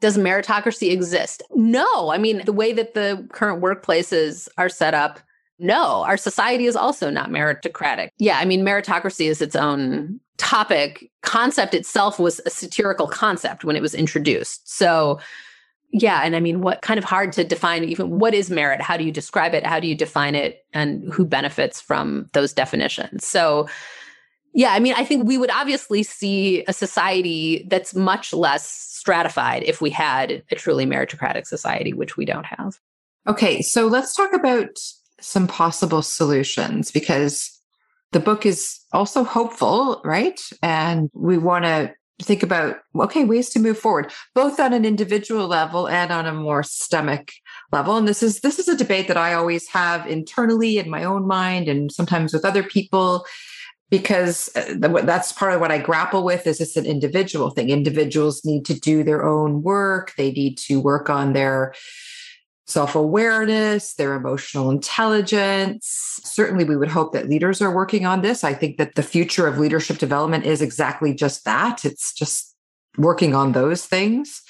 Does 0.00 0.18
meritocracy 0.18 0.90
exist? 0.90 1.42
No. 1.54 2.10
I 2.10 2.18
mean, 2.18 2.42
the 2.44 2.52
way 2.52 2.72
that 2.72 2.94
the 2.94 3.26
current 3.32 3.62
workplaces 3.62 4.48
are 4.58 4.68
set 4.68 4.94
up, 4.94 5.20
no. 5.58 6.04
Our 6.04 6.16
society 6.16 6.66
is 6.66 6.76
also 6.76 7.10
not 7.10 7.30
meritocratic. 7.30 8.10
Yeah, 8.18 8.38
I 8.38 8.44
mean, 8.44 8.64
meritocracy 8.64 9.26
is 9.26 9.40
its 9.40 9.56
own 9.56 10.20
topic. 10.36 11.10
Concept 11.22 11.72
itself 11.72 12.18
was 12.18 12.40
a 12.44 12.50
satirical 12.50 13.06
concept 13.06 13.64
when 13.64 13.74
it 13.74 13.80
was 13.80 13.94
introduced. 13.94 14.68
So, 14.70 15.18
yeah. 15.92 16.22
And 16.24 16.36
I 16.36 16.40
mean, 16.40 16.60
what 16.60 16.82
kind 16.82 16.98
of 16.98 17.04
hard 17.04 17.32
to 17.32 17.44
define 17.44 17.84
even 17.84 18.18
what 18.18 18.34
is 18.34 18.50
merit? 18.50 18.82
How 18.82 18.98
do 18.98 19.04
you 19.04 19.12
describe 19.12 19.54
it? 19.54 19.64
How 19.64 19.80
do 19.80 19.86
you 19.86 19.94
define 19.94 20.34
it? 20.34 20.66
And 20.74 21.10
who 21.10 21.24
benefits 21.24 21.80
from 21.80 22.28
those 22.34 22.52
definitions? 22.52 23.26
So, 23.26 23.66
yeah, 24.56 24.72
I 24.72 24.80
mean, 24.80 24.94
I 24.96 25.04
think 25.04 25.28
we 25.28 25.36
would 25.36 25.50
obviously 25.50 26.02
see 26.02 26.64
a 26.66 26.72
society 26.72 27.66
that's 27.68 27.94
much 27.94 28.32
less 28.32 28.66
stratified 28.66 29.62
if 29.64 29.82
we 29.82 29.90
had 29.90 30.42
a 30.50 30.54
truly 30.54 30.86
meritocratic 30.86 31.46
society, 31.46 31.92
which 31.92 32.16
we 32.16 32.24
don't 32.24 32.46
have. 32.46 32.80
Okay, 33.28 33.60
so 33.60 33.86
let's 33.86 34.14
talk 34.14 34.32
about 34.32 34.78
some 35.20 35.46
possible 35.46 36.00
solutions 36.00 36.90
because 36.90 37.60
the 38.12 38.20
book 38.20 38.46
is 38.46 38.80
also 38.94 39.24
hopeful, 39.24 40.00
right? 40.04 40.40
And 40.62 41.10
we 41.12 41.36
want 41.36 41.66
to 41.66 41.94
think 42.22 42.42
about 42.42 42.78
okay 42.98 43.24
ways 43.24 43.50
to 43.50 43.58
move 43.58 43.78
forward 43.78 44.10
both 44.34 44.58
on 44.58 44.72
an 44.72 44.86
individual 44.86 45.46
level 45.46 45.86
and 45.86 46.10
on 46.10 46.24
a 46.24 46.32
more 46.32 46.62
systemic 46.62 47.34
level 47.72 47.94
and 47.98 48.08
this 48.08 48.22
is 48.22 48.40
this 48.40 48.58
is 48.58 48.68
a 48.68 48.76
debate 48.76 49.06
that 49.06 49.18
i 49.18 49.34
always 49.34 49.68
have 49.68 50.06
internally 50.06 50.78
in 50.78 50.88
my 50.88 51.04
own 51.04 51.26
mind 51.26 51.68
and 51.68 51.92
sometimes 51.92 52.32
with 52.32 52.42
other 52.42 52.62
people 52.62 53.26
because 53.90 54.50
uh, 54.56 54.74
that's 55.04 55.32
part 55.32 55.54
of 55.54 55.60
what 55.60 55.70
i 55.72 55.78
grapple 55.78 56.24
with 56.24 56.46
is 56.46 56.60
it's 56.60 56.76
an 56.76 56.86
individual 56.86 57.50
thing 57.50 57.70
individuals 57.70 58.44
need 58.44 58.64
to 58.64 58.78
do 58.78 59.02
their 59.02 59.24
own 59.24 59.62
work 59.62 60.12
they 60.16 60.30
need 60.32 60.56
to 60.56 60.80
work 60.80 61.08
on 61.08 61.32
their 61.32 61.72
self 62.66 62.94
awareness, 62.94 63.94
their 63.94 64.14
emotional 64.14 64.70
intelligence. 64.70 66.20
Certainly, 66.24 66.64
we 66.64 66.76
would 66.76 66.88
hope 66.88 67.12
that 67.12 67.28
leaders 67.28 67.62
are 67.62 67.74
working 67.74 68.04
on 68.06 68.22
this. 68.22 68.44
I 68.44 68.54
think 68.54 68.76
that 68.78 68.94
the 68.94 69.02
future 69.02 69.46
of 69.46 69.58
leadership 69.58 69.98
development 69.98 70.44
is 70.44 70.60
exactly 70.60 71.14
just 71.14 71.44
that 71.44 71.84
it's 71.84 72.12
just 72.12 72.54
working 72.98 73.34
on 73.34 73.52
those 73.52 73.86
things. 73.86 74.42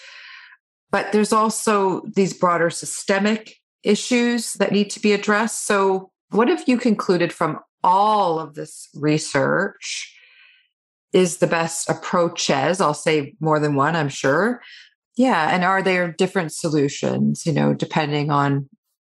But 0.91 1.13
there's 1.13 1.33
also 1.33 2.03
these 2.15 2.33
broader 2.33 2.71
systemic 2.71 3.57
issues 3.83 4.55
that 4.55 4.73
need 4.73 4.91
to 4.91 5.01
be 5.01 5.13
addressed. 5.13 5.67
So, 5.67 6.11
what 6.31 6.49
have 6.49 6.65
you 6.67 6.79
concluded 6.79 7.33
from 7.33 7.61
all 7.87 8.39
of 8.39 8.55
this 8.55 8.89
research? 8.95 10.13
Is 11.13 11.39
the 11.39 11.47
best 11.47 11.89
approaches? 11.89 12.81
I'll 12.81 12.93
say 12.93 13.35
more 13.41 13.59
than 13.59 13.75
one, 13.75 13.97
I'm 13.97 14.11
sure, 14.11 14.61
yeah. 15.17 15.55
And 15.55 15.65
are 15.65 15.83
there 15.83 16.13
different 16.13 16.53
solutions, 16.53 17.47
you 17.47 17.53
know, 17.53 17.73
depending 17.73 18.31
on, 18.31 18.69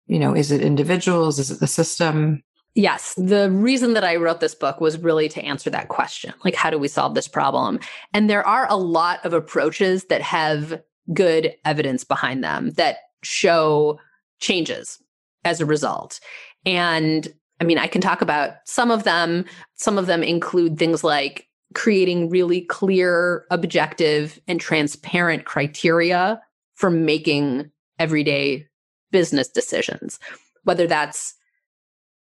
you 0.06 0.20
know, 0.20 0.36
is 0.36 0.52
it 0.52 0.62
individuals? 0.62 1.40
Is 1.40 1.50
it 1.50 1.60
the 1.60 1.68
system? 1.68 2.44
Yes. 2.76 3.16
The 3.18 3.50
reason 3.50 3.94
that 3.94 4.04
I 4.04 4.18
wrote 4.18 4.40
this 4.40 4.54
book 4.54 4.80
was 4.80 5.00
really 5.00 5.28
to 5.30 5.42
answer 5.42 5.72
that 5.72 5.88
question. 5.88 6.34
Like, 6.46 6.54
how 6.54 6.70
do 6.70 6.78
we 6.78 6.88
solve 6.88 7.16
this 7.16 7.28
problem? 7.28 7.80
And 8.14 8.30
there 8.30 8.46
are 8.46 8.68
a 8.70 8.78
lot 8.78 9.26
of 9.26 9.34
approaches 9.34 10.06
that 10.06 10.22
have 10.22 10.80
good 11.12 11.56
evidence 11.66 12.04
behind 12.04 12.44
them 12.44 12.70
that 12.72 12.98
show 13.24 14.00
changes 14.40 15.00
as 15.44 15.60
a 15.60 15.66
result. 15.66 16.20
And 16.66 17.34
I 17.60 17.64
mean, 17.64 17.78
I 17.78 17.88
can 17.88 18.02
talk 18.02 18.22
about 18.22 18.52
some 18.66 18.92
of 18.92 19.04
them. 19.04 19.46
Some 19.76 19.98
of 19.98 20.06
them 20.06 20.24
include 20.24 20.78
things 20.78 21.04
like 21.04 21.48
creating 21.74 22.30
really 22.30 22.62
clear, 22.62 23.46
objective, 23.52 24.40
and 24.48 24.60
transparent 24.60 25.46
criteria 25.46 26.42
for 26.76 26.90
making 26.90 27.72
everyday 28.00 28.68
business 29.12 29.48
decisions, 29.48 30.20
whether 30.64 30.88
that's 30.88 31.34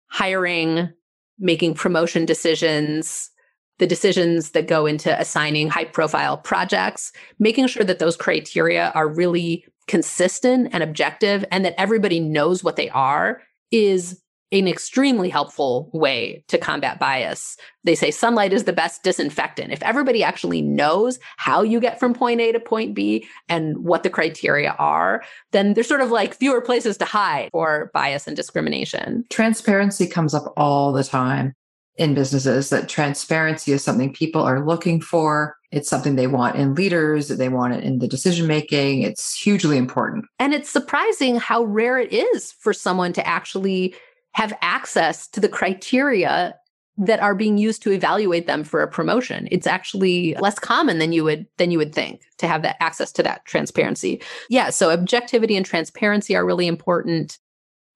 hiring, 0.06 0.92
making 1.38 1.74
promotion 1.74 2.24
decisions, 2.24 3.30
the 3.78 3.86
decisions 3.86 4.50
that 4.52 4.68
go 4.68 4.86
into 4.86 5.18
assigning 5.20 5.68
high 5.68 5.84
profile 5.84 6.38
projects, 6.38 7.12
making 7.38 7.66
sure 7.66 7.84
that 7.84 7.98
those 7.98 8.16
criteria 8.16 8.92
are 8.94 9.08
really 9.08 9.64
consistent 9.88 10.68
and 10.72 10.82
objective 10.82 11.44
and 11.50 11.64
that 11.64 11.78
everybody 11.78 12.20
knows 12.20 12.62
what 12.62 12.76
they 12.76 12.88
are 12.90 13.42
is 13.70 14.22
an 14.52 14.68
extremely 14.68 15.28
helpful 15.28 15.90
way 15.92 16.44
to 16.48 16.58
combat 16.58 16.98
bias. 16.98 17.56
They 17.82 17.94
say 17.94 18.10
sunlight 18.10 18.52
is 18.52 18.64
the 18.64 18.72
best 18.72 19.02
disinfectant. 19.02 19.72
If 19.72 19.82
everybody 19.82 20.22
actually 20.22 20.62
knows 20.62 21.18
how 21.36 21.62
you 21.62 21.80
get 21.80 21.98
from 21.98 22.14
point 22.14 22.40
A 22.40 22.52
to 22.52 22.60
point 22.60 22.94
B 22.94 23.26
and 23.48 23.78
what 23.78 24.02
the 24.02 24.10
criteria 24.10 24.76
are, 24.78 25.24
then 25.52 25.74
there's 25.74 25.88
sort 25.88 26.00
of 26.00 26.10
like 26.10 26.34
fewer 26.34 26.60
places 26.60 26.96
to 26.98 27.04
hide 27.04 27.50
for 27.52 27.90
bias 27.94 28.26
and 28.26 28.36
discrimination. 28.36 29.24
Transparency 29.30 30.06
comes 30.06 30.34
up 30.34 30.52
all 30.56 30.92
the 30.92 31.04
time 31.04 31.54
in 31.96 32.14
businesses 32.14 32.70
that 32.70 32.88
transparency 32.88 33.72
is 33.72 33.84
something 33.84 34.12
people 34.12 34.42
are 34.42 34.64
looking 34.64 35.00
for. 35.00 35.56
It's 35.70 35.88
something 35.88 36.16
they 36.16 36.26
want 36.26 36.56
in 36.56 36.74
leaders, 36.74 37.28
they 37.28 37.48
want 37.48 37.74
it 37.74 37.84
in 37.84 37.98
the 37.98 38.08
decision 38.08 38.46
making. 38.46 39.02
It's 39.02 39.36
hugely 39.36 39.76
important. 39.76 40.26
And 40.38 40.52
it's 40.52 40.70
surprising 40.70 41.36
how 41.36 41.64
rare 41.64 41.98
it 41.98 42.12
is 42.12 42.52
for 42.52 42.72
someone 42.72 43.12
to 43.14 43.26
actually 43.26 43.94
have 44.34 44.56
access 44.62 45.26
to 45.28 45.40
the 45.40 45.48
criteria 45.48 46.54
that 46.96 47.20
are 47.20 47.34
being 47.34 47.58
used 47.58 47.82
to 47.82 47.90
evaluate 47.90 48.46
them 48.46 48.62
for 48.62 48.80
a 48.80 48.88
promotion. 48.88 49.48
It's 49.50 49.66
actually 49.66 50.36
less 50.40 50.58
common 50.58 50.98
than 50.98 51.12
you 51.12 51.24
would 51.24 51.46
than 51.56 51.70
you 51.70 51.78
would 51.78 51.94
think 51.94 52.22
to 52.38 52.46
have 52.46 52.62
that 52.62 52.76
access 52.80 53.10
to 53.12 53.22
that 53.24 53.44
transparency. 53.46 54.22
Yeah, 54.48 54.70
so 54.70 54.90
objectivity 54.90 55.56
and 55.56 55.66
transparency 55.66 56.36
are 56.36 56.44
really 56.44 56.68
important. 56.68 57.38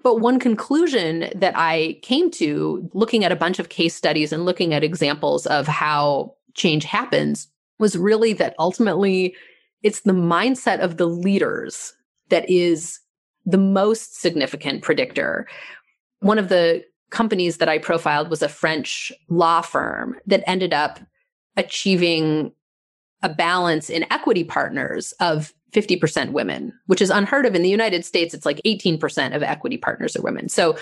But 0.02 0.20
one 0.20 0.38
conclusion 0.38 1.30
that 1.34 1.54
I 1.56 1.98
came 2.02 2.30
to 2.32 2.88
looking 2.92 3.24
at 3.24 3.32
a 3.32 3.36
bunch 3.36 3.58
of 3.58 3.68
case 3.68 3.94
studies 3.94 4.32
and 4.32 4.44
looking 4.44 4.74
at 4.74 4.84
examples 4.84 5.46
of 5.46 5.66
how 5.66 6.34
change 6.54 6.84
happens 6.84 7.48
was 7.78 7.96
really 7.96 8.32
that 8.34 8.54
ultimately 8.58 9.34
it's 9.82 10.00
the 10.00 10.12
mindset 10.12 10.80
of 10.80 10.96
the 10.96 11.06
leaders 11.06 11.94
that 12.30 12.48
is 12.50 13.00
the 13.46 13.58
most 13.58 14.20
significant 14.20 14.82
predictor 14.82 15.46
one 16.20 16.38
of 16.38 16.48
the 16.48 16.84
companies 17.10 17.58
that 17.58 17.68
I 17.68 17.78
profiled 17.78 18.30
was 18.30 18.42
a 18.42 18.48
French 18.48 19.12
law 19.28 19.60
firm 19.60 20.16
that 20.26 20.42
ended 20.46 20.74
up 20.74 21.00
achieving 21.56 22.52
a 23.22 23.28
balance 23.28 23.90
in 23.90 24.10
equity 24.12 24.44
partners 24.44 25.12
of 25.20 25.52
50% 25.72 26.32
women, 26.32 26.72
which 26.86 27.02
is 27.02 27.10
unheard 27.10 27.46
of 27.46 27.54
in 27.54 27.62
the 27.62 27.68
United 27.68 28.04
States. 28.04 28.32
It's 28.34 28.46
like 28.46 28.60
18% 28.64 29.34
of 29.34 29.42
equity 29.42 29.76
partners 29.76 30.16
are 30.16 30.22
women. 30.22 30.48
So 30.48 30.76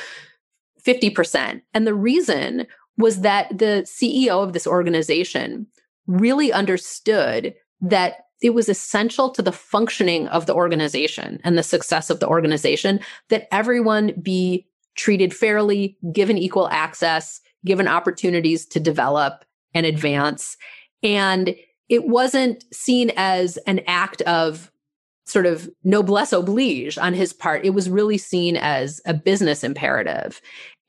50%. 0.84 1.62
And 1.74 1.86
the 1.86 1.94
reason 1.94 2.66
was 2.98 3.20
that 3.20 3.48
the 3.56 3.84
CEO 3.86 4.42
of 4.42 4.52
this 4.52 4.66
organization 4.66 5.66
really 6.06 6.52
understood 6.52 7.54
that 7.80 8.26
it 8.42 8.50
was 8.50 8.68
essential 8.68 9.30
to 9.30 9.42
the 9.42 9.52
functioning 9.52 10.28
of 10.28 10.46
the 10.46 10.54
organization 10.54 11.40
and 11.42 11.56
the 11.56 11.62
success 11.62 12.10
of 12.10 12.20
the 12.20 12.28
organization 12.28 13.00
that 13.28 13.48
everyone 13.50 14.12
be 14.22 14.66
treated 14.96 15.34
fairly, 15.34 15.96
given 16.12 16.38
equal 16.38 16.68
access, 16.68 17.40
given 17.64 17.88
opportunities 17.88 18.66
to 18.66 18.80
develop 18.80 19.44
and 19.74 19.86
advance. 19.86 20.56
And 21.02 21.54
it 21.88 22.08
wasn't 22.08 22.64
seen 22.74 23.12
as 23.16 23.58
an 23.66 23.80
act 23.86 24.22
of 24.22 24.70
sort 25.26 25.46
of 25.46 25.68
noblesse 25.84 26.32
oblige 26.32 26.96
on 26.98 27.12
his 27.12 27.32
part. 27.32 27.64
It 27.64 27.70
was 27.70 27.90
really 27.90 28.18
seen 28.18 28.56
as 28.56 29.00
a 29.06 29.14
business 29.14 29.64
imperative. 29.64 30.40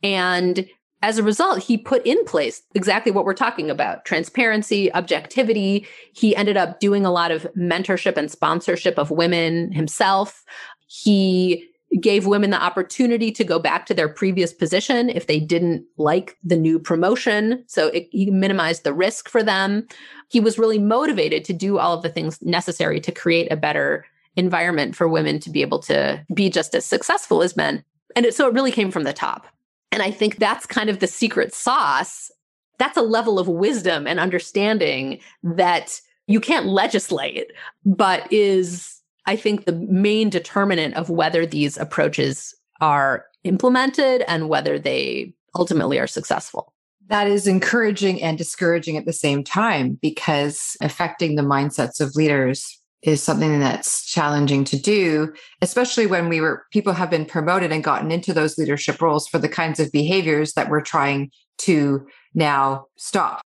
And 0.03 0.67
as 1.03 1.17
a 1.17 1.23
result, 1.23 1.61
he 1.61 1.77
put 1.77 2.05
in 2.05 2.23
place 2.25 2.61
exactly 2.73 3.11
what 3.11 3.25
we're 3.25 3.33
talking 3.33 3.69
about 3.69 4.05
transparency, 4.05 4.91
objectivity. 4.93 5.85
He 6.13 6.35
ended 6.35 6.57
up 6.57 6.79
doing 6.79 7.05
a 7.05 7.11
lot 7.11 7.31
of 7.31 7.47
mentorship 7.55 8.17
and 8.17 8.31
sponsorship 8.31 8.97
of 8.97 9.11
women 9.11 9.71
himself. 9.71 10.43
He 10.87 11.67
gave 12.01 12.25
women 12.25 12.49
the 12.49 12.61
opportunity 12.61 13.31
to 13.31 13.43
go 13.43 13.59
back 13.59 13.85
to 13.85 13.93
their 13.93 14.09
previous 14.09 14.53
position 14.53 15.09
if 15.09 15.27
they 15.27 15.39
didn't 15.39 15.85
like 15.97 16.37
the 16.43 16.57
new 16.57 16.79
promotion. 16.79 17.63
So 17.67 17.87
it, 17.87 18.07
he 18.11 18.29
minimized 18.29 18.83
the 18.83 18.93
risk 18.93 19.29
for 19.29 19.41
them. 19.41 19.87
He 20.29 20.39
was 20.39 20.59
really 20.59 20.79
motivated 20.79 21.45
to 21.45 21.53
do 21.53 21.77
all 21.79 21.93
of 21.93 22.03
the 22.03 22.09
things 22.09 22.41
necessary 22.41 22.99
to 22.99 23.11
create 23.11 23.51
a 23.51 23.55
better 23.55 24.05
environment 24.35 24.95
for 24.95 25.07
women 25.07 25.39
to 25.39 25.49
be 25.49 25.61
able 25.61 25.79
to 25.79 26.23
be 26.33 26.49
just 26.49 26.75
as 26.75 26.85
successful 26.85 27.41
as 27.41 27.55
men. 27.55 27.83
And 28.15 28.25
it, 28.25 28.35
so 28.35 28.47
it 28.47 28.53
really 28.53 28.71
came 28.71 28.91
from 28.91 29.03
the 29.03 29.13
top. 29.13 29.47
And 29.91 30.03
I 30.03 30.11
think 30.11 30.37
that's 30.37 30.65
kind 30.65 30.89
of 30.89 30.99
the 30.99 31.07
secret 31.07 31.53
sauce. 31.53 32.29
That's 32.77 32.97
a 32.97 33.01
level 33.01 33.39
of 33.39 33.47
wisdom 33.47 34.05
and 34.05 34.19
understanding 34.19 35.19
that 35.41 36.01
you 36.27 36.39
can't 36.39 36.67
legislate, 36.67 37.51
but 37.85 38.31
is, 38.31 38.96
I 39.27 39.35
think, 39.35 39.65
the 39.65 39.73
main 39.73 40.29
determinant 40.29 40.95
of 40.95 41.09
whether 41.09 41.45
these 41.45 41.77
approaches 41.77 42.55
are 42.81 43.25
implemented 43.43 44.23
and 44.27 44.49
whether 44.49 44.79
they 44.79 45.33
ultimately 45.55 45.99
are 45.99 46.07
successful. 46.07 46.73
That 47.07 47.27
is 47.27 47.47
encouraging 47.47 48.21
and 48.21 48.37
discouraging 48.37 48.97
at 48.97 49.05
the 49.05 49.13
same 49.13 49.43
time 49.43 49.97
because 50.01 50.75
affecting 50.81 51.35
the 51.35 51.41
mindsets 51.41 52.01
of 52.01 52.15
leaders 52.15 52.81
is 53.03 53.23
something 53.23 53.59
that's 53.59 54.05
challenging 54.05 54.63
to 54.65 54.77
do, 54.77 55.33
especially 55.61 56.07
when 56.07 56.29
we 56.29 56.41
were 56.41 56.65
people 56.71 56.93
have 56.93 57.09
been 57.09 57.25
promoted 57.25 57.71
and 57.71 57.83
gotten 57.83 58.11
into 58.11 58.33
those 58.33 58.57
leadership 58.57 59.01
roles 59.01 59.27
for 59.27 59.37
the 59.37 59.47
kinds 59.47 59.79
of 59.79 59.91
behaviors 59.91 60.53
that 60.53 60.69
we're 60.69 60.81
trying 60.81 61.31
to 61.59 62.05
now 62.33 62.85
stop. 62.97 63.41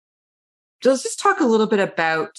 So 0.82 0.90
let's 0.90 1.02
just 1.02 1.18
talk 1.18 1.40
a 1.40 1.46
little 1.46 1.66
bit 1.66 1.80
about 1.80 2.38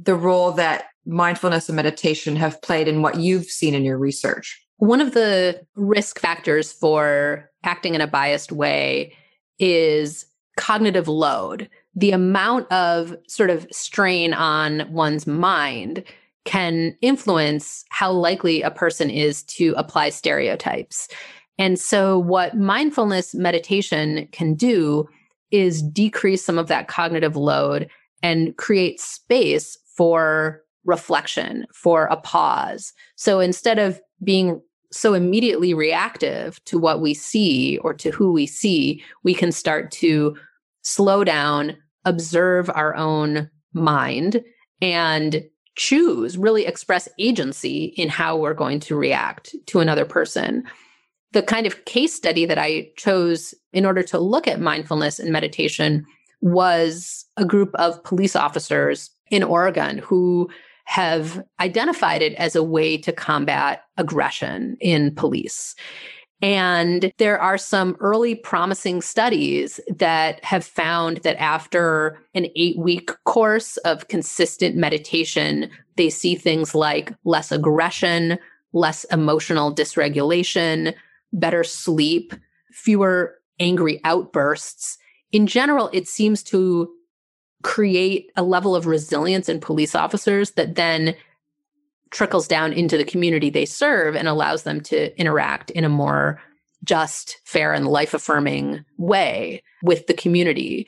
the 0.00 0.14
role 0.14 0.52
that 0.52 0.86
mindfulness 1.06 1.68
and 1.68 1.76
meditation 1.76 2.36
have 2.36 2.60
played 2.62 2.88
in 2.88 3.02
what 3.02 3.16
you've 3.16 3.46
seen 3.46 3.74
in 3.74 3.84
your 3.84 3.98
research. 3.98 4.64
One 4.78 5.00
of 5.00 5.14
the 5.14 5.60
risk 5.74 6.18
factors 6.18 6.72
for 6.72 7.50
acting 7.64 7.94
in 7.94 8.00
a 8.00 8.06
biased 8.06 8.52
way 8.52 9.14
is 9.58 10.26
cognitive 10.56 11.08
load. 11.08 11.68
The 11.94 12.12
amount 12.12 12.70
of 12.72 13.16
sort 13.28 13.50
of 13.50 13.66
strain 13.70 14.32
on 14.34 14.90
one's 14.92 15.26
mind 15.26 16.04
can 16.44 16.96
influence 17.00 17.84
how 17.90 18.10
likely 18.10 18.62
a 18.62 18.70
person 18.70 19.10
is 19.10 19.42
to 19.44 19.74
apply 19.76 20.10
stereotypes. 20.10 21.08
And 21.58 21.78
so, 21.78 22.18
what 22.18 22.56
mindfulness 22.56 23.34
meditation 23.34 24.28
can 24.32 24.54
do 24.54 25.08
is 25.50 25.82
decrease 25.82 26.44
some 26.44 26.58
of 26.58 26.66
that 26.68 26.88
cognitive 26.88 27.36
load 27.36 27.88
and 28.22 28.56
create 28.56 29.00
space 29.00 29.76
for 29.96 30.62
reflection, 30.84 31.66
for 31.72 32.06
a 32.06 32.16
pause. 32.16 32.92
So, 33.16 33.40
instead 33.40 33.78
of 33.78 34.00
being 34.22 34.60
so 34.90 35.14
immediately 35.14 35.74
reactive 35.74 36.62
to 36.66 36.78
what 36.78 37.00
we 37.00 37.14
see 37.14 37.78
or 37.78 37.94
to 37.94 38.10
who 38.10 38.32
we 38.32 38.46
see, 38.46 39.02
we 39.22 39.34
can 39.34 39.50
start 39.50 39.90
to 39.90 40.36
slow 40.82 41.24
down, 41.24 41.76
observe 42.04 42.70
our 42.74 42.94
own 42.94 43.50
mind, 43.72 44.42
and 44.80 45.44
choose, 45.76 46.36
really 46.36 46.66
express 46.66 47.08
agency 47.18 47.86
in 47.96 48.08
how 48.08 48.36
we're 48.36 48.52
going 48.52 48.80
to 48.80 48.96
react 48.96 49.54
to 49.66 49.80
another 49.80 50.04
person. 50.04 50.64
The 51.32 51.42
kind 51.42 51.66
of 51.66 51.86
case 51.86 52.14
study 52.14 52.44
that 52.44 52.58
I 52.58 52.90
chose 52.96 53.54
in 53.72 53.86
order 53.86 54.02
to 54.02 54.18
look 54.18 54.46
at 54.46 54.60
mindfulness 54.60 55.18
and 55.18 55.32
meditation 55.32 56.04
was 56.42 57.24
a 57.38 57.44
group 57.46 57.74
of 57.76 58.02
police 58.04 58.36
officers 58.36 59.08
in 59.32 59.42
Oregon 59.42 59.98
who 59.98 60.48
have 60.84 61.42
identified 61.58 62.22
it 62.22 62.34
as 62.34 62.54
a 62.54 62.62
way 62.62 62.98
to 62.98 63.12
combat 63.12 63.82
aggression 63.96 64.76
in 64.80 65.14
police. 65.14 65.74
And 66.42 67.12
there 67.18 67.40
are 67.40 67.56
some 67.56 67.96
early 68.00 68.34
promising 68.34 69.00
studies 69.00 69.80
that 69.96 70.44
have 70.44 70.64
found 70.64 71.18
that 71.18 71.40
after 71.40 72.18
an 72.34 72.46
eight 72.56 72.76
week 72.76 73.10
course 73.24 73.76
of 73.78 74.08
consistent 74.08 74.76
meditation, 74.76 75.70
they 75.96 76.10
see 76.10 76.34
things 76.34 76.74
like 76.74 77.14
less 77.24 77.52
aggression, 77.52 78.38
less 78.72 79.04
emotional 79.04 79.74
dysregulation, 79.74 80.94
better 81.32 81.64
sleep, 81.64 82.34
fewer 82.72 83.36
angry 83.60 84.00
outbursts. 84.04 84.98
In 85.30 85.46
general, 85.46 85.88
it 85.92 86.08
seems 86.08 86.42
to 86.44 86.92
create 87.62 88.30
a 88.36 88.42
level 88.42 88.74
of 88.74 88.86
resilience 88.86 89.48
in 89.48 89.60
police 89.60 89.94
officers 89.94 90.52
that 90.52 90.74
then 90.74 91.14
trickles 92.10 92.46
down 92.46 92.72
into 92.72 92.96
the 92.96 93.04
community 93.04 93.50
they 93.50 93.64
serve 93.64 94.14
and 94.14 94.28
allows 94.28 94.64
them 94.64 94.80
to 94.80 95.18
interact 95.18 95.70
in 95.70 95.84
a 95.84 95.88
more 95.88 96.40
just, 96.84 97.38
fair, 97.44 97.72
and 97.72 97.86
life 97.86 98.12
affirming 98.12 98.84
way 98.98 99.62
with 99.82 100.06
the 100.06 100.14
community. 100.14 100.86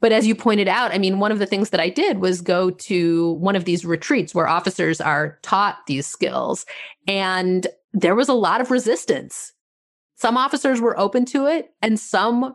But 0.00 0.12
as 0.12 0.26
you 0.26 0.34
pointed 0.34 0.68
out, 0.68 0.92
I 0.92 0.98
mean, 0.98 1.18
one 1.18 1.32
of 1.32 1.38
the 1.38 1.46
things 1.46 1.70
that 1.70 1.80
I 1.80 1.88
did 1.88 2.18
was 2.18 2.40
go 2.40 2.70
to 2.70 3.32
one 3.32 3.56
of 3.56 3.64
these 3.64 3.84
retreats 3.84 4.34
where 4.34 4.48
officers 4.48 5.00
are 5.00 5.38
taught 5.42 5.78
these 5.86 6.06
skills. 6.06 6.66
And 7.06 7.66
there 7.92 8.14
was 8.14 8.28
a 8.28 8.34
lot 8.34 8.60
of 8.60 8.70
resistance. 8.70 9.52
Some 10.16 10.36
officers 10.36 10.80
were 10.80 10.98
open 10.98 11.24
to 11.26 11.46
it, 11.46 11.70
and 11.82 12.00
some 12.00 12.54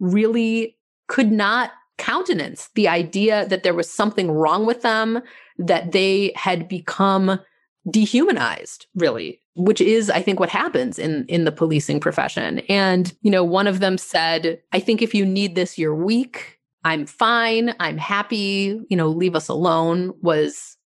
really 0.00 0.76
could 1.08 1.30
not 1.30 1.70
countenance 1.98 2.70
the 2.74 2.88
idea 2.88 3.46
that 3.48 3.62
there 3.62 3.74
was 3.74 3.90
something 3.90 4.30
wrong 4.30 4.66
with 4.66 4.82
them, 4.82 5.22
that 5.58 5.92
they 5.92 6.32
had 6.36 6.68
become 6.68 7.40
dehumanized, 7.90 8.86
really, 8.94 9.40
which 9.54 9.80
is, 9.80 10.10
I 10.10 10.20
think, 10.20 10.40
what 10.40 10.48
happens 10.48 10.98
in, 10.98 11.24
in 11.26 11.44
the 11.44 11.52
policing 11.52 12.00
profession. 12.00 12.58
And, 12.68 13.14
you 13.22 13.30
know, 13.30 13.44
one 13.44 13.66
of 13.66 13.80
them 13.80 13.96
said, 13.96 14.60
I 14.72 14.80
think 14.80 15.02
if 15.02 15.14
you 15.14 15.24
need 15.24 15.54
this, 15.54 15.78
you're 15.78 15.94
weak. 15.94 16.58
I'm 16.84 17.06
fine. 17.06 17.74
I'm 17.80 17.98
happy. 17.98 18.80
You 18.88 18.96
know, 18.96 19.08
leave 19.08 19.34
us 19.34 19.48
alone 19.48 20.12
was 20.20 20.76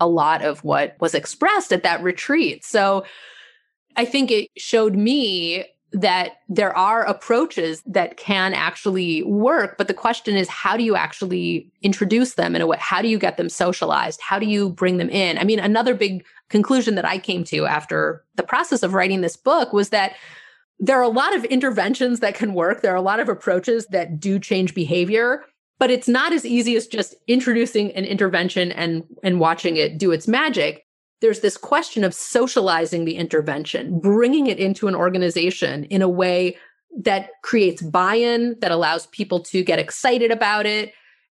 a 0.00 0.06
lot 0.06 0.42
of 0.42 0.62
what 0.64 0.96
was 1.00 1.14
expressed 1.14 1.72
at 1.72 1.82
that 1.82 2.02
retreat. 2.02 2.64
So 2.64 3.04
I 3.96 4.04
think 4.04 4.30
it 4.30 4.50
showed 4.56 4.94
me 4.94 5.64
that 5.92 6.38
there 6.48 6.76
are 6.76 7.04
approaches 7.04 7.82
that 7.86 8.16
can 8.16 8.52
actually 8.52 9.22
work 9.22 9.78
but 9.78 9.88
the 9.88 9.94
question 9.94 10.36
is 10.36 10.48
how 10.48 10.76
do 10.76 10.82
you 10.82 10.96
actually 10.96 11.70
introduce 11.82 12.34
them 12.34 12.56
in 12.56 12.62
a 12.62 12.66
way? 12.66 12.76
How 12.80 13.00
do 13.00 13.08
you 13.08 13.18
get 13.18 13.36
them 13.36 13.48
socialized? 13.48 14.20
How 14.20 14.38
do 14.38 14.46
you 14.46 14.70
bring 14.70 14.96
them 14.96 15.08
in? 15.08 15.38
I 15.38 15.44
mean 15.44 15.58
another 15.58 15.94
big 15.94 16.24
conclusion 16.48 16.94
that 16.94 17.04
i 17.04 17.18
came 17.18 17.44
to 17.44 17.66
after 17.66 18.24
the 18.34 18.42
process 18.42 18.82
of 18.82 18.94
writing 18.94 19.20
this 19.20 19.36
book 19.36 19.72
was 19.72 19.90
that 19.90 20.14
there 20.78 20.98
are 20.98 21.02
a 21.02 21.08
lot 21.08 21.34
of 21.34 21.44
interventions 21.46 22.20
that 22.20 22.34
can 22.34 22.52
work. 22.52 22.82
There 22.82 22.92
are 22.92 22.96
a 22.96 23.00
lot 23.02 23.18
of 23.18 23.30
approaches 23.30 23.86
that 23.86 24.20
do 24.20 24.38
change 24.38 24.74
behavior 24.74 25.44
but 25.78 25.90
it's 25.90 26.08
not 26.08 26.32
as 26.32 26.46
easy 26.46 26.76
as 26.76 26.86
just 26.86 27.14
introducing 27.26 27.92
an 27.92 28.04
intervention 28.04 28.72
and 28.72 29.04
and 29.22 29.40
watching 29.40 29.76
it 29.76 29.98
do 29.98 30.10
its 30.10 30.26
magic 30.28 30.85
there's 31.20 31.40
this 31.40 31.56
question 31.56 32.04
of 32.04 32.14
socializing 32.14 33.04
the 33.04 33.16
intervention, 33.16 33.98
bringing 34.00 34.46
it 34.46 34.58
into 34.58 34.88
an 34.88 34.94
organization 34.94 35.84
in 35.84 36.02
a 36.02 36.08
way 36.08 36.56
that 36.98 37.30
creates 37.42 37.82
buy 37.82 38.14
in, 38.14 38.56
that 38.60 38.70
allows 38.70 39.06
people 39.08 39.40
to 39.40 39.62
get 39.62 39.78
excited 39.78 40.30
about 40.30 40.66
it. 40.66 40.92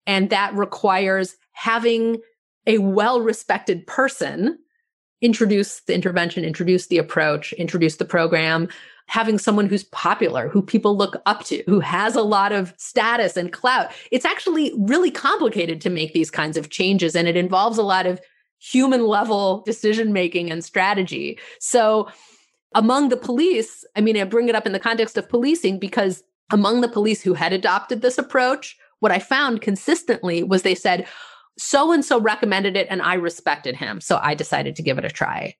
And 0.06 0.30
that 0.30 0.54
requires 0.54 1.36
having 1.52 2.20
a 2.66 2.78
well 2.78 3.20
respected 3.20 3.86
person 3.86 4.58
introduce 5.20 5.80
the 5.80 5.94
intervention, 5.94 6.44
introduce 6.44 6.86
the 6.86 6.98
approach, 6.98 7.52
introduce 7.54 7.96
the 7.96 8.04
program, 8.04 8.68
having 9.06 9.38
someone 9.38 9.66
who's 9.66 9.84
popular, 9.84 10.48
who 10.48 10.62
people 10.62 10.96
look 10.96 11.20
up 11.26 11.44
to, 11.44 11.62
who 11.66 11.80
has 11.80 12.14
a 12.14 12.22
lot 12.22 12.52
of 12.52 12.72
status 12.78 13.36
and 13.36 13.52
clout. 13.52 13.90
It's 14.10 14.24
actually 14.24 14.72
really 14.78 15.10
complicated 15.10 15.80
to 15.82 15.90
make 15.90 16.14
these 16.14 16.30
kinds 16.30 16.56
of 16.56 16.70
changes, 16.70 17.14
and 17.14 17.28
it 17.28 17.36
involves 17.36 17.76
a 17.76 17.82
lot 17.82 18.06
of 18.06 18.20
human 18.60 19.06
level 19.06 19.62
decision 19.66 20.12
making 20.12 20.50
and 20.50 20.64
strategy. 20.64 21.38
So, 21.58 22.08
among 22.74 23.08
the 23.08 23.16
police, 23.16 23.84
I 23.96 24.00
mean, 24.00 24.16
I 24.16 24.22
bring 24.22 24.48
it 24.48 24.54
up 24.54 24.64
in 24.64 24.72
the 24.72 24.78
context 24.78 25.16
of 25.16 25.28
policing 25.28 25.80
because 25.80 26.22
among 26.52 26.82
the 26.82 26.88
police 26.88 27.20
who 27.20 27.34
had 27.34 27.52
adopted 27.52 28.00
this 28.00 28.16
approach, 28.16 28.76
what 29.00 29.10
I 29.10 29.18
found 29.18 29.60
consistently 29.60 30.44
was 30.44 30.62
they 30.62 30.76
said, 30.76 31.08
so 31.58 31.90
and 31.90 32.04
so 32.04 32.20
recommended 32.20 32.76
it 32.76 32.86
and 32.88 33.02
I 33.02 33.14
respected 33.14 33.74
him. 33.74 34.00
So 34.00 34.20
I 34.22 34.34
decided 34.34 34.76
to 34.76 34.82
give 34.82 34.98
it 34.98 35.04
a 35.04 35.10
try. 35.10 35.56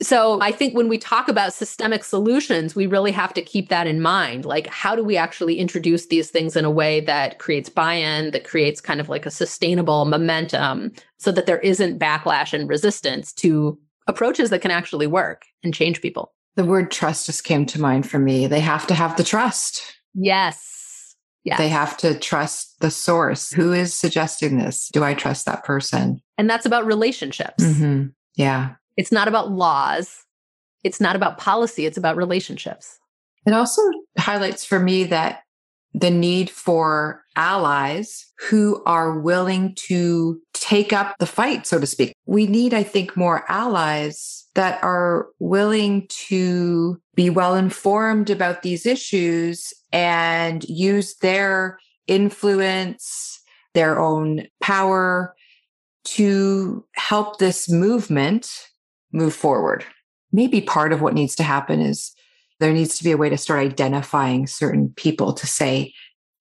So 0.00 0.40
I 0.40 0.52
think 0.52 0.76
when 0.76 0.88
we 0.88 0.96
talk 0.96 1.28
about 1.28 1.52
systemic 1.52 2.04
solutions, 2.04 2.76
we 2.76 2.86
really 2.86 3.10
have 3.10 3.34
to 3.34 3.42
keep 3.42 3.68
that 3.68 3.88
in 3.88 4.00
mind. 4.00 4.44
Like, 4.44 4.68
how 4.68 4.94
do 4.94 5.02
we 5.02 5.16
actually 5.16 5.58
introduce 5.58 6.06
these 6.06 6.30
things 6.30 6.54
in 6.54 6.64
a 6.64 6.70
way 6.70 7.00
that 7.00 7.38
creates 7.40 7.68
buy 7.68 7.94
in, 7.94 8.30
that 8.30 8.44
creates 8.44 8.80
kind 8.80 9.00
of 9.00 9.08
like 9.08 9.26
a 9.26 9.30
sustainable 9.30 10.04
momentum 10.04 10.92
so 11.18 11.32
that 11.32 11.46
there 11.46 11.58
isn't 11.58 11.98
backlash 11.98 12.52
and 12.52 12.68
resistance 12.68 13.32
to 13.34 13.76
approaches 14.06 14.50
that 14.50 14.60
can 14.60 14.70
actually 14.70 15.08
work 15.08 15.46
and 15.64 15.74
change 15.74 16.00
people. 16.00 16.32
The 16.54 16.64
word 16.64 16.92
trust 16.92 17.26
just 17.26 17.42
came 17.42 17.66
to 17.66 17.80
mind 17.80 18.08
for 18.08 18.20
me. 18.20 18.46
They 18.46 18.60
have 18.60 18.86
to 18.88 18.94
have 18.94 19.16
the 19.16 19.24
trust. 19.24 19.82
Yes. 20.14 21.16
Yes. 21.42 21.58
They 21.58 21.68
have 21.68 21.96
to 21.98 22.18
trust 22.18 22.80
the 22.80 22.90
source. 22.90 23.52
Who 23.52 23.72
is 23.72 23.94
suggesting 23.94 24.58
this? 24.58 24.90
Do 24.92 25.02
I 25.02 25.14
trust 25.14 25.46
that 25.46 25.64
person? 25.64 26.20
And 26.36 26.48
that's 26.48 26.66
about 26.66 26.86
relationships. 26.86 27.64
Mm-hmm. 27.64 28.08
Yeah. 28.34 28.74
It's 28.98 29.12
not 29.12 29.28
about 29.28 29.52
laws. 29.52 30.24
It's 30.82 31.00
not 31.00 31.16
about 31.16 31.38
policy. 31.38 31.86
It's 31.86 31.96
about 31.96 32.16
relationships. 32.16 32.98
It 33.46 33.52
also 33.52 33.80
highlights 34.18 34.64
for 34.64 34.80
me 34.80 35.04
that 35.04 35.42
the 35.94 36.10
need 36.10 36.50
for 36.50 37.22
allies 37.36 38.26
who 38.50 38.82
are 38.84 39.18
willing 39.18 39.74
to 39.86 40.40
take 40.52 40.92
up 40.92 41.14
the 41.18 41.26
fight, 41.26 41.66
so 41.66 41.78
to 41.78 41.86
speak. 41.86 42.12
We 42.26 42.46
need, 42.46 42.74
I 42.74 42.82
think, 42.82 43.16
more 43.16 43.44
allies 43.48 44.44
that 44.54 44.82
are 44.82 45.28
willing 45.38 46.08
to 46.26 47.00
be 47.14 47.30
well 47.30 47.54
informed 47.54 48.30
about 48.30 48.62
these 48.62 48.84
issues 48.84 49.72
and 49.92 50.64
use 50.68 51.16
their 51.18 51.78
influence, 52.08 53.40
their 53.74 53.98
own 53.98 54.48
power 54.60 55.34
to 56.04 56.84
help 56.96 57.38
this 57.38 57.70
movement 57.70 58.67
move 59.12 59.34
forward. 59.34 59.84
Maybe 60.32 60.60
part 60.60 60.92
of 60.92 61.00
what 61.00 61.14
needs 61.14 61.34
to 61.36 61.42
happen 61.42 61.80
is 61.80 62.12
there 62.60 62.72
needs 62.72 62.98
to 62.98 63.04
be 63.04 63.12
a 63.12 63.16
way 63.16 63.28
to 63.28 63.38
start 63.38 63.60
identifying 63.60 64.46
certain 64.46 64.92
people 64.96 65.32
to 65.32 65.46
say, 65.46 65.94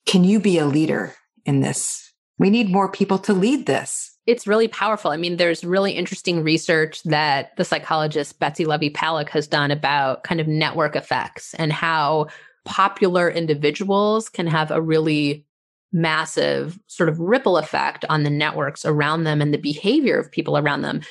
can 0.06 0.24
you 0.24 0.40
be 0.40 0.58
a 0.58 0.66
leader 0.66 1.16
in 1.46 1.62
this? 1.62 2.12
We 2.40 2.50
need 2.50 2.70
more 2.72 2.92
people 2.92 3.18
to 3.20 3.34
lead 3.34 3.66
this. 3.66 4.18
It's 4.26 4.48
really 4.48 4.68
powerful. 4.68 5.12
I 5.12 5.18
mean, 5.18 5.38
there's 5.38 5.64
really 5.64 5.94
interesting 5.94 6.44
research 6.44 7.02
that 7.04 7.56
the 7.56 7.64
psychologist 7.64 8.40
Betsy 8.40 8.66
Levy 8.66 8.90
Paluck 8.90 9.30
has 9.30 9.48
done 9.48 9.72
about 9.72 10.24
kind 10.24 10.42
of 10.42 10.48
network 10.48 10.96
effects 10.96 11.54
and 11.54 11.72
how 11.72 12.28
popular 12.66 13.30
individuals 13.30 14.28
can 14.28 14.48
have 14.48 14.70
a 14.70 14.82
really 14.82 15.46
massive 15.94 16.78
sort 16.88 17.08
of 17.08 17.18
ripple 17.20 17.58
effect 17.58 18.04
on 18.10 18.24
the 18.24 18.30
networks 18.30 18.84
around 18.84 19.24
them 19.24 19.42
and 19.42 19.54
the 19.54 19.58
behavior 19.58 20.20
of 20.20 20.32
people 20.32 20.58
around 20.58 20.82
them 20.82 21.02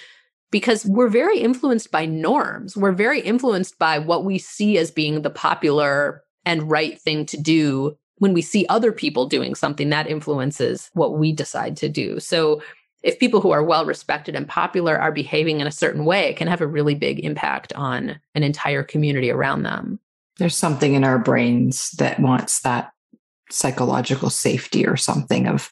because 0.56 0.86
we're 0.86 1.10
very 1.10 1.38
influenced 1.38 1.90
by 1.90 2.06
norms. 2.06 2.78
We're 2.78 2.92
very 2.92 3.20
influenced 3.20 3.78
by 3.78 3.98
what 3.98 4.24
we 4.24 4.38
see 4.38 4.78
as 4.78 4.90
being 4.90 5.20
the 5.20 5.28
popular 5.28 6.24
and 6.46 6.70
right 6.70 6.98
thing 6.98 7.26
to 7.26 7.36
do 7.36 7.98
when 8.20 8.32
we 8.32 8.40
see 8.40 8.64
other 8.70 8.90
people 8.90 9.26
doing 9.26 9.54
something 9.54 9.90
that 9.90 10.06
influences 10.06 10.88
what 10.94 11.18
we 11.18 11.30
decide 11.30 11.76
to 11.76 11.90
do. 11.90 12.18
So 12.20 12.62
if 13.02 13.18
people 13.18 13.42
who 13.42 13.50
are 13.50 13.62
well 13.62 13.84
respected 13.84 14.34
and 14.34 14.48
popular 14.48 14.98
are 14.98 15.12
behaving 15.12 15.60
in 15.60 15.66
a 15.66 15.70
certain 15.70 16.06
way, 16.06 16.30
it 16.30 16.38
can 16.38 16.48
have 16.48 16.62
a 16.62 16.66
really 16.66 16.94
big 16.94 17.22
impact 17.22 17.74
on 17.74 18.18
an 18.34 18.42
entire 18.42 18.82
community 18.82 19.30
around 19.30 19.62
them. 19.62 20.00
There's 20.38 20.56
something 20.56 20.94
in 20.94 21.04
our 21.04 21.18
brains 21.18 21.90
that 21.98 22.18
wants 22.18 22.62
that 22.62 22.92
psychological 23.50 24.30
safety 24.30 24.86
or 24.86 24.96
something 24.96 25.48
of 25.48 25.70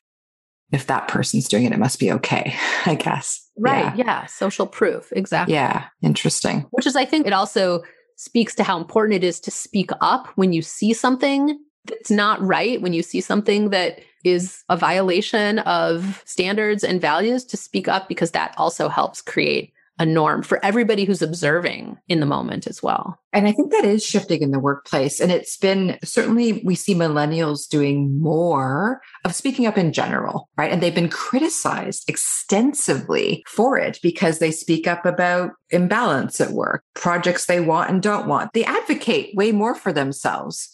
if 0.73 0.89
that 0.89 1.09
person's 1.09 1.49
doing 1.49 1.65
it, 1.65 1.73
it 1.73 1.79
must 1.79 1.99
be 1.99 2.13
okay, 2.13 2.55
I 2.85 2.97
guess. 2.97 3.44
Right. 3.57 3.97
Yeah. 3.97 4.05
yeah. 4.05 4.27
Social 4.27 4.67
proof. 4.67 5.13
Exactly. 5.13 5.55
Yeah. 5.55 5.85
Interesting. 6.03 6.67
Which 6.71 6.87
is, 6.87 6.97
I 6.97 7.05
think 7.05 7.27
it 7.27 7.33
also 7.33 7.83
speaks 8.17 8.55
to 8.57 8.65
how 8.65 8.79
important 8.79 9.17
it 9.17 9.25
is 9.25 9.41
to 9.41 9.51
speak 9.51 9.91
up 10.01 10.29
when 10.37 10.53
you 10.53 10.63
see 10.63 10.93
something 10.93 11.59
that's 11.87 12.11
not 12.11 12.41
right, 12.41 12.81
when 12.81 12.93
you 12.95 13.03
see 13.03 13.21
something 13.21 13.71
that 13.71 14.01
is 14.25 14.65
a 14.71 14.77
violation 14.77 15.59
of 15.61 16.23
standards 16.25 16.83
and 16.83 17.01
values, 17.01 17.45
to 17.45 17.57
speak 17.59 17.89
up 17.89 18.09
because 18.09 18.31
that 18.31 18.55
also 18.57 18.89
helps 18.89 19.21
create 19.21 19.74
a 19.99 20.05
norm 20.05 20.43
for 20.43 20.65
everybody 20.65 21.05
who's 21.05 21.23
observing 21.23 21.97
in 22.09 22.19
the 22.19 22.27
moment 22.27 22.67
as 22.67 22.83
well. 22.83 23.19
And 23.33 23.47
I 23.47 23.53
think 23.53 23.71
that 23.71 23.85
is 23.85 24.05
shifting 24.05 24.43
in 24.43 24.51
the 24.51 24.59
workplace. 24.59 25.21
And 25.21 25.31
it's 25.31 25.57
been 25.57 25.99
certainly, 26.03 26.63
we 26.65 26.75
see 26.75 26.95
millennials 26.95 27.69
doing 27.69 28.21
more 28.21 29.01
of 29.25 29.35
speaking 29.35 29.67
up 29.67 29.79
in 29.79 29.93
general, 29.93 30.49
right? 30.57 30.73
And 30.73 30.83
they've 30.83 30.95
been 30.95 31.09
criticized 31.09 32.09
extensively 32.09 33.45
for 33.47 33.79
it 33.79 34.01
because 34.03 34.41
they 34.41 34.51
speak 34.51 34.89
up 34.89 35.07
about 35.07 35.53
imbalance 35.71 36.41
at 36.41 36.51
work, 36.51 36.83
projects 36.95 37.47
they 37.47 37.61
want 37.61 37.91
and 37.91 38.03
don't 38.03 38.27
want. 38.27 38.53
They 38.53 38.65
advocate 38.65 39.37
way 39.37 39.53
more 39.53 39.77
for 39.77 39.93
themselves. 39.93 40.71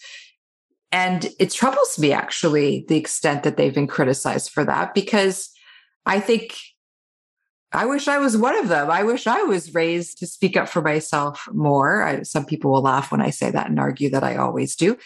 And 0.92 1.28
it 1.38 1.50
troubles 1.50 1.98
me 1.98 2.12
actually 2.12 2.86
the 2.88 2.96
extent 2.96 3.42
that 3.42 3.56
they've 3.56 3.74
been 3.74 3.86
criticized 3.86 4.50
for 4.50 4.64
that 4.64 4.94
because 4.94 5.50
I 6.06 6.20
think 6.20 6.56
I 7.72 7.86
wish 7.86 8.08
I 8.08 8.18
was 8.18 8.36
one 8.36 8.56
of 8.58 8.68
them. 8.68 8.90
I 8.90 9.04
wish 9.04 9.26
I 9.26 9.42
was 9.42 9.74
raised 9.74 10.18
to 10.18 10.26
speak 10.26 10.56
up 10.56 10.68
for 10.68 10.82
myself 10.82 11.48
more. 11.52 12.02
I, 12.02 12.22
some 12.22 12.44
people 12.44 12.72
will 12.72 12.82
laugh 12.82 13.12
when 13.12 13.20
I 13.20 13.30
say 13.30 13.50
that 13.50 13.68
and 13.68 13.78
argue 13.78 14.10
that 14.10 14.24
I 14.24 14.36
always 14.36 14.74
do. 14.74 14.98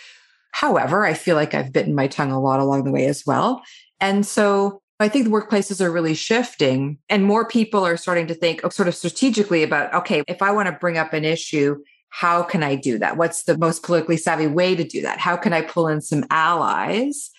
However, 0.53 1.05
I 1.05 1.15
feel 1.15 1.37
like 1.37 1.53
I've 1.53 1.73
bitten 1.73 1.95
my 1.95 2.07
tongue 2.07 2.31
a 2.31 2.41
lot 2.41 2.61
along 2.61 2.85
the 2.85 2.93
way 2.93 3.07
as 3.07 3.25
well. 3.27 3.63
And 4.01 4.25
so 4.25 4.81
I 5.01 5.09
think 5.09 5.25
the 5.25 5.31
workplaces 5.31 5.81
are 5.81 5.91
really 5.91 6.15
shifting 6.15 6.99
and 7.09 7.25
more 7.25 7.47
people 7.47 7.85
are 7.85 7.97
starting 7.97 8.29
to 8.29 8.35
think 8.35 8.61
oh, 8.65 8.69
sort 8.69 8.89
of 8.89 8.95
strategically 8.95 9.63
about, 9.63 9.93
okay, 9.93 10.23
if 10.29 10.41
I 10.41 10.53
want 10.53 10.69
to 10.69 10.79
bring 10.81 10.97
up 10.97 11.13
an 11.13 11.25
issue, 11.25 11.77
how 12.11 12.45
can 12.45 12.63
I 12.63 12.77
do 12.77 12.99
that? 13.01 13.17
What's 13.17 13.43
the 13.43 13.59
most 13.59 13.83
politically 13.83 14.17
savvy 14.17 14.47
way 14.47 14.77
to 14.77 14.85
do 14.85 15.03
that? 15.03 15.19
How 15.19 15.37
can 15.37 15.53
I 15.53 15.63
pull 15.63 15.89
in 15.89 16.01
some 16.01 16.25
allies? 16.31 17.31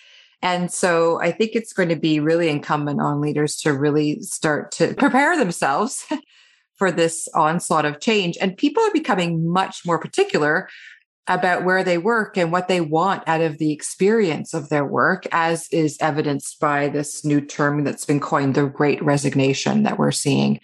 And 0.42 0.70
so 0.70 1.20
I 1.20 1.32
think 1.32 1.52
it's 1.54 1.72
going 1.72 1.88
to 1.88 1.96
be 1.96 2.20
really 2.20 2.48
incumbent 2.48 3.00
on 3.00 3.20
leaders 3.20 3.56
to 3.62 3.72
really 3.72 4.20
start 4.20 4.70
to 4.72 4.94
prepare 4.94 5.36
themselves 5.36 6.06
for 6.76 6.92
this 6.92 7.28
onslaught 7.34 7.86
of 7.86 8.00
change. 8.00 8.36
And 8.40 8.56
people 8.56 8.82
are 8.82 8.92
becoming 8.92 9.50
much 9.50 9.86
more 9.86 9.98
particular 9.98 10.68
about 11.28 11.64
where 11.64 11.82
they 11.82 11.98
work 11.98 12.36
and 12.36 12.52
what 12.52 12.68
they 12.68 12.80
want 12.80 13.22
out 13.26 13.40
of 13.40 13.58
the 13.58 13.72
experience 13.72 14.54
of 14.54 14.68
their 14.68 14.84
work, 14.84 15.26
as 15.32 15.66
is 15.72 15.98
evidenced 16.00 16.60
by 16.60 16.88
this 16.88 17.24
new 17.24 17.40
term 17.40 17.82
that's 17.82 18.04
been 18.04 18.20
coined 18.20 18.54
the 18.54 18.66
great 18.66 19.02
resignation 19.02 19.82
that 19.82 19.98
we're 19.98 20.12
seeing, 20.12 20.60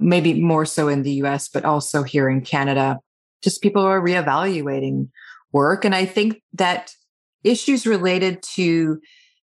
maybe 0.00 0.40
more 0.40 0.64
so 0.64 0.88
in 0.88 1.02
the 1.02 1.12
US, 1.24 1.48
but 1.48 1.64
also 1.64 2.02
here 2.02 2.28
in 2.30 2.40
Canada. 2.40 2.98
Just 3.42 3.62
people 3.62 3.82
are 3.82 4.00
reevaluating 4.00 5.10
work. 5.52 5.84
And 5.84 5.94
I 5.94 6.06
think 6.06 6.40
that 6.54 6.92
issues 7.44 7.86
related 7.86 8.42
to 8.54 9.00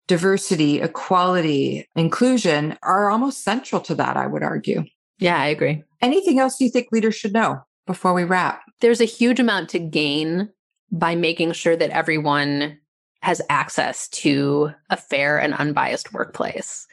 diversity, 0.06 0.80
equality, 0.80 1.88
inclusion 1.96 2.76
are 2.82 3.10
almost 3.10 3.42
central 3.42 3.80
to 3.82 3.94
that, 3.94 4.16
I 4.16 4.26
would 4.26 4.42
argue. 4.42 4.84
Yeah, 5.18 5.38
I 5.40 5.46
agree. 5.46 5.82
Anything 6.02 6.38
else 6.38 6.60
you 6.60 6.68
think 6.68 6.88
leaders 6.92 7.14
should 7.14 7.32
know 7.32 7.60
before 7.86 8.12
we 8.12 8.24
wrap? 8.24 8.62
There's 8.80 9.00
a 9.00 9.06
huge 9.06 9.40
amount 9.40 9.70
to 9.70 9.78
gain 9.78 10.50
by 10.90 11.14
making 11.14 11.52
sure 11.52 11.76
that 11.76 11.90
everyone 11.90 12.78
has 13.22 13.40
access 13.48 14.08
to 14.08 14.70
a 14.90 14.96
fair 14.96 15.38
and 15.38 15.54
unbiased 15.54 16.12
workplace. 16.12 16.86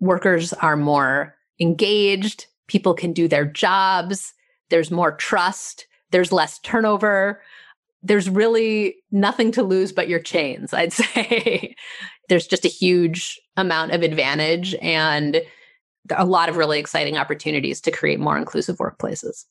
Workers 0.00 0.54
are 0.54 0.76
more 0.76 1.34
engaged, 1.60 2.46
people 2.66 2.94
can 2.94 3.12
do 3.12 3.28
their 3.28 3.44
jobs, 3.44 4.32
there's 4.70 4.90
more 4.90 5.12
trust, 5.12 5.86
there's 6.10 6.32
less 6.32 6.58
turnover 6.60 7.42
there's 8.02 8.30
really 8.30 8.96
nothing 9.10 9.52
to 9.52 9.62
lose 9.62 9.92
but 9.92 10.08
your 10.08 10.20
chains, 10.20 10.72
I'd 10.72 10.92
say. 10.92 11.74
there's 12.28 12.46
just 12.46 12.64
a 12.64 12.68
huge 12.68 13.40
amount 13.56 13.92
of 13.92 14.02
advantage 14.02 14.74
and 14.80 15.42
a 16.16 16.24
lot 16.24 16.48
of 16.48 16.56
really 16.56 16.78
exciting 16.78 17.16
opportunities 17.16 17.80
to 17.82 17.90
create 17.90 18.20
more 18.20 18.38
inclusive 18.38 18.78
workplaces. 18.78 19.44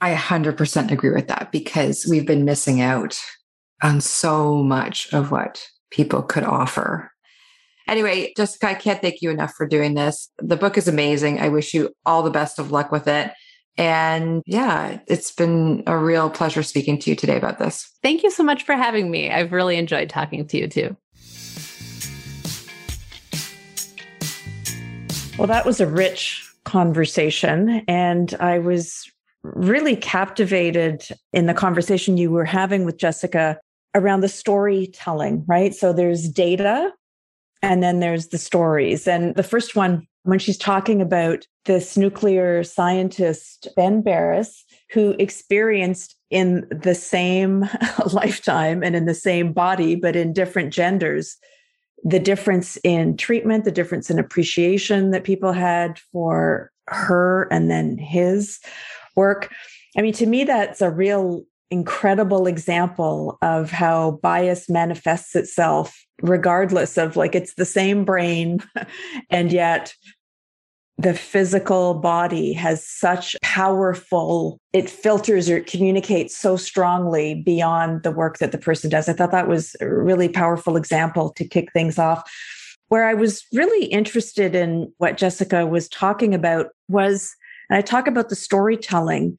I 0.00 0.14
100% 0.14 0.90
agree 0.90 1.10
with 1.10 1.28
that 1.28 1.50
because 1.50 2.06
we've 2.08 2.26
been 2.26 2.44
missing 2.44 2.80
out 2.80 3.18
on 3.82 4.00
so 4.00 4.62
much 4.62 5.12
of 5.12 5.30
what 5.30 5.66
people 5.90 6.22
could 6.22 6.44
offer. 6.44 7.10
Anyway, 7.88 8.32
Jessica, 8.36 8.68
I 8.68 8.74
can't 8.74 9.00
thank 9.00 9.22
you 9.22 9.30
enough 9.30 9.54
for 9.54 9.66
doing 9.66 9.94
this. 9.94 10.30
The 10.38 10.56
book 10.56 10.76
is 10.76 10.88
amazing. 10.88 11.40
I 11.40 11.48
wish 11.48 11.72
you 11.72 11.94
all 12.04 12.22
the 12.22 12.30
best 12.30 12.58
of 12.58 12.72
luck 12.72 12.90
with 12.90 13.06
it. 13.06 13.30
And 13.78 14.42
yeah, 14.46 15.00
it's 15.06 15.30
been 15.32 15.82
a 15.86 15.98
real 15.98 16.30
pleasure 16.30 16.62
speaking 16.62 16.98
to 17.00 17.10
you 17.10 17.16
today 17.16 17.36
about 17.36 17.58
this. 17.58 17.90
Thank 18.02 18.22
you 18.22 18.30
so 18.30 18.42
much 18.42 18.64
for 18.64 18.74
having 18.74 19.10
me. 19.10 19.30
I've 19.30 19.52
really 19.52 19.76
enjoyed 19.76 20.08
talking 20.08 20.46
to 20.46 20.56
you 20.56 20.68
too. 20.68 20.96
Well, 25.38 25.48
that 25.48 25.66
was 25.66 25.80
a 25.80 25.86
rich 25.86 26.42
conversation. 26.64 27.82
And 27.86 28.34
I 28.40 28.58
was 28.58 29.04
really 29.42 29.96
captivated 29.96 31.06
in 31.32 31.46
the 31.46 31.54
conversation 31.54 32.16
you 32.16 32.30
were 32.30 32.46
having 32.46 32.84
with 32.84 32.96
Jessica 32.96 33.58
around 33.94 34.20
the 34.20 34.28
storytelling, 34.28 35.44
right? 35.46 35.74
So 35.74 35.92
there's 35.92 36.28
data 36.28 36.90
and 37.62 37.82
then 37.82 38.00
there's 38.00 38.28
the 38.28 38.38
stories. 38.38 39.06
And 39.06 39.34
the 39.36 39.42
first 39.42 39.76
one 39.76 40.06
when 40.26 40.38
she's 40.40 40.58
talking 40.58 41.00
about 41.00 41.46
this 41.66 41.96
nuclear 41.96 42.64
scientist, 42.64 43.68
Ben 43.76 44.02
Barres, 44.02 44.64
who 44.90 45.10
experienced 45.18 46.16
in 46.30 46.66
the 46.70 46.94
same 46.94 47.68
lifetime 48.12 48.82
and 48.82 48.96
in 48.96 49.06
the 49.06 49.14
same 49.14 49.52
body, 49.52 49.94
but 49.94 50.16
in 50.16 50.32
different 50.32 50.72
genders, 50.72 51.36
the 52.02 52.18
difference 52.18 52.76
in 52.82 53.16
treatment, 53.16 53.64
the 53.64 53.70
difference 53.70 54.10
in 54.10 54.18
appreciation 54.18 55.12
that 55.12 55.24
people 55.24 55.52
had 55.52 55.98
for 56.12 56.72
her 56.88 57.48
and 57.52 57.70
then 57.70 57.96
his, 57.96 58.58
work. 59.14 59.50
I 59.96 60.02
mean, 60.02 60.12
to 60.14 60.26
me, 60.26 60.44
that's 60.44 60.82
a 60.82 60.90
real 60.90 61.44
incredible 61.70 62.46
example 62.46 63.38
of 63.42 63.70
how 63.70 64.20
bias 64.22 64.68
manifests 64.68 65.34
itself 65.34 66.00
regardless 66.22 66.96
of 66.96 67.16
like 67.16 67.34
it's 67.34 67.54
the 67.54 67.64
same 67.64 68.04
brain 68.04 68.60
and 69.30 69.52
yet 69.52 69.92
the 70.98 71.14
physical 71.14 71.94
body 71.94 72.52
has 72.54 72.86
such 72.86 73.36
powerful 73.42 74.58
it 74.72 74.88
filters 74.88 75.50
or 75.50 75.58
it 75.58 75.66
communicates 75.66 76.36
so 76.36 76.56
strongly 76.56 77.34
beyond 77.34 78.02
the 78.02 78.10
work 78.10 78.38
that 78.38 78.52
the 78.52 78.58
person 78.58 78.88
does. 78.88 79.08
I 79.08 79.12
thought 79.12 79.32
that 79.32 79.48
was 79.48 79.76
a 79.80 79.88
really 79.88 80.28
powerful 80.28 80.76
example 80.76 81.30
to 81.30 81.46
kick 81.46 81.72
things 81.72 81.98
off. 81.98 82.30
Where 82.88 83.08
i 83.08 83.14
was 83.14 83.44
really 83.52 83.86
interested 83.86 84.54
in 84.54 84.92
what 84.98 85.16
jessica 85.16 85.66
was 85.66 85.88
talking 85.88 86.34
about 86.34 86.68
was 86.88 87.34
and 87.68 87.76
i 87.76 87.80
talk 87.80 88.06
about 88.06 88.28
the 88.28 88.36
storytelling 88.36 89.36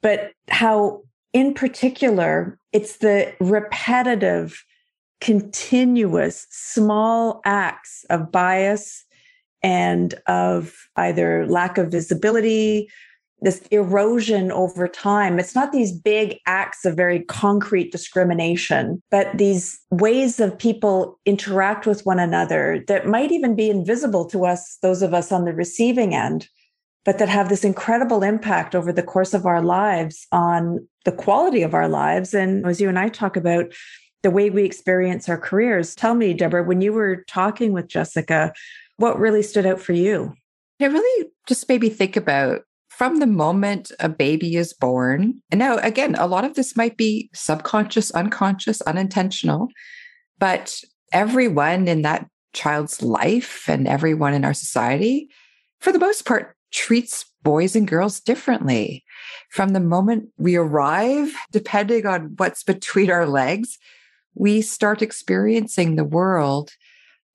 but 0.00 0.30
how 0.48 1.02
in 1.34 1.52
particular, 1.52 2.58
it's 2.72 2.98
the 2.98 3.34
repetitive, 3.40 4.64
continuous, 5.20 6.46
small 6.48 7.42
acts 7.44 8.06
of 8.08 8.30
bias 8.30 9.03
and 9.64 10.14
of 10.28 10.86
either 10.94 11.46
lack 11.48 11.78
of 11.78 11.90
visibility, 11.90 12.88
this 13.40 13.60
erosion 13.70 14.52
over 14.52 14.86
time. 14.86 15.38
It's 15.38 15.54
not 15.54 15.72
these 15.72 15.90
big 15.90 16.38
acts 16.46 16.84
of 16.84 16.96
very 16.96 17.20
concrete 17.24 17.90
discrimination, 17.90 19.02
but 19.10 19.36
these 19.36 19.80
ways 19.90 20.38
of 20.38 20.56
people 20.56 21.18
interact 21.26 21.86
with 21.86 22.06
one 22.06 22.20
another 22.20 22.84
that 22.88 23.06
might 23.06 23.32
even 23.32 23.56
be 23.56 23.70
invisible 23.70 24.24
to 24.26 24.44
us, 24.44 24.78
those 24.82 25.02
of 25.02 25.12
us 25.12 25.32
on 25.32 25.44
the 25.44 25.52
receiving 25.52 26.14
end 26.14 26.48
but 27.04 27.18
that 27.18 27.28
have 27.28 27.48
this 27.48 27.64
incredible 27.64 28.22
impact 28.22 28.74
over 28.74 28.92
the 28.92 29.02
course 29.02 29.34
of 29.34 29.44
our 29.46 29.60
lives 29.62 30.26
on 30.32 30.86
the 31.04 31.12
quality 31.12 31.62
of 31.62 31.74
our 31.74 31.88
lives. 31.88 32.32
And 32.32 32.66
as 32.66 32.80
you 32.80 32.88
and 32.88 32.98
I 32.98 33.08
talk 33.08 33.36
about 33.36 33.66
the 34.22 34.30
way 34.30 34.48
we 34.48 34.64
experience 34.64 35.28
our 35.28 35.36
careers, 35.36 35.94
tell 35.94 36.14
me, 36.14 36.32
Deborah, 36.32 36.64
when 36.64 36.80
you 36.80 36.94
were 36.94 37.22
talking 37.28 37.72
with 37.72 37.88
Jessica, 37.88 38.54
what 38.96 39.18
really 39.18 39.42
stood 39.42 39.66
out 39.66 39.80
for 39.80 39.92
you? 39.92 40.34
It 40.78 40.86
really 40.86 41.28
just 41.46 41.68
made 41.68 41.80
me 41.80 41.88
think 41.88 42.16
about 42.16 42.62
from 42.88 43.18
the 43.18 43.26
moment 43.26 43.90
a 43.98 44.08
baby 44.08 44.56
is 44.56 44.72
born. 44.72 45.42
And 45.50 45.58
now, 45.58 45.78
again, 45.78 46.14
a 46.14 46.26
lot 46.26 46.44
of 46.44 46.54
this 46.54 46.76
might 46.76 46.96
be 46.96 47.28
subconscious, 47.34 48.10
unconscious, 48.12 48.80
unintentional, 48.82 49.68
but 50.38 50.80
everyone 51.12 51.88
in 51.88 52.02
that 52.02 52.28
child's 52.52 53.02
life 53.02 53.68
and 53.68 53.88
everyone 53.88 54.32
in 54.32 54.44
our 54.44 54.54
society, 54.54 55.28
for 55.80 55.92
the 55.92 55.98
most 55.98 56.24
part, 56.24 56.56
treats 56.72 57.24
boys 57.42 57.76
and 57.76 57.88
girls 57.88 58.20
differently. 58.20 59.04
From 59.50 59.70
the 59.70 59.80
moment 59.80 60.28
we 60.38 60.56
arrive, 60.56 61.32
depending 61.52 62.06
on 62.06 62.34
what's 62.36 62.62
between 62.62 63.10
our 63.10 63.26
legs, 63.26 63.78
we 64.34 64.62
start 64.62 65.02
experiencing 65.02 65.96
the 65.96 66.04
world 66.04 66.70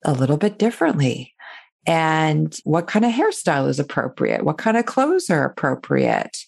a 0.04 0.12
little 0.12 0.36
bit 0.36 0.58
differently. 0.58 1.34
And 1.90 2.56
what 2.62 2.86
kind 2.86 3.04
of 3.04 3.10
hairstyle 3.10 3.68
is 3.68 3.80
appropriate? 3.80 4.44
What 4.44 4.58
kind 4.58 4.76
of 4.76 4.86
clothes 4.86 5.28
are 5.28 5.44
appropriate? 5.44 6.38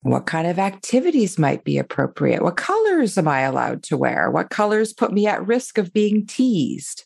What 0.00 0.24
kind 0.24 0.46
of 0.46 0.58
activities 0.58 1.38
might 1.38 1.64
be 1.64 1.76
appropriate? 1.76 2.40
What 2.40 2.56
colors 2.56 3.18
am 3.18 3.28
I 3.28 3.40
allowed 3.40 3.82
to 3.84 3.98
wear? 3.98 4.30
What 4.30 4.48
colors 4.48 4.94
put 4.94 5.12
me 5.12 5.26
at 5.26 5.46
risk 5.46 5.76
of 5.76 5.92
being 5.92 6.26
teased? 6.26 7.04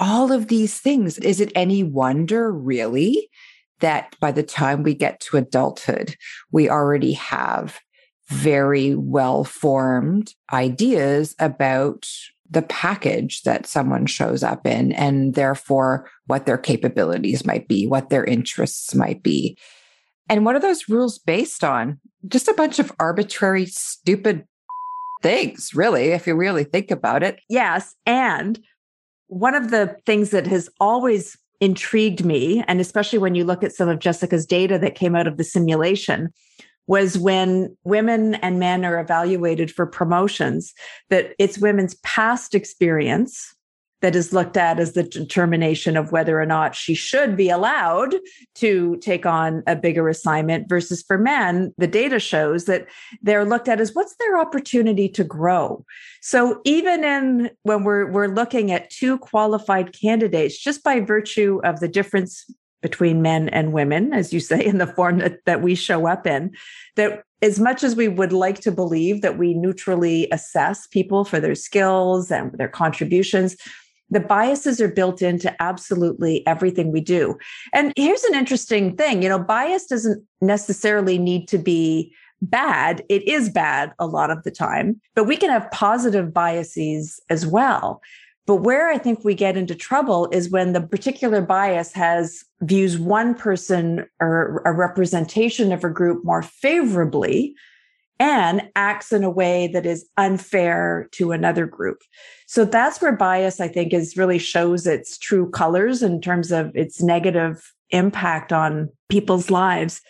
All 0.00 0.32
of 0.32 0.48
these 0.48 0.80
things. 0.80 1.16
Is 1.18 1.40
it 1.40 1.52
any 1.54 1.84
wonder, 1.84 2.50
really, 2.50 3.30
that 3.78 4.16
by 4.18 4.32
the 4.32 4.42
time 4.42 4.82
we 4.82 4.94
get 4.94 5.20
to 5.20 5.36
adulthood, 5.36 6.16
we 6.50 6.68
already 6.68 7.12
have 7.12 7.78
very 8.26 8.96
well 8.96 9.44
formed 9.44 10.34
ideas 10.52 11.36
about 11.38 12.08
the 12.48 12.62
package 12.62 13.42
that 13.42 13.66
someone 13.66 14.06
shows 14.06 14.42
up 14.42 14.66
in, 14.66 14.92
and 14.92 15.34
therefore 15.34 16.08
what 16.26 16.46
their 16.46 16.58
capabilities 16.58 17.44
might 17.44 17.66
be, 17.68 17.86
what 17.86 18.10
their 18.10 18.24
interests 18.24 18.94
might 18.94 19.22
be. 19.22 19.56
And 20.28 20.44
what 20.44 20.54
are 20.54 20.60
those 20.60 20.88
rules 20.88 21.18
based 21.18 21.64
on? 21.64 22.00
Just 22.28 22.48
a 22.48 22.54
bunch 22.54 22.78
of 22.78 22.92
arbitrary, 22.98 23.66
stupid 23.66 24.44
things, 25.22 25.74
really, 25.74 26.08
if 26.08 26.26
you 26.26 26.34
really 26.34 26.64
think 26.64 26.90
about 26.90 27.22
it. 27.22 27.40
Yes. 27.48 27.94
And 28.06 28.58
one 29.28 29.54
of 29.54 29.70
the 29.70 29.96
things 30.06 30.30
that 30.30 30.46
has 30.46 30.68
always 30.80 31.36
intrigued 31.60 32.24
me, 32.24 32.62
and 32.68 32.80
especially 32.80 33.18
when 33.18 33.34
you 33.34 33.44
look 33.44 33.62
at 33.62 33.72
some 33.72 33.88
of 33.88 33.98
Jessica's 33.98 34.44
data 34.44 34.78
that 34.78 34.94
came 34.94 35.16
out 35.16 35.26
of 35.26 35.38
the 35.38 35.44
simulation, 35.44 36.28
was 36.86 37.16
when 37.16 37.76
women 37.84 38.34
and 38.36 38.58
men 38.58 38.84
are 38.84 39.00
evaluated 39.00 39.70
for 39.70 39.86
promotions, 39.86 40.74
that 41.10 41.34
it's 41.38 41.58
women's 41.58 41.94
past 41.96 42.54
experience 42.54 43.54
that 44.04 44.14
is 44.14 44.34
looked 44.34 44.58
at 44.58 44.78
as 44.78 44.92
the 44.92 45.02
determination 45.02 45.96
of 45.96 46.12
whether 46.12 46.38
or 46.38 46.44
not 46.44 46.74
she 46.74 46.94
should 46.94 47.38
be 47.38 47.48
allowed 47.48 48.14
to 48.54 48.96
take 48.96 49.24
on 49.24 49.62
a 49.66 49.74
bigger 49.74 50.10
assignment 50.10 50.68
versus 50.68 51.02
for 51.02 51.16
men 51.16 51.72
the 51.78 51.86
data 51.86 52.18
shows 52.18 52.66
that 52.66 52.86
they're 53.22 53.46
looked 53.46 53.66
at 53.66 53.80
as 53.80 53.94
what's 53.94 54.14
their 54.16 54.38
opportunity 54.38 55.08
to 55.08 55.24
grow. 55.24 55.82
So 56.20 56.60
even 56.66 57.02
in 57.02 57.50
when 57.62 57.82
we're 57.82 58.10
we're 58.10 58.28
looking 58.28 58.72
at 58.72 58.90
two 58.90 59.16
qualified 59.16 59.98
candidates 59.98 60.58
just 60.62 60.84
by 60.84 61.00
virtue 61.00 61.62
of 61.64 61.80
the 61.80 61.88
difference 61.88 62.44
between 62.84 63.22
men 63.22 63.48
and 63.48 63.72
women 63.72 64.12
as 64.12 64.30
you 64.30 64.38
say 64.38 64.62
in 64.62 64.76
the 64.76 64.86
form 64.86 65.16
that, 65.16 65.42
that 65.46 65.62
we 65.62 65.74
show 65.74 66.06
up 66.06 66.26
in 66.26 66.50
that 66.96 67.22
as 67.40 67.58
much 67.58 67.82
as 67.82 67.96
we 67.96 68.08
would 68.08 68.30
like 68.30 68.60
to 68.60 68.70
believe 68.70 69.22
that 69.22 69.38
we 69.38 69.54
neutrally 69.54 70.28
assess 70.30 70.86
people 70.86 71.24
for 71.24 71.40
their 71.40 71.54
skills 71.54 72.30
and 72.30 72.52
their 72.58 72.68
contributions 72.68 73.56
the 74.10 74.20
biases 74.20 74.82
are 74.82 74.88
built 74.88 75.22
into 75.22 75.50
absolutely 75.62 76.46
everything 76.46 76.92
we 76.92 77.00
do. 77.00 77.36
And 77.72 77.90
here's 77.96 78.22
an 78.24 78.34
interesting 78.34 78.96
thing 78.96 79.22
you 79.22 79.30
know, 79.30 79.38
bias 79.38 79.86
doesn't 79.86 80.22
necessarily 80.42 81.18
need 81.18 81.48
to 81.48 81.56
be 81.56 82.14
bad. 82.42 83.02
It 83.08 83.26
is 83.26 83.48
bad 83.48 83.92
a 83.98 84.06
lot 84.06 84.30
of 84.30 84.42
the 84.42 84.50
time, 84.50 85.00
but 85.14 85.24
we 85.24 85.38
can 85.38 85.48
have 85.48 85.70
positive 85.70 86.34
biases 86.34 87.18
as 87.30 87.46
well. 87.46 88.02
But 88.46 88.56
where 88.56 88.90
I 88.90 88.98
think 88.98 89.24
we 89.24 89.34
get 89.34 89.56
into 89.56 89.74
trouble 89.74 90.28
is 90.30 90.50
when 90.50 90.72
the 90.72 90.82
particular 90.82 91.40
bias 91.40 91.92
has 91.92 92.44
views 92.60 92.98
one 92.98 93.34
person 93.34 94.06
or 94.20 94.62
a 94.66 94.72
representation 94.72 95.72
of 95.72 95.82
a 95.82 95.90
group 95.90 96.24
more 96.24 96.42
favorably 96.42 97.54
and 98.20 98.62
acts 98.76 99.12
in 99.12 99.24
a 99.24 99.30
way 99.30 99.66
that 99.68 99.86
is 99.86 100.06
unfair 100.16 101.08
to 101.12 101.32
another 101.32 101.66
group. 101.66 101.98
So 102.46 102.64
that's 102.64 103.00
where 103.00 103.12
bias, 103.12 103.60
I 103.60 103.68
think, 103.68 103.92
is 103.92 104.16
really 104.16 104.38
shows 104.38 104.86
its 104.86 105.18
true 105.18 105.50
colors 105.50 106.02
in 106.02 106.20
terms 106.20 106.52
of 106.52 106.70
its 106.76 107.02
negative 107.02 107.72
impact 107.90 108.52
on 108.52 108.90
people's 109.08 109.50
lives. 109.50 110.00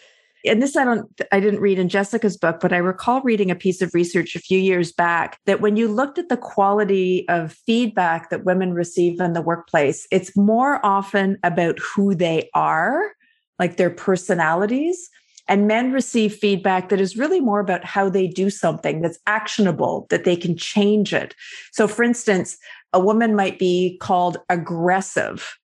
And 0.47 0.63
this 0.63 0.77
I 0.77 0.85
don't 0.85 1.21
I 1.33 1.41
didn't 1.41 1.61
read 1.61 1.79
in 1.79 1.89
Jessica's 1.89 2.37
book, 2.37 2.61
but 2.61 2.73
I 2.73 2.79
recall 2.79 3.23
reading 3.23 3.51
a 3.51 3.57
piece 3.57 3.81
of 3.81 3.95
research 3.95 4.37
a 4.37 4.41
few 4.41 4.59
years 4.59 4.93
back 4.93 5.39
that 5.47 5.61
when 5.61 5.77
you 5.77 5.89
looked 5.89 6.19
at 6.19 6.29
the 6.29 6.37
quality 6.37 7.27
of 7.29 7.53
feedback 7.53 8.31
that 8.31 8.45
women 8.45 8.75
receive 8.75 9.21
in 9.21 9.33
the 9.33 9.43
workplace, 9.43 10.07
it's 10.11 10.37
more 10.37 10.85
often 10.85 11.39
about 11.43 11.79
who 11.79 12.15
they 12.15 12.51
are, 12.55 13.13
like 13.59 13.77
their 13.77 13.91
personalities, 13.91 15.11
and 15.49 15.67
men 15.67 15.93
receive 15.93 16.35
feedback 16.35 16.89
that 16.89 17.01
is 17.01 17.17
really 17.17 17.41
more 17.41 17.61
about 17.61 17.85
how 17.85 18.09
they 18.09 18.27
do 18.27 18.49
something 18.51 19.01
that's 19.01 19.19
actionable, 19.27 20.07
that 20.11 20.25
they 20.25 20.37
can 20.37 20.57
change 20.57 21.13
it. 21.13 21.35
So, 21.73 21.87
for 21.87 22.03
instance, 22.03 22.57
a 22.93 23.01
woman 23.01 23.35
might 23.35 23.59
be 23.59 23.99
called 24.01 24.39
aggressive, 24.49 25.59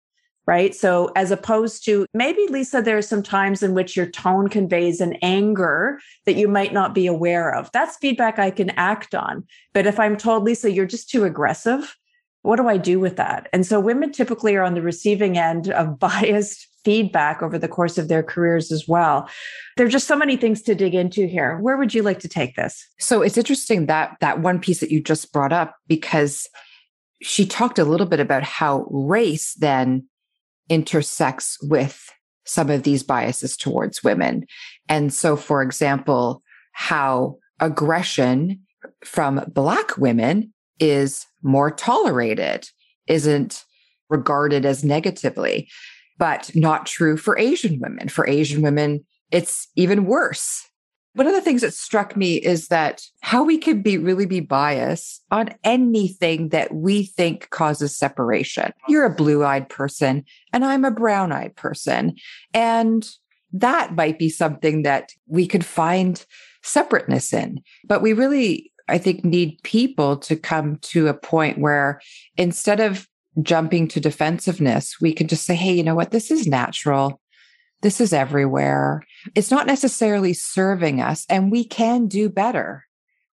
right? 0.50 0.74
So, 0.74 1.12
as 1.14 1.30
opposed 1.30 1.84
to 1.84 2.06
maybe, 2.12 2.44
Lisa, 2.48 2.82
there 2.82 2.98
are 2.98 3.02
some 3.02 3.22
times 3.22 3.62
in 3.62 3.72
which 3.72 3.96
your 3.96 4.10
tone 4.10 4.48
conveys 4.48 5.00
an 5.00 5.12
anger 5.22 6.00
that 6.26 6.34
you 6.34 6.48
might 6.48 6.72
not 6.72 6.92
be 6.92 7.06
aware 7.06 7.54
of. 7.54 7.70
That's 7.72 7.96
feedback 7.98 8.40
I 8.40 8.50
can 8.50 8.70
act 8.70 9.14
on. 9.14 9.46
But 9.74 9.86
if 9.86 10.00
I'm 10.00 10.16
told, 10.16 10.42
Lisa, 10.42 10.72
you're 10.72 10.86
just 10.86 11.08
too 11.08 11.22
aggressive, 11.22 11.96
what 12.42 12.56
do 12.56 12.66
I 12.66 12.78
do 12.78 12.98
with 12.98 13.14
that? 13.14 13.48
And 13.52 13.64
so 13.64 13.78
women 13.78 14.10
typically 14.10 14.56
are 14.56 14.64
on 14.64 14.74
the 14.74 14.82
receiving 14.82 15.38
end 15.38 15.70
of 15.70 15.98
biased 16.00 16.66
feedback 16.84 17.42
over 17.42 17.56
the 17.56 17.68
course 17.68 17.96
of 17.96 18.08
their 18.08 18.24
careers 18.24 18.72
as 18.72 18.88
well. 18.88 19.28
There 19.76 19.86
are 19.86 19.90
just 19.90 20.08
so 20.08 20.16
many 20.16 20.36
things 20.36 20.62
to 20.62 20.74
dig 20.74 20.96
into 20.96 21.28
here. 21.28 21.60
Where 21.60 21.76
would 21.76 21.94
you 21.94 22.02
like 22.02 22.18
to 22.20 22.28
take 22.28 22.56
this? 22.56 22.84
So 22.98 23.22
it's 23.22 23.38
interesting 23.38 23.86
that 23.86 24.16
that 24.20 24.40
one 24.40 24.58
piece 24.58 24.80
that 24.80 24.90
you 24.90 25.00
just 25.00 25.32
brought 25.32 25.52
up 25.52 25.76
because 25.86 26.48
she 27.22 27.46
talked 27.46 27.78
a 27.78 27.84
little 27.84 28.06
bit 28.06 28.18
about 28.18 28.42
how 28.42 28.88
race 28.90 29.54
then 29.54 30.08
intersects 30.70 31.58
with 31.62 32.08
some 32.46 32.70
of 32.70 32.84
these 32.84 33.02
biases 33.02 33.56
towards 33.56 34.02
women. 34.02 34.46
And 34.88 35.12
so 35.12 35.36
for 35.36 35.62
example, 35.62 36.42
how 36.72 37.36
aggression 37.60 38.60
from 39.04 39.44
black 39.52 39.98
women 39.98 40.54
is 40.78 41.26
more 41.42 41.70
tolerated, 41.70 42.66
isn't 43.06 43.64
regarded 44.08 44.64
as 44.64 44.82
negatively 44.82 45.68
but 46.20 46.54
not 46.54 46.84
true 46.84 47.16
for 47.16 47.36
Asian 47.38 47.80
women. 47.80 48.08
For 48.08 48.28
Asian 48.28 48.60
women, 48.60 49.04
it's 49.32 49.68
even 49.74 50.04
worse. 50.04 50.68
One 51.14 51.26
of 51.26 51.34
the 51.34 51.40
things 51.40 51.62
that 51.62 51.74
struck 51.74 52.16
me 52.16 52.36
is 52.36 52.68
that 52.68 53.02
how 53.20 53.42
we 53.42 53.58
can 53.58 53.82
be 53.82 53.98
really 53.98 54.26
be 54.26 54.40
biased 54.40 55.24
on 55.30 55.50
anything 55.64 56.50
that 56.50 56.72
we 56.72 57.04
think 57.04 57.50
causes 57.50 57.96
separation. 57.96 58.72
You're 58.88 59.06
a 59.06 59.14
blue 59.14 59.44
eyed 59.44 59.68
person 59.68 60.24
and 60.52 60.64
I'm 60.64 60.84
a 60.84 60.90
brown 60.90 61.32
eyed 61.32 61.56
person. 61.56 62.14
And 62.54 63.08
that 63.52 63.96
might 63.96 64.18
be 64.18 64.28
something 64.28 64.82
that 64.82 65.10
we 65.26 65.46
could 65.46 65.64
find 65.64 66.24
separateness 66.62 67.32
in. 67.32 67.60
But 67.84 68.02
we 68.02 68.12
really, 68.12 68.72
I 68.88 68.98
think, 68.98 69.24
need 69.24 69.60
people 69.64 70.16
to 70.18 70.36
come 70.36 70.76
to 70.82 71.08
a 71.08 71.14
point 71.14 71.58
where 71.58 72.00
instead 72.36 72.78
of 72.78 73.08
jumping 73.42 73.88
to 73.88 74.00
defensiveness, 74.00 75.00
we 75.00 75.12
can 75.12 75.28
just 75.28 75.46
say, 75.46 75.54
hey, 75.54 75.72
you 75.72 75.82
know 75.82 75.94
what? 75.94 76.10
This 76.10 76.30
is 76.30 76.46
natural. 76.46 77.19
This 77.82 78.00
is 78.00 78.12
everywhere. 78.12 79.04
It's 79.34 79.50
not 79.50 79.66
necessarily 79.66 80.34
serving 80.34 81.00
us, 81.00 81.24
and 81.28 81.50
we 81.50 81.64
can 81.64 82.08
do 82.08 82.28
better. 82.28 82.84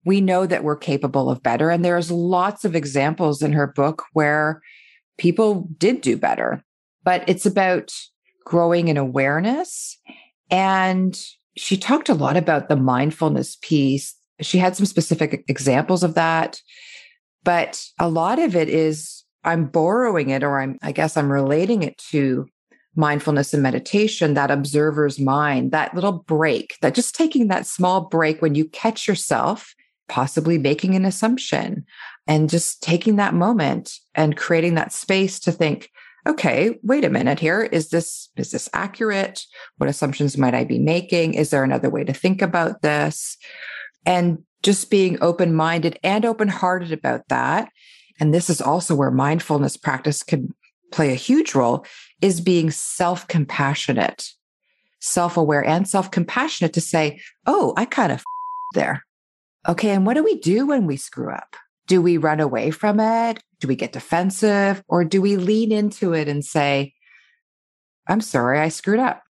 We 0.06 0.20
know 0.20 0.46
that 0.46 0.64
we're 0.64 0.76
capable 0.76 1.30
of 1.30 1.42
better. 1.42 1.70
And 1.70 1.84
there's 1.84 2.12
lots 2.12 2.66
of 2.66 2.76
examples 2.76 3.42
in 3.42 3.54
her 3.54 3.68
book 3.68 4.04
where 4.12 4.62
people 5.18 5.70
did 5.78 6.02
do 6.02 6.18
better, 6.18 6.62
but 7.04 7.24
it's 7.28 7.46
about 7.46 7.94
growing 8.46 8.90
in 8.90 8.98
awareness. 8.98 9.98
And 10.52 11.18
she 11.56 11.78
talked 11.78 12.10
a 12.10 12.14
lot 12.16 12.36
about 12.36 12.68
the 12.68 12.76
mindfulness 12.76 13.58
piece. 13.62 14.16
She 14.42 14.58
had 14.58 14.76
some 14.76 14.86
specific 14.86 15.46
examples 15.48 16.04
of 16.04 16.16
that, 16.16 16.60
but 17.44 17.82
a 18.00 18.10
lot 18.10 18.40
of 18.40 18.56
it 18.56 18.68
is 18.68 19.24
I'm 19.46 19.66
borrowing 19.66 20.32
it 20.32 20.44
or 20.44 20.60
I'm, 20.60 20.78
I 20.82 20.92
guess 20.92 21.16
I'm 21.16 21.32
relating 21.32 21.84
it 21.84 21.98
to 22.10 22.48
mindfulness 22.96 23.54
and 23.54 23.64
meditation, 23.64 24.34
that 24.34 24.52
observer's 24.52 25.20
mind, 25.20 25.72
that 25.72 25.94
little 25.96 26.12
break, 26.12 26.78
that 26.82 26.96
just 26.96 27.16
taking 27.16 27.48
that 27.48 27.66
small 27.66 28.02
break 28.02 28.42
when 28.42 28.56
you 28.56 28.66
catch 28.66 29.08
yourself 29.08 29.76
possibly 30.10 30.58
making 30.58 30.96
an 30.96 31.06
assumption 31.06 31.86
and 32.28 32.50
just 32.50 32.84
taking 32.84 33.16
that 33.16 33.34
moment 33.34 34.00
and 34.16 34.38
creating 34.38 34.76
that 34.76 34.94
space 34.94 35.40
to 35.40 35.52
think, 35.52 35.90
okay, 36.28 36.78
wait 36.84 37.04
a 37.04 37.10
minute 37.10 37.40
here. 37.40 37.64
Is 37.64 37.90
this, 37.90 38.30
is 38.38 38.52
this 38.52 38.70
accurate? 38.74 39.44
What 39.78 39.90
assumptions 39.90 40.38
might 40.38 40.54
I 40.54 40.64
be 40.64 40.80
making? 40.80 41.34
Is 41.34 41.50
there 41.50 41.64
another 41.64 41.90
way 41.90 42.04
to 42.04 42.14
think 42.14 42.42
about 42.42 42.82
this? 42.82 43.38
And 44.06 44.44
just 44.62 44.90
being 44.90 45.18
open 45.22 45.54
minded 45.54 46.00
and 46.04 46.26
open 46.26 46.48
hearted 46.48 46.92
about 46.92 47.28
that. 47.30 47.70
And 48.20 48.34
this 48.34 48.50
is 48.50 48.62
also 48.62 48.96
where 48.96 49.12
mindfulness 49.12 49.76
practice 49.76 50.24
can 50.24 50.54
play 50.92 51.12
a 51.12 51.16
huge 51.16 51.56
role 51.56 51.86
is 52.24 52.40
being 52.40 52.72
self 52.72 53.28
compassionate, 53.28 54.30
self 55.02 55.36
aware, 55.36 55.64
and 55.64 55.88
self 55.88 56.10
compassionate 56.10 56.74
to 56.74 56.82
say, 56.82 57.20
oh, 57.46 57.74
I 57.76 57.84
kind 57.86 58.14
of 58.14 58.24
there. 58.74 59.04
Okay. 59.68 59.90
And 59.90 60.06
what 60.06 60.16
do 60.16 60.24
we 60.24 60.40
do 60.40 60.66
when 60.68 60.88
we 60.88 60.96
screw 60.96 61.32
up? 61.32 61.56
Do 61.88 62.02
we 62.02 62.18
run 62.18 62.40
away 62.40 62.72
from 62.72 63.00
it? 63.00 63.40
Do 63.60 63.68
we 63.68 63.76
get 63.76 63.92
defensive? 63.92 64.82
Or 64.88 65.04
do 65.04 65.22
we 65.22 65.36
lean 65.36 65.72
into 65.72 66.14
it 66.14 66.30
and 66.30 66.44
say, 66.44 66.94
I'm 68.08 68.22
sorry, 68.22 68.60
I 68.60 68.70
screwed 68.70 69.00
up? 69.00 69.22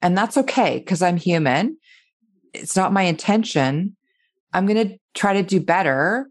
And 0.00 0.18
that's 0.18 0.36
okay 0.36 0.78
because 0.78 1.02
I'm 1.02 1.16
human. 1.16 1.78
It's 2.52 2.76
not 2.76 2.92
my 2.92 3.02
intention. 3.02 3.96
I'm 4.52 4.66
going 4.66 4.88
to 4.88 4.98
try 5.14 5.34
to 5.34 5.42
do 5.42 5.60
better 5.60 6.28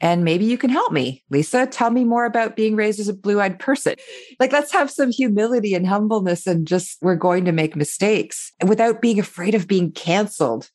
and 0.00 0.24
maybe 0.24 0.44
you 0.44 0.56
can 0.56 0.70
help 0.70 0.92
me. 0.92 1.24
Lisa, 1.30 1.66
tell 1.66 1.90
me 1.90 2.04
more 2.04 2.24
about 2.24 2.56
being 2.56 2.76
raised 2.76 3.00
as 3.00 3.08
a 3.08 3.14
blue 3.14 3.40
eyed 3.40 3.58
person. 3.58 3.96
Like, 4.38 4.52
let's 4.52 4.72
have 4.72 4.90
some 4.90 5.10
humility 5.10 5.74
and 5.74 5.86
humbleness 5.86 6.46
and 6.46 6.66
just 6.66 6.98
we're 7.02 7.16
going 7.16 7.44
to 7.46 7.52
make 7.52 7.74
mistakes 7.74 8.52
without 8.64 9.00
being 9.02 9.18
afraid 9.18 9.54
of 9.54 9.66
being 9.66 9.90
canceled. 9.92 10.70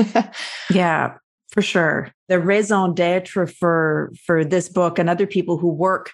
yeah, 0.70 1.14
for 1.48 1.62
sure. 1.62 2.12
The 2.28 2.40
raison 2.40 2.94
d'etre 2.94 3.46
for, 3.46 4.12
for 4.24 4.44
this 4.44 4.68
book 4.68 4.98
and 4.98 5.10
other 5.10 5.26
people 5.26 5.58
who 5.58 5.68
work 5.68 6.12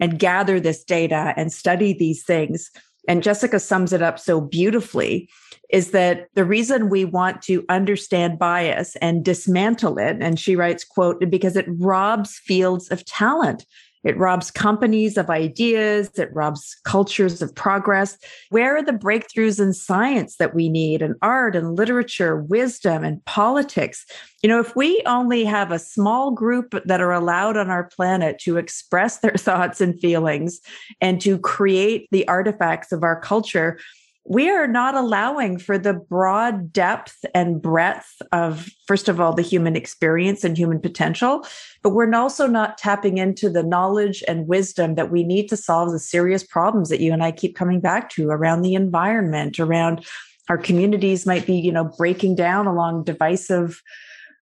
and 0.00 0.18
gather 0.18 0.60
this 0.60 0.84
data 0.84 1.34
and 1.36 1.52
study 1.52 1.92
these 1.92 2.24
things. 2.24 2.70
And 3.06 3.22
Jessica 3.22 3.60
sums 3.60 3.92
it 3.92 4.02
up 4.02 4.18
so 4.18 4.40
beautifully 4.40 5.28
is 5.70 5.90
that 5.90 6.28
the 6.34 6.44
reason 6.44 6.88
we 6.88 7.04
want 7.04 7.42
to 7.42 7.64
understand 7.68 8.38
bias 8.38 8.96
and 8.96 9.24
dismantle 9.24 9.98
it 9.98 10.16
and 10.20 10.38
she 10.38 10.56
writes 10.56 10.84
quote 10.84 11.22
because 11.30 11.56
it 11.56 11.66
robs 11.68 12.38
fields 12.38 12.88
of 12.90 13.04
talent 13.04 13.66
it 14.08 14.16
robs 14.16 14.50
companies 14.50 15.18
of 15.18 15.28
ideas. 15.28 16.08
It 16.18 16.30
robs 16.32 16.74
cultures 16.84 17.42
of 17.42 17.54
progress. 17.54 18.16
Where 18.48 18.74
are 18.74 18.82
the 18.82 18.92
breakthroughs 18.92 19.60
in 19.60 19.74
science 19.74 20.36
that 20.36 20.54
we 20.54 20.70
need 20.70 21.02
and 21.02 21.14
art 21.20 21.54
and 21.54 21.76
literature 21.76 22.34
wisdom 22.40 23.04
and 23.04 23.22
politics? 23.26 24.06
You 24.42 24.48
know 24.48 24.60
if 24.60 24.74
we 24.74 25.02
only 25.04 25.44
have 25.44 25.70
a 25.70 25.78
small 25.78 26.30
group 26.30 26.74
that 26.86 27.02
are 27.02 27.12
allowed 27.12 27.58
on 27.58 27.68
our 27.68 27.84
planet 27.84 28.38
to 28.40 28.56
express 28.56 29.18
their 29.18 29.32
thoughts 29.36 29.82
and 29.82 30.00
feelings 30.00 30.60
and 31.02 31.20
to 31.20 31.38
create 31.38 32.08
the 32.10 32.26
artifacts 32.28 32.92
of 32.92 33.02
our 33.02 33.20
culture 33.20 33.78
we 34.24 34.50
are 34.50 34.66
not 34.66 34.94
allowing 34.94 35.58
for 35.58 35.78
the 35.78 35.94
broad 35.94 36.70
depth 36.72 37.24
and 37.34 37.62
breadth 37.62 38.20
of, 38.30 38.68
first 38.86 39.08
of 39.08 39.20
all, 39.20 39.32
the 39.32 39.42
human 39.42 39.74
experience 39.74 40.44
and 40.44 40.56
human 40.56 40.80
potential, 40.80 41.46
but 41.82 41.90
we're 41.90 42.14
also 42.14 42.46
not 42.46 42.76
tapping 42.76 43.16
into 43.16 43.48
the 43.48 43.62
knowledge 43.62 44.22
and 44.28 44.46
wisdom 44.46 44.96
that 44.96 45.10
we 45.10 45.24
need 45.24 45.48
to 45.48 45.56
solve 45.56 45.92
the 45.92 45.98
serious 45.98 46.44
problems 46.44 46.90
that 46.90 47.00
you 47.00 47.12
and 47.12 47.22
I 47.22 47.32
keep 47.32 47.56
coming 47.56 47.80
back 47.80 48.10
to 48.10 48.28
around 48.28 48.62
the 48.62 48.74
environment, 48.74 49.58
around 49.58 50.04
our 50.50 50.58
communities 50.58 51.26
might 51.26 51.46
be, 51.46 51.54
you 51.54 51.72
know, 51.72 51.90
breaking 51.96 52.34
down 52.34 52.66
along 52.66 53.04
divisive 53.04 53.82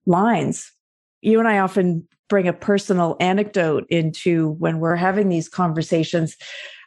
lines. 0.04 0.72
You 1.20 1.38
and 1.38 1.48
I 1.48 1.58
often 1.58 2.06
bring 2.28 2.48
a 2.48 2.52
personal 2.52 3.16
anecdote 3.20 3.86
into 3.88 4.50
when 4.58 4.80
we're 4.80 4.96
having 4.96 5.28
these 5.28 5.48
conversations. 5.48 6.36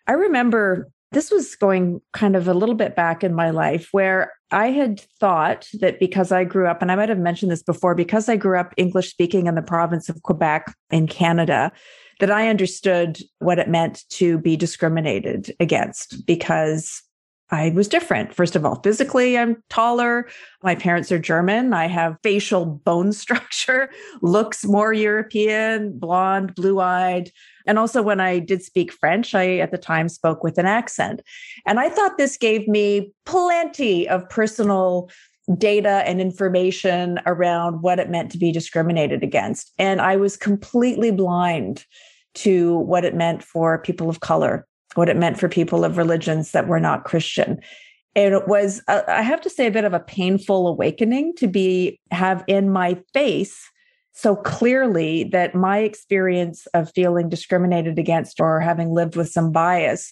I 0.08 0.14
remember 0.14 0.90
this 1.12 1.32
was 1.32 1.56
going 1.56 2.02
kind 2.14 2.36
of 2.36 2.48
a 2.48 2.54
little 2.54 2.76
bit 2.76 2.96
back 2.96 3.24
in 3.24 3.34
my 3.34 3.50
life 3.50 3.90
where 3.92 4.32
I 4.52 4.68
had 4.68 5.00
thought 5.20 5.68
that 5.80 6.00
because 6.00 6.32
I 6.32 6.44
grew 6.44 6.68
up, 6.68 6.82
and 6.82 6.92
I 6.92 6.96
might 6.96 7.10
have 7.10 7.20
mentioned 7.20 7.52
this 7.52 7.64
before, 7.64 7.96
because 7.96 8.30
I 8.30 8.36
grew 8.36 8.60
up 8.60 8.74
English 8.78 9.10
speaking 9.10 9.48
in 9.48 9.56
the 9.56 9.62
province 9.62 10.10
of 10.10 10.22
Quebec 10.24 10.74
in 10.92 11.08
Canada, 11.08 11.72
that 12.20 12.32
I 12.32 12.50
understood 12.50 13.20
what 13.40 13.60
it 13.60 13.70
meant 13.70 14.04
to 14.10 14.38
be 14.40 14.56
discriminated 14.56 15.56
against 15.60 16.26
because 16.26 17.02
I 17.52 17.72
was 17.72 17.88
different. 17.88 18.34
First 18.34 18.56
of 18.56 18.64
all, 18.64 18.76
physically, 18.82 19.38
I'm 19.38 19.64
taller. 19.70 20.30
My 20.62 20.76
parents 20.76 21.12
are 21.12 21.18
German. 21.18 21.74
I 21.74 21.88
have 21.88 22.18
facial 22.22 22.66
bone 22.66 23.12
structure, 23.24 23.90
looks 24.22 24.66
more 24.66 24.94
European, 24.94 25.98
blonde, 25.98 26.54
blue 26.56 26.80
eyed. 26.80 27.32
And 27.66 27.80
also, 27.80 28.02
when 28.02 28.20
I 28.20 28.40
did 28.40 28.64
speak 28.64 28.92
French, 28.92 29.34
I 29.34 29.58
at 29.58 29.72
the 29.72 29.78
time 29.78 30.10
spoke 30.10 30.44
with 30.44 30.58
an 30.58 30.66
accent. 30.66 31.22
And 31.66 31.80
I 31.80 31.90
thought 31.90 32.18
this 32.18 32.38
gave 32.38 32.68
me 32.68 33.14
plenty 33.26 34.08
of 34.08 34.30
personal 34.30 35.10
data 35.58 36.04
and 36.06 36.22
information 36.22 37.20
around 37.26 37.82
what 37.82 38.00
it 38.00 38.10
meant 38.10 38.32
to 38.32 38.38
be 38.38 38.52
discriminated 38.52 39.24
against. 39.24 39.74
And 39.80 40.00
I 40.00 40.16
was 40.16 40.38
completely 40.38 41.12
blind 41.12 41.86
to 42.36 42.78
what 42.80 43.06
it 43.06 43.16
meant 43.16 43.44
for 43.44 43.80
people 43.80 44.10
of 44.10 44.20
color, 44.20 44.68
what 44.96 45.10
it 45.10 45.18
meant 45.18 45.40
for 45.40 45.50
people 45.50 45.86
of 45.86 45.98
religions 45.98 46.52
that 46.52 46.68
were 46.68 46.80
not 46.80 47.06
Christian. 47.06 47.60
And 48.16 48.34
it 48.34 48.48
was, 48.48 48.82
I 48.88 49.22
have 49.22 49.42
to 49.42 49.50
say, 49.50 49.68
a 49.68 49.72
bit 49.72 49.86
of 49.86 49.94
a 49.94 50.00
painful 50.00 50.68
awakening 50.68 51.34
to 51.38 51.48
be 51.48 52.00
have 52.12 52.44
in 52.48 52.72
my 52.72 52.98
face 53.14 53.70
so 54.12 54.36
clearly 54.36 55.24
that 55.26 55.56
my 55.56 55.78
experience 55.78 56.66
of 56.74 56.92
feeling 56.94 57.30
discriminated 57.30 57.98
against 57.98 58.42
or 58.42 58.60
having 58.60 58.92
lived 58.92 59.16
with 59.16 59.30
some 59.30 59.52
bias 59.52 60.12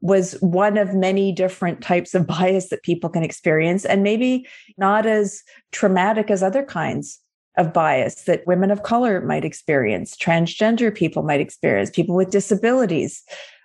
was 0.00 0.32
one 0.40 0.78
of 0.78 0.94
many 0.94 1.32
different 1.32 1.82
types 1.82 2.14
of 2.14 2.26
bias 2.26 2.70
that 2.70 2.82
people 2.82 3.10
can 3.10 3.22
experience, 3.22 3.84
and 3.84 4.02
maybe 4.02 4.46
not 4.78 5.04
as 5.04 5.42
traumatic 5.70 6.30
as 6.30 6.42
other 6.42 6.64
kinds 6.64 7.20
of 7.58 7.72
bias 7.72 8.22
that 8.24 8.46
women 8.46 8.70
of 8.70 8.82
color 8.82 9.20
might 9.20 9.44
experience, 9.44 10.16
transgender 10.16 10.94
people 10.94 11.22
might 11.22 11.40
experience, 11.40 11.90
people 11.90 12.16
with 12.16 12.30
disabilities. 12.30 13.22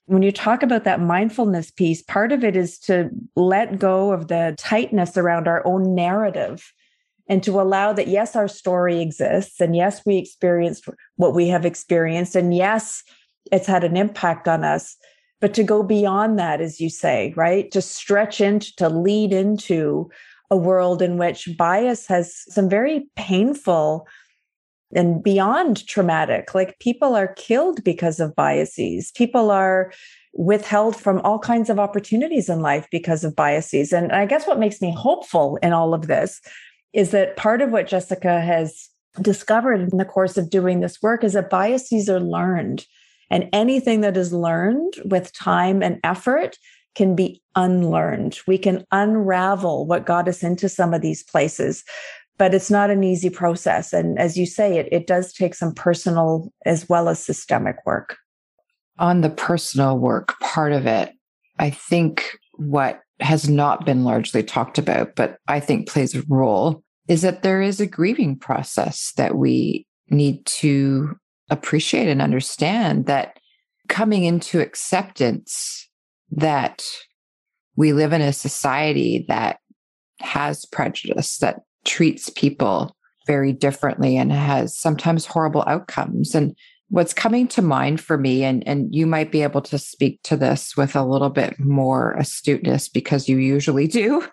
When 0.08 0.24
you 0.24 0.32
talk 0.32 0.64
about 0.64 0.86
that 0.86 1.02
mindfulness 1.02 1.70
piece, 1.70 2.02
part 2.02 2.32
of 2.32 2.44
it 2.44 2.56
is 2.56 2.80
to 2.80 3.10
let 3.36 3.78
go 3.78 4.14
of 4.14 4.30
the 4.30 4.56
tightness 4.58 5.18
around 5.18 5.48
our 5.48 5.66
own 5.68 5.94
narrative 5.94 6.74
and 7.30 7.44
to 7.44 7.60
allow 7.60 7.92
that 7.94 8.08
yes 8.08 8.36
our 8.36 8.48
story 8.48 9.02
exists 9.02 9.60
and 9.60 9.76
yes 9.76 10.06
we 10.06 10.18
experienced 10.18 10.88
what 11.18 11.36
we 11.36 11.50
have 11.50 11.66
experienced 11.66 12.36
and 12.36 12.56
yes 12.56 13.04
it's 13.52 13.68
had 13.68 13.84
an 13.84 13.98
impact 13.98 14.48
on 14.48 14.64
us. 14.64 14.96
But 15.40 15.54
to 15.54 15.64
go 15.64 15.84
beyond 15.84 16.40
that 16.40 16.62
as 16.62 16.80
you 16.80 16.90
say 16.90 17.34
right? 17.36 17.70
To 17.72 17.82
stretch 17.82 18.42
into 18.42 18.74
to 18.78 18.90
lead 18.90 19.34
into 19.34 20.10
a 20.50 20.58
world 20.58 21.02
in 21.02 21.18
which 21.18 21.50
bias 21.58 22.08
has 22.08 22.44
some 22.48 22.70
very 22.70 23.08
painful 23.18 24.08
and 24.96 25.24
beyond 25.24 25.86
traumatic 25.88 26.54
like 26.56 26.80
people 26.80 27.16
are 27.16 27.34
killed 27.36 27.84
because 27.84 28.20
of 28.20 28.36
biases 28.36 29.12
people 29.12 29.52
are 29.52 29.92
withheld 30.34 30.96
from 30.96 31.20
all 31.22 31.40
kinds 31.40 31.70
of 31.70 31.80
opportunities 31.80 32.48
in 32.48 32.60
life 32.60 32.88
because 32.92 33.24
of 33.24 33.36
biases 33.36 33.92
and 33.92 34.12
i 34.12 34.26
guess 34.26 34.48
what 34.48 34.60
makes 34.60 34.82
me 34.82 34.94
hopeful 34.94 35.58
in 35.62 35.74
all 35.74 35.94
of 35.94 36.08
this 36.08 36.42
is 36.94 37.12
that 37.12 37.38
part 37.38 37.62
of 37.62 37.72
what 37.72 37.88
Jessica 37.88 38.42
has 38.42 38.90
discovered 39.22 39.82
in 39.92 39.98
the 39.98 40.06
course 40.06 40.38
of 40.38 40.50
doing 40.50 40.80
this 40.80 41.02
work 41.02 41.24
is 41.24 41.34
that 41.34 41.50
biases 41.50 42.10
are 42.10 42.20
learned. 42.20 42.86
And 43.30 43.50
anything 43.52 44.02
that 44.02 44.16
is 44.16 44.32
learned 44.32 44.94
with 45.06 45.34
time 45.34 45.84
and 45.84 46.00
effort 46.04 46.58
can 46.96 47.16
be 47.16 47.42
unlearned. 47.56 48.40
We 48.48 48.58
can 48.58 48.86
unravel 48.92 49.86
what 49.86 50.06
got 50.06 50.28
us 50.28 50.42
into 50.42 50.70
some 50.70 50.94
of 50.94 51.02
these 51.02 51.24
places, 51.24 51.84
but 52.38 52.54
it's 52.54 52.70
not 52.70 52.90
an 52.90 53.04
easy 53.04 53.30
process. 53.30 53.94
And 53.94 54.20
as 54.20 54.38
you 54.38 54.46
say, 54.46 54.78
it, 54.78 54.88
it 54.92 55.08
does 55.08 55.34
take 55.34 55.56
some 55.56 55.74
personal 55.74 56.52
as 56.66 56.88
well 56.88 57.10
as 57.10 57.24
systemic 57.24 57.78
work. 57.86 58.18
On 59.00 59.22
the 59.22 59.30
personal 59.30 59.98
work 59.98 60.40
part 60.40 60.72
of 60.72 60.86
it, 60.86 61.12
I 61.60 61.70
think 61.70 62.38
what 62.54 63.02
has 63.20 63.50
not 63.50 63.86
been 63.86 64.04
largely 64.04 64.44
talked 64.44 64.78
about, 64.78 65.16
but 65.16 65.38
I 65.48 65.60
think 65.60 65.90
plays 65.90 66.16
a 66.16 66.24
role 66.28 66.84
is 67.08 67.22
that 67.22 67.42
there 67.42 67.62
is 67.62 67.80
a 67.80 67.88
grieving 67.88 68.38
process 68.38 69.14
that 69.18 69.36
we 69.36 69.86
need 70.10 70.46
to 70.46 71.16
appreciate 71.50 72.08
and 72.08 72.22
understand 72.22 73.06
that 73.06 73.38
coming 73.88 74.26
into 74.26 74.60
acceptance 74.60 75.90
that 76.32 76.84
we 77.76 77.94
live 77.94 78.14
in 78.14 78.22
a 78.22 78.34
society 78.34 79.26
that 79.30 79.60
has 80.20 80.66
prejudice, 80.66 81.38
that 81.38 81.62
treats 81.88 82.30
people 82.30 82.96
very 83.26 83.52
differently 83.52 84.18
and 84.18 84.32
has 84.32 84.78
sometimes 84.78 85.26
horrible 85.26 85.64
outcomes. 85.68 86.36
And 86.36 86.56
what's 86.90 87.14
coming 87.14 87.48
to 87.50 87.62
mind 87.62 88.00
for 88.00 88.18
me, 88.18 88.44
and, 88.44 88.66
and 88.68 88.94
you 88.94 89.06
might 89.06 89.32
be 89.32 89.44
able 89.44 89.62
to 89.64 89.80
speak 89.80 90.22
to 90.24 90.38
this 90.38 90.78
with 90.78 90.96
a 90.96 91.04
little 91.04 91.30
bit 91.30 91.60
more 91.60 92.14
astuteness 92.14 92.88
because 92.88 93.28
you 93.28 93.38
usually 93.38 93.88
do, 93.88 94.26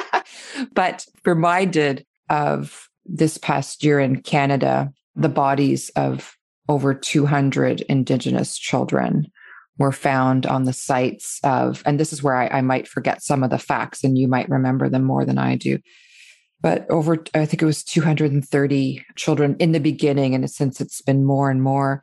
but 0.72 1.04
reminded 1.24 2.06
of 2.30 2.88
this 3.04 3.36
past 3.36 3.84
year 3.84 4.00
in 4.00 4.22
Canada, 4.22 4.90
the 5.14 5.28
bodies 5.28 5.90
of 5.90 6.36
over 6.68 6.94
200 6.94 7.82
Indigenous 7.82 8.56
children 8.56 9.26
were 9.78 9.92
found 9.92 10.46
on 10.46 10.64
the 10.64 10.72
sites 10.72 11.40
of, 11.44 11.82
and 11.84 11.98
this 11.98 12.12
is 12.12 12.22
where 12.22 12.36
I, 12.36 12.46
I, 12.46 12.60
might 12.60 12.86
forget 12.88 13.22
some 13.22 13.42
of 13.42 13.50
the 13.50 13.58
facts 13.58 14.04
and 14.04 14.16
you 14.16 14.28
might 14.28 14.48
remember 14.48 14.88
them 14.88 15.04
more 15.04 15.24
than 15.24 15.36
I 15.36 15.56
do. 15.56 15.78
But 16.64 16.90
over, 16.90 17.22
I 17.34 17.44
think 17.44 17.60
it 17.60 17.66
was 17.66 17.84
230 17.84 19.04
children 19.16 19.54
in 19.58 19.72
the 19.72 19.80
beginning. 19.80 20.34
And 20.34 20.50
since 20.50 20.80
it's 20.80 21.02
been 21.02 21.22
more 21.22 21.50
and 21.50 21.62
more 21.62 22.02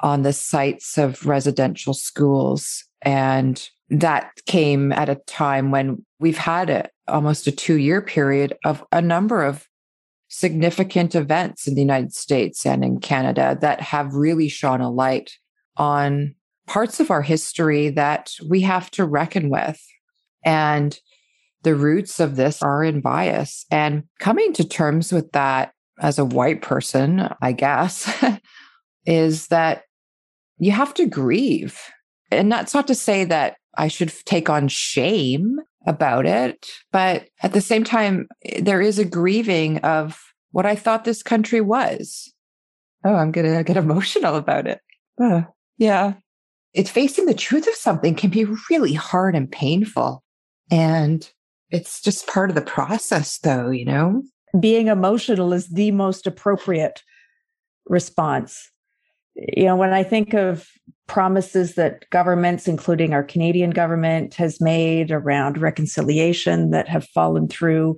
on 0.00 0.22
the 0.22 0.32
sites 0.32 0.98
of 0.98 1.24
residential 1.24 1.94
schools. 1.94 2.82
And 3.02 3.64
that 3.88 4.32
came 4.46 4.90
at 4.90 5.08
a 5.08 5.20
time 5.28 5.70
when 5.70 6.04
we've 6.18 6.36
had 6.36 6.68
a, 6.68 6.88
almost 7.06 7.46
a 7.46 7.52
two 7.52 7.76
year 7.76 8.02
period 8.02 8.54
of 8.64 8.84
a 8.90 9.00
number 9.00 9.44
of 9.44 9.68
significant 10.26 11.14
events 11.14 11.68
in 11.68 11.76
the 11.76 11.80
United 11.80 12.12
States 12.12 12.66
and 12.66 12.84
in 12.84 12.98
Canada 12.98 13.56
that 13.60 13.80
have 13.80 14.14
really 14.14 14.48
shone 14.48 14.80
a 14.80 14.90
light 14.90 15.38
on 15.76 16.34
parts 16.66 16.98
of 16.98 17.12
our 17.12 17.22
history 17.22 17.90
that 17.90 18.34
we 18.48 18.62
have 18.62 18.90
to 18.90 19.04
reckon 19.04 19.48
with. 19.48 19.80
And 20.44 20.98
the 21.62 21.74
roots 21.74 22.20
of 22.20 22.36
this 22.36 22.62
are 22.62 22.84
in 22.84 23.00
bias. 23.00 23.66
And 23.70 24.04
coming 24.20 24.52
to 24.54 24.66
terms 24.66 25.12
with 25.12 25.32
that 25.32 25.72
as 26.00 26.18
a 26.18 26.24
white 26.24 26.62
person, 26.62 27.28
I 27.40 27.52
guess, 27.52 28.10
is 29.06 29.48
that 29.48 29.82
you 30.58 30.72
have 30.72 30.94
to 30.94 31.06
grieve. 31.06 31.78
And 32.30 32.50
that's 32.50 32.74
not 32.74 32.86
to 32.88 32.94
say 32.94 33.24
that 33.24 33.56
I 33.76 33.88
should 33.88 34.12
take 34.24 34.48
on 34.48 34.68
shame 34.68 35.58
about 35.86 36.26
it. 36.26 36.66
But 36.92 37.28
at 37.42 37.52
the 37.52 37.60
same 37.60 37.84
time, 37.84 38.28
there 38.60 38.80
is 38.80 38.98
a 38.98 39.04
grieving 39.04 39.78
of 39.78 40.20
what 40.50 40.66
I 40.66 40.74
thought 40.74 41.04
this 41.04 41.22
country 41.22 41.60
was. 41.60 42.32
Oh, 43.04 43.14
I'm 43.14 43.30
going 43.30 43.56
to 43.56 43.64
get 43.64 43.76
emotional 43.82 44.36
about 44.36 44.66
it. 44.66 44.80
Uh, 45.20 45.42
yeah. 45.78 46.14
It's 46.72 46.90
facing 46.90 47.26
the 47.26 47.34
truth 47.34 47.66
of 47.66 47.74
something 47.74 48.14
can 48.14 48.30
be 48.30 48.46
really 48.70 48.92
hard 48.92 49.34
and 49.34 49.50
painful. 49.50 50.22
And 50.70 51.28
it's 51.70 52.00
just 52.00 52.26
part 52.26 52.50
of 52.50 52.56
the 52.56 52.62
process, 52.62 53.38
though, 53.38 53.70
you 53.70 53.84
know? 53.84 54.22
Being 54.58 54.88
emotional 54.88 55.52
is 55.52 55.68
the 55.68 55.90
most 55.90 56.26
appropriate 56.26 57.02
response. 57.86 58.70
You 59.34 59.64
know, 59.64 59.76
when 59.76 59.92
I 59.92 60.02
think 60.02 60.32
of 60.32 60.68
promises 61.06 61.74
that 61.74 62.08
governments, 62.10 62.66
including 62.66 63.12
our 63.12 63.22
Canadian 63.22 63.70
government, 63.70 64.34
has 64.34 64.60
made 64.60 65.10
around 65.10 65.58
reconciliation 65.58 66.70
that 66.70 66.88
have 66.88 67.06
fallen 67.08 67.48
through. 67.48 67.96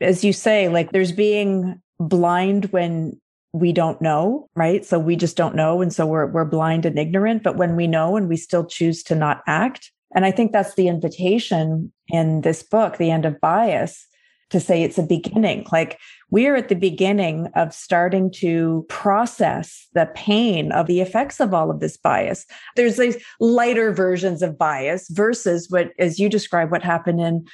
As 0.00 0.24
you 0.24 0.32
say, 0.32 0.68
like 0.68 0.92
there's 0.92 1.12
being 1.12 1.80
blind 1.98 2.66
when 2.66 3.20
we 3.52 3.72
don't 3.72 4.00
know, 4.00 4.48
right? 4.56 4.84
So 4.84 4.98
we 4.98 5.16
just 5.16 5.36
don't 5.36 5.54
know. 5.54 5.82
And 5.82 5.92
so 5.92 6.06
we're, 6.06 6.26
we're 6.26 6.44
blind 6.44 6.86
and 6.86 6.98
ignorant. 6.98 7.42
But 7.42 7.56
when 7.56 7.76
we 7.76 7.86
know 7.86 8.16
and 8.16 8.28
we 8.28 8.36
still 8.36 8.64
choose 8.64 9.02
to 9.04 9.14
not 9.14 9.42
act. 9.46 9.90
And 10.14 10.24
I 10.24 10.30
think 10.30 10.52
that's 10.52 10.74
the 10.74 10.88
invitation 10.88 11.92
in 12.08 12.40
this 12.40 12.62
book, 12.62 12.96
The 12.96 13.10
End 13.10 13.24
of 13.24 13.40
Bias, 13.40 14.06
to 14.50 14.58
say 14.58 14.82
it's 14.82 14.98
a 14.98 15.02
beginning. 15.04 15.66
Like 15.70 15.98
we're 16.30 16.56
at 16.56 16.68
the 16.68 16.74
beginning 16.74 17.48
of 17.54 17.72
starting 17.72 18.30
to 18.32 18.84
process 18.88 19.86
the 19.94 20.10
pain 20.14 20.72
of 20.72 20.86
the 20.86 21.00
effects 21.00 21.40
of 21.40 21.54
all 21.54 21.70
of 21.70 21.80
this 21.80 21.96
bias. 21.96 22.46
There's 22.76 22.96
these 22.96 23.16
lighter 23.38 23.92
versions 23.92 24.42
of 24.42 24.58
bias 24.58 25.08
versus 25.10 25.68
what, 25.70 25.92
as 25.98 26.18
you 26.18 26.28
describe, 26.28 26.70
what 26.70 26.82
happened 26.82 27.20
in 27.20 27.46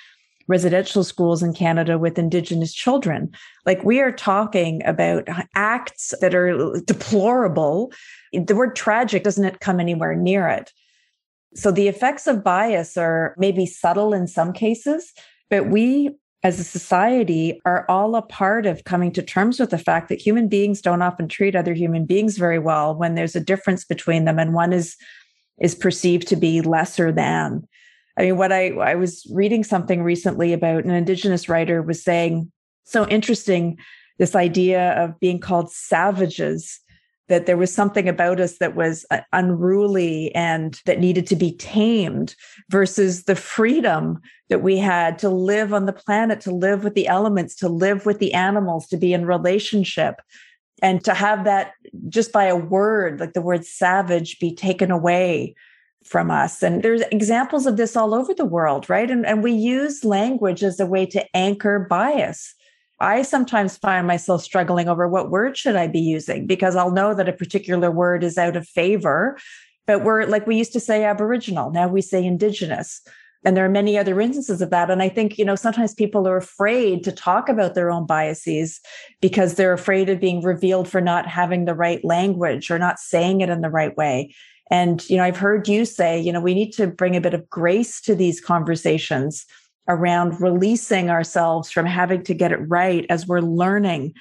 residential 0.49 1.05
schools 1.05 1.43
in 1.43 1.53
Canada 1.53 1.99
with 1.99 2.19
Indigenous 2.19 2.73
children. 2.73 3.31
Like 3.65 3.83
we 3.85 4.01
are 4.01 4.13
talking 4.13 4.81
about 4.87 5.29
acts 5.55 6.15
that 6.21 6.35
are 6.35 6.81
deplorable. 6.87 7.93
The 8.33 8.55
word 8.55 8.77
tragic 8.77 9.25
doesn't 9.25 9.61
come 9.61 9.81
anywhere 9.81 10.15
near 10.15 10.49
it. 10.49 10.73
So 11.57 11.71
the 11.71 11.89
effects 11.89 12.27
of 12.27 12.45
bias 12.45 12.97
are 12.97 13.35
maybe 13.39 13.65
subtle 13.65 14.13
in 14.13 14.27
some 14.27 14.53
cases, 14.53 15.13
but 15.49 15.69
we 15.71 16.11
as 16.43 16.61
a 16.61 16.65
society 16.65 17.61
are 17.65 17.87
all 17.89 18.15
a 18.15 18.23
part 18.23 18.67
of 18.67 18.85
coming 18.85 19.11
to 19.13 19.23
terms 19.23 19.59
with 19.59 19.71
the 19.71 19.79
fact 19.79 20.09
that 20.11 20.21
human 20.21 20.49
beings 20.49 20.81
don't 20.81 21.03
often 21.03 21.29
treat 21.29 21.57
other 21.57 21.75
human 21.75 22.05
beings 22.05 22.37
very 22.37 22.59
well 22.59 22.95
when 22.95 23.15
there's 23.15 23.35
a 23.35 23.41
difference 23.41 23.85
between 23.85 24.27
them 24.27 24.39
and 24.39 24.55
one 24.55 24.73
is 24.73 24.97
is 25.59 25.75
perceived 25.75 26.29
to 26.29 26.37
be 26.37 26.61
lesser 26.61 27.11
than. 27.11 27.67
I 28.19 28.23
mean 28.23 28.37
what 28.37 28.53
i 28.53 28.69
i 28.69 28.95
was 28.95 29.27
reading 29.33 29.65
something 29.65 30.03
recently 30.03 30.53
about 30.53 30.85
an 30.85 30.91
indigenous 30.91 31.49
writer 31.49 31.83
was 31.83 32.05
saying 32.05 32.53
so 32.85 33.09
interesting 33.09 33.79
this 34.19 34.35
idea 34.35 34.93
of 34.93 35.19
being 35.19 35.41
called 35.41 35.73
savages 35.73 36.81
that 37.29 37.47
there 37.47 37.57
was 37.57 37.75
something 37.75 38.09
about 38.09 38.41
us 38.41 38.59
that 38.59 38.77
was 38.77 39.05
uh, 39.11 39.21
unruly 39.33 40.35
and 40.35 40.81
that 40.87 41.01
needed 41.01 41.27
to 41.27 41.37
be 41.37 41.57
tamed 41.57 42.35
versus 42.71 43.25
the 43.25 43.37
freedom 43.37 44.21
that 44.49 44.63
we 44.63 44.79
had 44.79 45.19
to 45.19 45.29
live 45.29 45.75
on 45.75 45.87
the 45.87 45.93
planet, 45.93 46.41
to 46.43 46.53
live 46.53 46.85
with 46.85 46.95
the 46.95 47.09
elements, 47.09 47.55
to 47.57 47.69
live 47.69 48.07
with 48.07 48.19
the 48.19 48.33
animals, 48.33 48.87
to 48.89 48.97
be 48.97 49.13
in 49.13 49.27
relationship. 49.27 50.21
And 50.83 51.03
to 51.05 51.15
have 51.15 51.45
that 51.45 51.73
just 52.09 52.33
by 52.33 52.45
a 52.45 52.57
word, 52.57 53.19
like 53.19 53.33
the 53.33 53.41
word 53.41 53.65
savage, 53.65 54.39
be 54.39 54.55
taken 54.55 54.91
away 54.91 55.55
from 56.05 56.31
us. 56.31 56.63
And 56.63 56.83
there's 56.83 57.01
examples 57.11 57.67
of 57.67 57.77
this 57.77 57.97
all 57.97 58.15
over 58.15 58.33
the 58.33 58.45
world, 58.45 58.89
right? 58.89 59.11
And, 59.11 59.27
and 59.27 59.43
we 59.43 59.53
use 59.53 60.05
language 60.05 60.63
as 60.63 60.79
a 60.79 60.87
way 60.87 61.07
to 61.07 61.25
anchor 61.35 61.87
bias 61.91 62.55
I 62.99 63.23
sometimes 63.23 63.77
find 63.77 64.07
myself 64.07 64.43
struggling 64.43 64.89
over 64.89 65.07
what 65.07 65.31
word 65.31 65.57
should 65.57 65.77
I 65.77 65.87
be 65.87 66.01
using 66.01 66.47
because 66.47 66.77
I'll 66.77 66.93
know 66.93 67.15
that 67.15 67.29
a 67.29 67.33
particular 67.33 67.91
word 67.91 68.25
is 68.25 68.39
out 68.39 68.57
of 68.57 68.67
favor. 68.67 69.39
But 69.87 70.03
we're 70.03 70.25
like 70.25 70.47
we 70.47 70.57
used 70.57 70.73
to 70.73 70.81
say 70.81 71.05
Aboriginal, 71.05 71.71
now 71.71 71.89
we 71.89 72.01
say 72.01 72.25
Indigenous. 72.25 73.03
And 73.45 73.57
there 73.57 73.65
are 73.65 73.71
many 73.71 73.97
other 73.97 74.21
instances 74.21 74.61
of 74.61 74.71
that. 74.71 74.91
And 74.91 75.01
I 75.01 75.09
think, 75.09 75.39
you 75.39 75.45
know, 75.45 75.55
sometimes 75.55 75.95
people 75.95 76.27
are 76.27 76.37
afraid 76.37 77.05
to 77.05 77.13
talk 77.13 77.49
about 77.49 77.75
their 77.75 77.93
own 77.93 78.05
biases 78.05 78.81
because 79.21 79.55
they're 79.55 79.73
afraid 79.73 80.09
of 80.09 80.19
being 80.19 80.43
revealed 80.43 80.89
for 80.89 81.01
not 81.01 81.29
having 81.29 81.65
the 81.65 81.75
right 81.75 82.05
language 82.05 82.73
or 82.73 82.79
not 82.79 82.99
saying 82.99 83.43
it 83.43 83.49
in 83.49 83.61
the 83.61 83.71
right 83.71 83.97
way. 83.97 84.35
And, 84.69 85.09
you 85.09 85.17
know, 85.17 85.23
I've 85.23 85.37
heard 85.37 85.69
you 85.69 85.85
say, 85.85 86.19
you 86.19 86.33
know, 86.33 86.41
we 86.41 86.55
need 86.55 86.73
to 86.73 86.89
bring 86.89 87.15
a 87.15 87.21
bit 87.21 87.35
of 87.35 87.49
grace 87.49 88.01
to 88.01 88.17
these 88.17 88.41
conversations 88.41 89.47
around 89.89 90.41
releasing 90.41 91.11
ourselves 91.11 91.71
from 91.71 91.87
having 91.87 92.23
to 92.25 92.35
get 92.35 92.53
it 92.53 92.69
right 92.69 93.07
as 93.09 93.27
we're 93.27 93.41
learning 93.41 94.15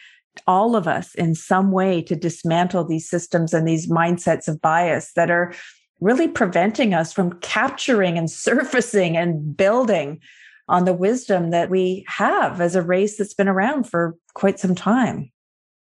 all 0.48 0.76
of 0.76 0.88
us 0.88 1.16
in 1.16 1.34
some 1.34 1.72
way 1.72 2.02
to 2.02 2.16
dismantle 2.16 2.84
these 2.84 3.10
systems 3.10 3.54
and 3.54 3.68
these 3.68 3.88
mindsets 3.88 4.48
of 4.48 4.62
bias 4.62 5.14
that 5.14 5.32
are 5.32 5.54
really 6.02 6.28
preventing 6.28 6.94
us 6.94 7.14
from 7.14 7.40
capturing 7.40 8.18
and 8.18 8.30
surfacing 8.46 9.18
and 9.18 9.56
building 9.56 10.20
on 10.68 10.86
the 10.86 10.94
wisdom 10.94 11.52
that 11.52 11.70
we 11.70 12.04
have 12.08 12.60
as 12.60 12.76
a 12.76 12.82
race 12.82 13.18
that's 13.18 13.34
been 13.34 13.48
around 13.48 13.84
for 13.84 14.16
quite 14.34 14.60
some 14.60 14.76
time. 14.76 15.32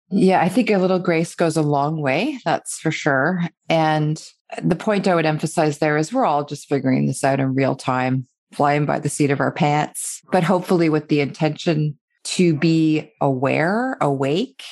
Yeah, 0.09 0.41
I 0.41 0.47
think 0.47 0.69
a 0.69 0.77
little 0.77 0.99
grace 0.99 1.35
goes 1.35 1.57
a 1.57 1.61
long 1.61 2.01
way, 2.01 2.39
that's 2.45 2.79
for 2.79 2.91
sure. 2.91 3.41
And 3.67 4.23
the 4.63 4.75
point 4.75 5.07
I 5.07 5.15
would 5.15 5.25
emphasize 5.25 5.79
there 5.79 5.97
is 5.97 6.13
we're 6.13 6.25
all 6.25 6.45
just 6.45 6.69
figuring 6.69 7.07
this 7.07 7.23
out 7.23 7.39
in 7.41 7.55
real 7.55 7.75
time 7.75 8.27
flying 8.53 8.85
by 8.85 8.99
the 8.99 9.09
seat 9.09 9.31
of 9.31 9.39
our 9.39 9.51
pants, 9.51 10.21
but 10.31 10.43
hopefully 10.43 10.89
with 10.89 11.09
the 11.09 11.19
intention 11.19 11.97
to 12.23 12.55
be 12.55 13.11
aware, 13.21 13.97
awake, 14.01 14.63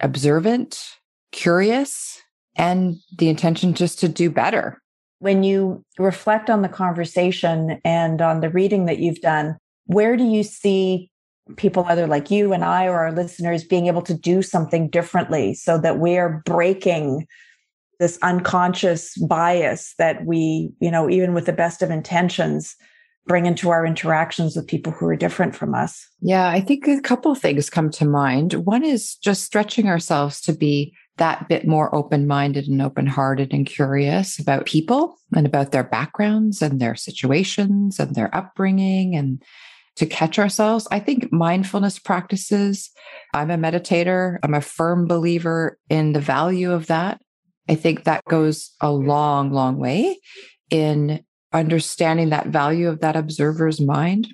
observant, 0.00 0.82
curious, 1.32 2.20
and 2.56 2.96
the 3.18 3.28
intention 3.28 3.74
just 3.74 3.98
to 4.00 4.08
do 4.08 4.30
better. 4.30 4.80
When 5.18 5.42
you 5.42 5.84
reflect 5.98 6.50
on 6.50 6.62
the 6.62 6.68
conversation 6.68 7.80
and 7.84 8.20
on 8.20 8.40
the 8.40 8.50
reading 8.50 8.86
that 8.86 8.98
you've 8.98 9.20
done, 9.20 9.56
where 9.86 10.16
do 10.16 10.24
you 10.24 10.42
see 10.42 11.10
people, 11.56 11.84
either 11.84 12.06
like 12.06 12.30
you 12.30 12.52
and 12.52 12.64
I 12.64 12.86
or 12.86 12.98
our 12.98 13.12
listeners, 13.12 13.64
being 13.64 13.86
able 13.86 14.02
to 14.02 14.14
do 14.14 14.42
something 14.42 14.88
differently 14.88 15.54
so 15.54 15.78
that 15.78 15.98
we 15.98 16.16
are 16.16 16.42
breaking 16.44 17.26
this 18.00 18.18
unconscious 18.22 19.16
bias 19.18 19.94
that 19.98 20.24
we, 20.24 20.72
you 20.80 20.90
know, 20.90 21.08
even 21.08 21.34
with 21.34 21.46
the 21.46 21.52
best 21.52 21.82
of 21.82 21.90
intentions, 21.90 22.76
bring 23.26 23.46
into 23.46 23.70
our 23.70 23.86
interactions 23.86 24.56
with 24.56 24.66
people 24.66 24.92
who 24.92 25.06
are 25.06 25.16
different 25.16 25.54
from 25.54 25.74
us? 25.74 26.06
Yeah, 26.20 26.48
I 26.48 26.60
think 26.60 26.86
a 26.86 27.00
couple 27.00 27.34
things 27.34 27.70
come 27.70 27.90
to 27.92 28.04
mind. 28.04 28.54
One 28.54 28.84
is 28.84 29.16
just 29.16 29.44
stretching 29.44 29.88
ourselves 29.88 30.40
to 30.42 30.52
be 30.52 30.94
that 31.16 31.48
bit 31.48 31.66
more 31.66 31.94
open 31.94 32.26
minded 32.26 32.66
and 32.66 32.82
open 32.82 33.06
hearted 33.06 33.52
and 33.52 33.66
curious 33.66 34.38
about 34.38 34.66
people 34.66 35.16
and 35.34 35.46
about 35.46 35.70
their 35.70 35.84
backgrounds 35.84 36.60
and 36.60 36.80
their 36.80 36.96
situations 36.96 38.00
and 38.00 38.14
their 38.14 38.34
upbringing 38.36 39.14
and 39.14 39.42
to 39.96 40.06
catch 40.06 40.38
ourselves. 40.40 40.88
I 40.90 40.98
think 40.98 41.32
mindfulness 41.32 42.00
practices, 42.00 42.90
I'm 43.32 43.50
a 43.50 43.56
meditator, 43.56 44.38
I'm 44.42 44.54
a 44.54 44.60
firm 44.60 45.06
believer 45.06 45.78
in 45.88 46.12
the 46.12 46.20
value 46.20 46.72
of 46.72 46.88
that. 46.88 47.20
I 47.68 47.76
think 47.76 48.04
that 48.04 48.24
goes 48.24 48.72
a 48.80 48.90
long, 48.90 49.52
long 49.52 49.78
way 49.78 50.18
in 50.68 51.24
understanding 51.54 52.30
that 52.30 52.48
value 52.48 52.88
of 52.88 53.00
that 53.00 53.16
observer's 53.16 53.80
mind, 53.80 54.28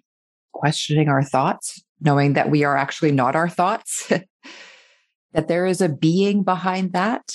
questioning 0.53 1.09
our 1.09 1.23
thoughts, 1.23 1.83
knowing 2.01 2.33
that 2.33 2.51
we 2.51 2.64
are 2.64 2.77
actually 2.77 3.12
not 3.12 3.37
our 3.37 3.49
thoughts, 3.49 4.09
that 5.33 5.49
there 5.49 5.66
is 5.66 5.81
a 5.81 5.89
being 5.89 6.43
behind 6.43 6.93
that. 6.93 7.35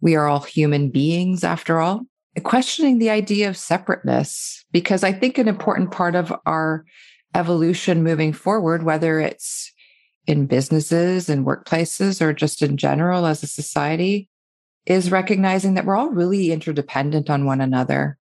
We 0.00 0.16
are 0.16 0.26
all 0.26 0.40
human 0.40 0.90
beings 0.90 1.44
after 1.44 1.78
all. 1.78 2.02
Questioning 2.42 2.98
the 2.98 3.10
idea 3.10 3.48
of 3.48 3.56
separateness, 3.58 4.64
because 4.72 5.04
I 5.04 5.12
think 5.12 5.36
an 5.36 5.48
important 5.48 5.92
part 5.92 6.14
of 6.14 6.32
our 6.46 6.84
evolution 7.34 8.02
moving 8.02 8.32
forward, 8.32 8.82
whether 8.82 9.20
it's 9.20 9.70
in 10.26 10.46
businesses 10.46 11.28
and 11.28 11.46
workplaces 11.46 12.22
or 12.22 12.32
just 12.32 12.62
in 12.62 12.76
general 12.76 13.26
as 13.26 13.42
a 13.42 13.46
society, 13.46 14.30
is 14.86 15.10
recognizing 15.10 15.74
that 15.74 15.84
we're 15.84 15.96
all 15.96 16.10
really 16.10 16.52
interdependent 16.52 17.28
on 17.30 17.44
one 17.44 17.60
another. 17.60 18.18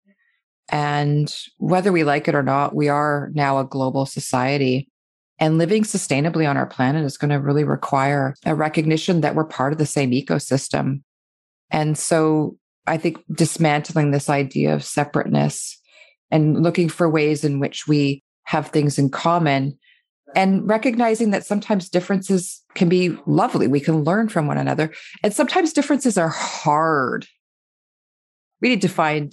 And 0.71 1.35
whether 1.59 1.93
we 1.93 2.05
like 2.05 2.29
it 2.29 2.35
or 2.35 2.43
not, 2.43 2.75
we 2.75 2.89
are 2.89 3.31
now 3.35 3.59
a 3.59 3.65
global 3.65 4.07
society. 4.07 4.89
And 5.39 5.59
living 5.59 5.83
sustainably 5.83 6.49
on 6.49 6.57
our 6.57 6.67
planet 6.67 7.05
is 7.05 7.17
going 7.17 7.31
to 7.31 7.41
really 7.41 7.65
require 7.65 8.35
a 8.47 8.55
recognition 8.55 9.21
that 9.21 9.35
we're 9.35 9.45
part 9.45 9.73
of 9.73 9.79
the 9.79 9.87
same 9.87 10.13
ecosystem. 10.13 11.03
And 11.71 11.99
so 11.99 12.57
I 12.87 12.97
think 12.97 13.19
dismantling 13.33 14.11
this 14.11 14.31
idea 14.31 14.75
of 14.75 14.85
separateness 14.85 15.81
and 16.31 16.63
looking 16.63 16.89
for 16.89 17.09
ways 17.11 17.45
in 17.45 17.59
which 17.59 17.87
we 17.89 18.23
have 18.45 18.69
things 18.69 18.99
in 18.99 19.11
common 19.11 19.79
and 20.35 20.69
recognizing 20.69 21.31
that 21.31 21.47
sometimes 21.47 21.89
differences 21.89 22.63
can 22.75 22.89
be 22.89 23.17
lovely. 23.27 23.67
We 23.67 23.81
can 23.81 24.05
learn 24.05 24.29
from 24.29 24.47
one 24.47 24.59
another. 24.59 24.93
And 25.23 25.33
sometimes 25.33 25.73
differences 25.73 26.19
are 26.19 26.29
hard. 26.29 27.27
We 28.61 28.69
need 28.69 28.83
to 28.83 28.89
find 28.89 29.33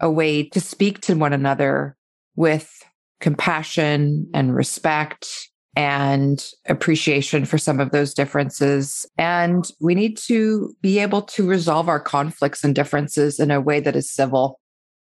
a 0.00 0.10
way 0.10 0.42
to 0.48 0.60
speak 0.60 1.00
to 1.02 1.14
one 1.14 1.32
another 1.32 1.96
with 2.36 2.82
compassion 3.20 4.28
and 4.32 4.54
respect 4.54 5.28
and 5.76 6.50
appreciation 6.68 7.44
for 7.44 7.58
some 7.58 7.78
of 7.78 7.92
those 7.92 8.12
differences. 8.12 9.06
And 9.18 9.70
we 9.80 9.94
need 9.94 10.16
to 10.26 10.74
be 10.82 10.98
able 10.98 11.22
to 11.22 11.46
resolve 11.46 11.88
our 11.88 12.00
conflicts 12.00 12.64
and 12.64 12.74
differences 12.74 13.38
in 13.38 13.50
a 13.50 13.60
way 13.60 13.78
that 13.80 13.94
is 13.94 14.10
civil. 14.10 14.58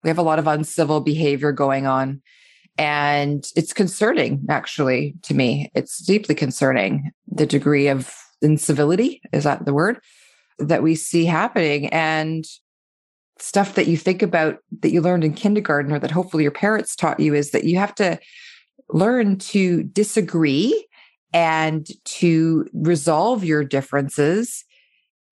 We 0.02 0.08
have 0.08 0.18
a 0.18 0.22
lot 0.22 0.38
of 0.38 0.46
uncivil 0.46 1.00
behavior 1.00 1.52
going 1.52 1.86
on. 1.86 2.22
And 2.76 3.44
it's 3.54 3.72
concerning, 3.72 4.44
actually, 4.48 5.14
to 5.22 5.34
me. 5.34 5.70
It's 5.74 6.04
deeply 6.04 6.34
concerning 6.34 7.10
the 7.28 7.46
degree 7.46 7.88
of 7.88 8.12
incivility, 8.42 9.22
is 9.32 9.44
that 9.44 9.64
the 9.64 9.74
word, 9.74 10.00
that 10.58 10.82
we 10.82 10.94
see 10.94 11.24
happening. 11.24 11.88
And 11.88 12.44
stuff 13.38 13.74
that 13.74 13.86
you 13.86 13.96
think 13.96 14.22
about 14.22 14.58
that 14.80 14.92
you 14.92 15.00
learned 15.00 15.24
in 15.24 15.34
kindergarten 15.34 15.92
or 15.92 15.98
that 15.98 16.10
hopefully 16.10 16.42
your 16.42 16.52
parents 16.52 16.94
taught 16.94 17.20
you 17.20 17.34
is 17.34 17.50
that 17.50 17.64
you 17.64 17.78
have 17.78 17.94
to 17.94 18.18
learn 18.90 19.38
to 19.38 19.82
disagree 19.82 20.86
and 21.32 21.88
to 22.04 22.66
resolve 22.72 23.42
your 23.42 23.64
differences 23.64 24.64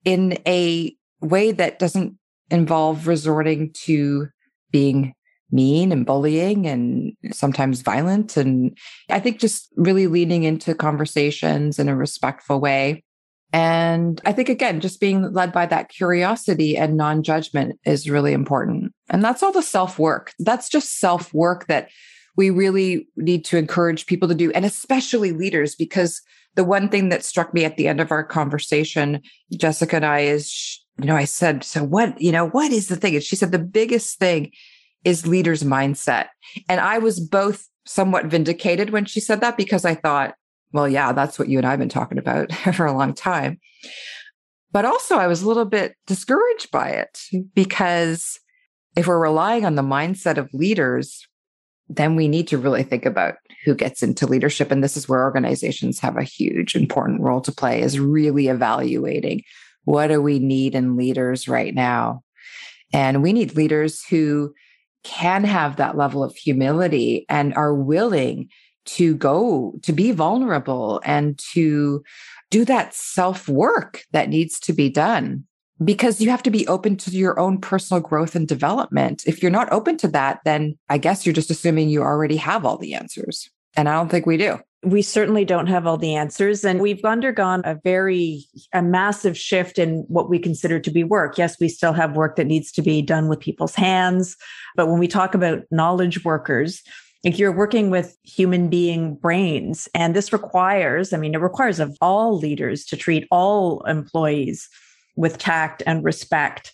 in 0.04 0.36
a 0.46 0.94
way 1.20 1.52
that 1.52 1.78
doesn't 1.78 2.18
involve 2.50 3.06
resorting 3.06 3.72
to 3.72 4.28
being 4.72 5.14
mean 5.52 5.92
and 5.92 6.06
bullying 6.06 6.66
and 6.66 7.12
sometimes 7.30 7.82
violent. 7.82 8.36
And 8.36 8.76
I 9.10 9.20
think 9.20 9.38
just 9.38 9.68
really 9.76 10.06
leaning 10.06 10.42
into 10.42 10.74
conversations 10.74 11.78
in 11.78 11.88
a 11.88 11.96
respectful 11.96 12.58
way 12.58 13.04
and 13.52 14.20
I 14.24 14.32
think, 14.32 14.48
again, 14.48 14.80
just 14.80 15.00
being 15.00 15.30
led 15.32 15.52
by 15.52 15.66
that 15.66 15.90
curiosity 15.90 16.76
and 16.76 16.96
non 16.96 17.22
judgment 17.22 17.78
is 17.84 18.08
really 18.08 18.32
important. 18.32 18.92
And 19.10 19.22
that's 19.22 19.42
all 19.42 19.52
the 19.52 19.62
self 19.62 19.98
work. 19.98 20.32
That's 20.38 20.68
just 20.68 20.98
self 20.98 21.34
work 21.34 21.66
that 21.66 21.88
we 22.36 22.48
really 22.48 23.08
need 23.16 23.44
to 23.46 23.58
encourage 23.58 24.06
people 24.06 24.26
to 24.28 24.34
do, 24.34 24.50
and 24.52 24.64
especially 24.64 25.32
leaders, 25.32 25.74
because 25.74 26.22
the 26.54 26.64
one 26.64 26.88
thing 26.88 27.10
that 27.10 27.24
struck 27.24 27.52
me 27.52 27.64
at 27.64 27.76
the 27.76 27.88
end 27.88 28.00
of 28.00 28.10
our 28.10 28.24
conversation, 28.24 29.20
Jessica 29.54 29.96
and 29.96 30.06
I, 30.06 30.20
is, 30.20 30.80
you 30.98 31.06
know, 31.06 31.16
I 31.16 31.24
said, 31.24 31.62
So 31.62 31.84
what, 31.84 32.18
you 32.20 32.32
know, 32.32 32.48
what 32.48 32.72
is 32.72 32.88
the 32.88 32.96
thing? 32.96 33.14
And 33.14 33.22
she 33.22 33.36
said, 33.36 33.52
The 33.52 33.58
biggest 33.58 34.18
thing 34.18 34.52
is 35.04 35.26
leaders' 35.26 35.62
mindset. 35.62 36.28
And 36.70 36.80
I 36.80 36.98
was 36.98 37.20
both 37.20 37.68
somewhat 37.84 38.26
vindicated 38.26 38.90
when 38.90 39.04
she 39.04 39.20
said 39.20 39.40
that 39.42 39.58
because 39.58 39.84
I 39.84 39.94
thought, 39.94 40.36
well, 40.72 40.88
yeah, 40.88 41.12
that's 41.12 41.38
what 41.38 41.48
you 41.48 41.58
and 41.58 41.66
I 41.66 41.70
have 41.70 41.78
been 41.78 41.88
talking 41.88 42.18
about 42.18 42.52
for 42.74 42.86
a 42.86 42.96
long 42.96 43.14
time. 43.14 43.60
But 44.70 44.84
also, 44.84 45.16
I 45.16 45.26
was 45.26 45.42
a 45.42 45.48
little 45.48 45.66
bit 45.66 45.96
discouraged 46.06 46.70
by 46.70 46.90
it 46.90 47.20
because 47.54 48.40
if 48.96 49.06
we're 49.06 49.20
relying 49.20 49.64
on 49.66 49.74
the 49.74 49.82
mindset 49.82 50.38
of 50.38 50.52
leaders, 50.54 51.26
then 51.88 52.16
we 52.16 52.26
need 52.26 52.48
to 52.48 52.58
really 52.58 52.82
think 52.82 53.04
about 53.04 53.34
who 53.64 53.74
gets 53.74 54.02
into 54.02 54.26
leadership. 54.26 54.70
And 54.70 54.82
this 54.82 54.96
is 54.96 55.08
where 55.08 55.22
organizations 55.22 55.98
have 56.00 56.16
a 56.16 56.22
huge, 56.22 56.74
important 56.74 57.20
role 57.20 57.42
to 57.42 57.52
play 57.52 57.82
is 57.82 58.00
really 58.00 58.48
evaluating 58.48 59.42
what 59.84 60.08
do 60.08 60.22
we 60.22 60.38
need 60.38 60.74
in 60.74 60.96
leaders 60.96 61.48
right 61.48 61.74
now? 61.74 62.22
And 62.94 63.22
we 63.22 63.32
need 63.32 63.56
leaders 63.56 64.04
who 64.04 64.54
can 65.02 65.44
have 65.44 65.76
that 65.76 65.96
level 65.96 66.22
of 66.22 66.36
humility 66.36 67.26
and 67.28 67.54
are 67.54 67.74
willing 67.74 68.48
to 68.84 69.14
go 69.16 69.74
to 69.82 69.92
be 69.92 70.12
vulnerable 70.12 71.00
and 71.04 71.38
to 71.52 72.02
do 72.50 72.64
that 72.64 72.94
self 72.94 73.48
work 73.48 74.02
that 74.12 74.28
needs 74.28 74.58
to 74.60 74.72
be 74.72 74.90
done 74.90 75.44
because 75.84 76.20
you 76.20 76.30
have 76.30 76.42
to 76.42 76.50
be 76.50 76.66
open 76.68 76.96
to 76.96 77.10
your 77.10 77.38
own 77.38 77.58
personal 77.60 78.00
growth 78.00 78.34
and 78.34 78.46
development. 78.46 79.22
If 79.26 79.42
you're 79.42 79.50
not 79.50 79.72
open 79.72 79.96
to 79.98 80.08
that, 80.08 80.40
then 80.44 80.78
I 80.88 80.98
guess 80.98 81.24
you're 81.24 81.32
just 81.32 81.50
assuming 81.50 81.88
you 81.88 82.02
already 82.02 82.36
have 82.36 82.64
all 82.64 82.78
the 82.78 82.94
answers. 82.94 83.50
And 83.76 83.88
I 83.88 83.94
don't 83.94 84.10
think 84.10 84.26
we 84.26 84.36
do. 84.36 84.58
We 84.84 85.00
certainly 85.00 85.44
don't 85.44 85.68
have 85.68 85.86
all 85.86 85.96
the 85.96 86.14
answers. 86.14 86.64
And 86.64 86.80
we've 86.80 87.04
undergone 87.04 87.62
a 87.64 87.76
very, 87.84 88.44
a 88.72 88.82
massive 88.82 89.38
shift 89.38 89.78
in 89.78 90.04
what 90.08 90.28
we 90.28 90.38
consider 90.38 90.80
to 90.80 90.90
be 90.90 91.04
work. 91.04 91.38
Yes, 91.38 91.56
we 91.60 91.68
still 91.68 91.92
have 91.92 92.16
work 92.16 92.36
that 92.36 92.46
needs 92.46 92.72
to 92.72 92.82
be 92.82 93.00
done 93.00 93.28
with 93.28 93.40
people's 93.40 93.74
hands. 93.74 94.36
But 94.76 94.88
when 94.88 94.98
we 94.98 95.08
talk 95.08 95.34
about 95.34 95.62
knowledge 95.70 96.24
workers, 96.24 96.82
like 97.24 97.38
you're 97.38 97.52
working 97.52 97.90
with 97.90 98.16
human 98.24 98.68
being 98.68 99.14
brains. 99.14 99.88
And 99.94 100.14
this 100.14 100.32
requires, 100.32 101.12
I 101.12 101.16
mean, 101.18 101.34
it 101.34 101.40
requires 101.40 101.78
of 101.78 101.96
all 102.00 102.36
leaders 102.36 102.84
to 102.86 102.96
treat 102.96 103.26
all 103.30 103.82
employees 103.82 104.68
with 105.16 105.38
tact 105.38 105.82
and 105.86 106.04
respect. 106.04 106.72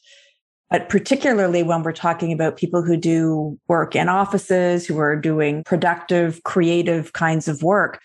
But 0.70 0.88
particularly 0.88 1.62
when 1.62 1.82
we're 1.82 1.92
talking 1.92 2.32
about 2.32 2.56
people 2.56 2.82
who 2.82 2.96
do 2.96 3.58
work 3.68 3.96
in 3.96 4.08
offices, 4.08 4.86
who 4.86 4.98
are 4.98 5.16
doing 5.16 5.64
productive, 5.64 6.42
creative 6.44 7.12
kinds 7.14 7.48
of 7.48 7.62
work, 7.62 8.00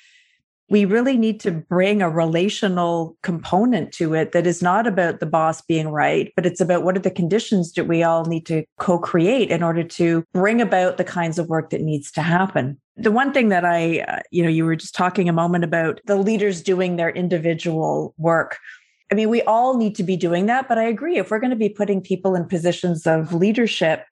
we 0.73 0.85
really 0.85 1.19
need 1.19 1.39
to 1.39 1.51
bring 1.51 2.01
a 2.01 2.09
relational 2.09 3.15
component 3.21 3.91
to 3.91 4.15
it 4.15 4.31
that 4.31 4.47
is 4.47 4.63
not 4.63 4.87
about 4.87 5.19
the 5.19 5.25
boss 5.27 5.61
being 5.61 5.89
right, 5.89 6.33
but 6.35 6.47
it's 6.47 6.59
about 6.59 6.81
what 6.81 6.97
are 6.97 7.01
the 7.01 7.11
conditions 7.11 7.73
that 7.73 7.83
we 7.83 8.01
all 8.01 8.25
need 8.25 8.43
to 8.47 8.63
co 8.79 8.97
create 8.97 9.51
in 9.51 9.61
order 9.61 9.83
to 9.83 10.23
bring 10.33 10.59
about 10.59 10.97
the 10.97 11.03
kinds 11.03 11.37
of 11.37 11.47
work 11.47 11.69
that 11.69 11.81
needs 11.81 12.11
to 12.11 12.23
happen. 12.23 12.75
The 12.97 13.11
one 13.11 13.31
thing 13.31 13.49
that 13.49 13.63
I, 13.63 13.99
uh, 13.99 14.21
you 14.31 14.41
know, 14.41 14.49
you 14.49 14.65
were 14.65 14.75
just 14.75 14.95
talking 14.95 15.29
a 15.29 15.33
moment 15.33 15.63
about 15.63 16.01
the 16.07 16.15
leaders 16.15 16.63
doing 16.63 16.95
their 16.95 17.11
individual 17.11 18.15
work. 18.17 18.57
I 19.11 19.13
mean, 19.13 19.29
we 19.29 19.43
all 19.43 19.77
need 19.77 19.93
to 19.97 20.03
be 20.03 20.17
doing 20.17 20.47
that, 20.47 20.67
but 20.67 20.79
I 20.79 20.85
agree. 20.85 21.19
If 21.19 21.29
we're 21.29 21.37
going 21.39 21.51
to 21.51 21.55
be 21.55 21.69
putting 21.69 22.01
people 22.01 22.33
in 22.33 22.47
positions 22.47 23.05
of 23.05 23.31
leadership, 23.31 24.05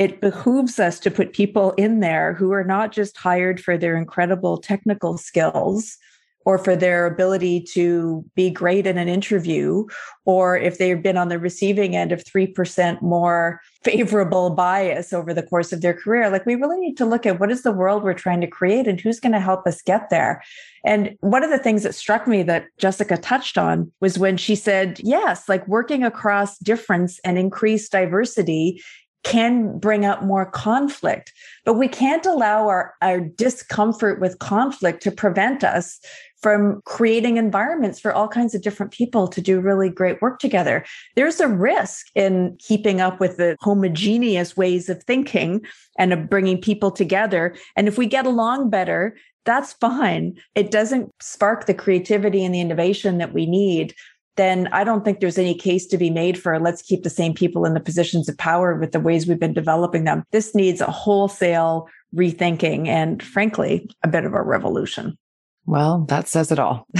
it 0.00 0.22
behooves 0.22 0.80
us 0.80 0.98
to 0.98 1.10
put 1.10 1.34
people 1.34 1.72
in 1.72 2.00
there 2.00 2.32
who 2.32 2.52
are 2.52 2.64
not 2.64 2.90
just 2.90 3.18
hired 3.18 3.60
for 3.62 3.76
their 3.76 3.98
incredible 3.98 4.56
technical 4.56 5.18
skills 5.18 5.98
or 6.46 6.56
for 6.56 6.74
their 6.74 7.04
ability 7.04 7.60
to 7.60 8.24
be 8.34 8.48
great 8.48 8.86
in 8.86 8.96
an 8.96 9.08
interview, 9.08 9.84
or 10.24 10.56
if 10.56 10.78
they've 10.78 11.02
been 11.02 11.18
on 11.18 11.28
the 11.28 11.38
receiving 11.38 11.94
end 11.94 12.12
of 12.12 12.24
3% 12.24 13.02
more 13.02 13.60
favorable 13.84 14.50
bias 14.50 15.12
over 15.12 15.34
the 15.34 15.42
course 15.42 15.72
of 15.72 15.82
their 15.82 15.94
career. 15.94 16.30
Like 16.30 16.46
we 16.46 16.54
really 16.54 16.78
need 16.78 16.96
to 16.96 17.04
look 17.04 17.26
at 17.26 17.38
what 17.38 17.50
is 17.50 17.62
the 17.62 17.72
world 17.72 18.02
we're 18.02 18.14
trying 18.14 18.40
to 18.40 18.46
create 18.46 18.86
and 18.86 19.00
who's 19.00 19.20
going 19.20 19.32
to 19.32 19.40
help 19.40 19.66
us 19.66 19.82
get 19.82 20.10
there. 20.10 20.42
And 20.84 21.16
one 21.20 21.44
of 21.44 21.50
the 21.50 21.58
things 21.58 21.82
that 21.82 21.94
struck 21.94 22.26
me 22.26 22.42
that 22.44 22.66
Jessica 22.78 23.16
touched 23.18 23.58
on 23.58 23.92
was 24.00 24.18
when 24.18 24.36
she 24.36 24.54
said, 24.54 24.98
yes, 25.00 25.48
like 25.48 25.66
working 25.68 26.04
across 26.04 26.58
difference 26.58 27.18
and 27.20 27.38
increased 27.38 27.92
diversity 27.92 28.82
can 29.22 29.78
bring 29.78 30.04
up 30.04 30.22
more 30.22 30.46
conflict, 30.46 31.32
but 31.64 31.74
we 31.74 31.88
can't 31.88 32.24
allow 32.26 32.68
our, 32.68 32.94
our 33.02 33.20
discomfort 33.20 34.20
with 34.20 34.38
conflict 34.38 35.02
to 35.02 35.10
prevent 35.10 35.62
us 35.62 36.00
from 36.42 36.80
creating 36.86 37.36
environments 37.36 38.00
for 38.00 38.12
all 38.12 38.26
kinds 38.26 38.54
of 38.54 38.62
different 38.62 38.92
people 38.92 39.28
to 39.28 39.42
do 39.42 39.60
really 39.60 39.90
great 39.90 40.22
work 40.22 40.38
together. 40.38 40.84
There's 41.16 41.38
a 41.38 41.48
risk 41.48 42.06
in 42.14 42.56
keeping 42.58 43.00
up 43.00 43.20
with 43.20 43.36
the 43.36 43.56
homogeneous 43.60 44.56
ways 44.56 44.88
of 44.88 45.02
thinking 45.02 45.60
and 45.98 46.12
of 46.12 46.30
bringing 46.30 46.58
people 46.58 46.90
together. 46.90 47.54
And 47.76 47.88
if 47.88 47.98
we 47.98 48.06
get 48.06 48.24
along 48.24 48.70
better, 48.70 49.16
that's 49.44 49.74
fine. 49.74 50.38
It 50.54 50.70
doesn't 50.70 51.10
spark 51.20 51.66
the 51.66 51.74
creativity 51.74 52.44
and 52.44 52.54
the 52.54 52.60
innovation 52.60 53.18
that 53.18 53.34
we 53.34 53.46
need 53.46 53.94
then 54.40 54.68
I 54.68 54.84
don't 54.84 55.04
think 55.04 55.20
there's 55.20 55.36
any 55.36 55.54
case 55.54 55.86
to 55.88 55.98
be 55.98 56.08
made 56.08 56.40
for 56.40 56.58
let's 56.58 56.80
keep 56.80 57.02
the 57.02 57.10
same 57.10 57.34
people 57.34 57.66
in 57.66 57.74
the 57.74 57.80
positions 57.80 58.26
of 58.26 58.38
power 58.38 58.74
with 58.74 58.92
the 58.92 59.00
ways 59.00 59.26
we've 59.26 59.38
been 59.38 59.52
developing 59.52 60.04
them. 60.04 60.24
This 60.30 60.54
needs 60.54 60.80
a 60.80 60.90
wholesale 60.90 61.88
rethinking 62.16 62.88
and, 62.88 63.22
frankly, 63.22 63.90
a 64.02 64.08
bit 64.08 64.24
of 64.24 64.32
a 64.32 64.42
revolution. 64.42 65.18
Well, 65.66 66.06
that 66.08 66.26
says 66.26 66.50
it 66.50 66.58
all. 66.58 66.86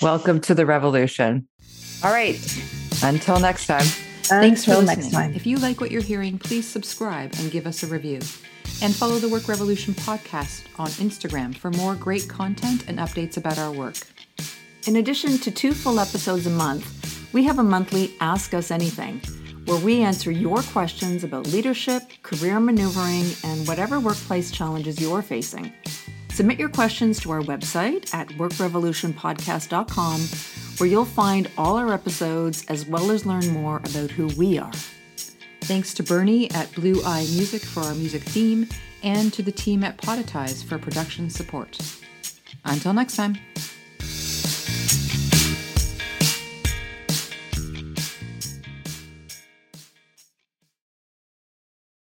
Welcome 0.00 0.40
to 0.42 0.54
the 0.54 0.64
revolution. 0.64 1.48
All 2.04 2.12
right. 2.12 2.38
Until 3.02 3.40
next 3.40 3.66
time. 3.66 3.82
Thanks 3.82 4.60
Until 4.60 4.82
for 4.82 4.86
listening. 4.86 5.04
next 5.04 5.12
time. 5.12 5.34
If 5.34 5.46
you 5.46 5.56
like 5.56 5.80
what 5.80 5.90
you're 5.90 6.00
hearing, 6.00 6.38
please 6.38 6.66
subscribe 6.66 7.34
and 7.38 7.50
give 7.50 7.66
us 7.66 7.82
a 7.82 7.88
review. 7.88 8.20
And 8.82 8.94
follow 8.94 9.18
the 9.18 9.28
Work 9.28 9.48
Revolution 9.48 9.94
podcast 9.94 10.66
on 10.78 10.88
Instagram 10.90 11.56
for 11.56 11.72
more 11.72 11.96
great 11.96 12.28
content 12.28 12.84
and 12.86 12.98
updates 12.98 13.36
about 13.36 13.58
our 13.58 13.72
work. 13.72 13.96
In 14.86 14.96
addition 14.96 15.36
to 15.38 15.50
two 15.50 15.72
full 15.72 16.00
episodes 16.00 16.46
a 16.46 16.50
month, 16.50 17.32
we 17.34 17.44
have 17.44 17.58
a 17.58 17.62
monthly 17.62 18.14
Ask 18.20 18.54
Us 18.54 18.70
Anything, 18.70 19.20
where 19.66 19.78
we 19.78 20.00
answer 20.00 20.30
your 20.30 20.62
questions 20.62 21.22
about 21.22 21.46
leadership, 21.48 22.02
career 22.22 22.58
maneuvering, 22.58 23.26
and 23.44 23.68
whatever 23.68 24.00
workplace 24.00 24.50
challenges 24.50 24.98
you're 24.98 25.20
facing. 25.20 25.70
Submit 26.30 26.58
your 26.58 26.70
questions 26.70 27.20
to 27.20 27.30
our 27.30 27.42
website 27.42 28.12
at 28.14 28.28
workrevolutionpodcast.com, 28.28 30.20
where 30.78 30.88
you'll 30.88 31.04
find 31.04 31.50
all 31.58 31.76
our 31.76 31.92
episodes 31.92 32.64
as 32.68 32.86
well 32.86 33.10
as 33.10 33.26
learn 33.26 33.48
more 33.48 33.76
about 33.78 34.10
who 34.10 34.28
we 34.28 34.58
are. 34.58 34.72
Thanks 35.60 35.92
to 35.94 36.02
Bernie 36.02 36.50
at 36.52 36.72
Blue 36.72 37.02
Eye 37.04 37.26
Music 37.32 37.60
for 37.60 37.80
our 37.80 37.94
music 37.94 38.22
theme, 38.22 38.66
and 39.02 39.30
to 39.34 39.42
the 39.42 39.52
team 39.52 39.84
at 39.84 39.98
Podetize 39.98 40.64
for 40.64 40.78
production 40.78 41.28
support. 41.28 41.78
Until 42.64 42.94
next 42.94 43.16
time. 43.16 43.36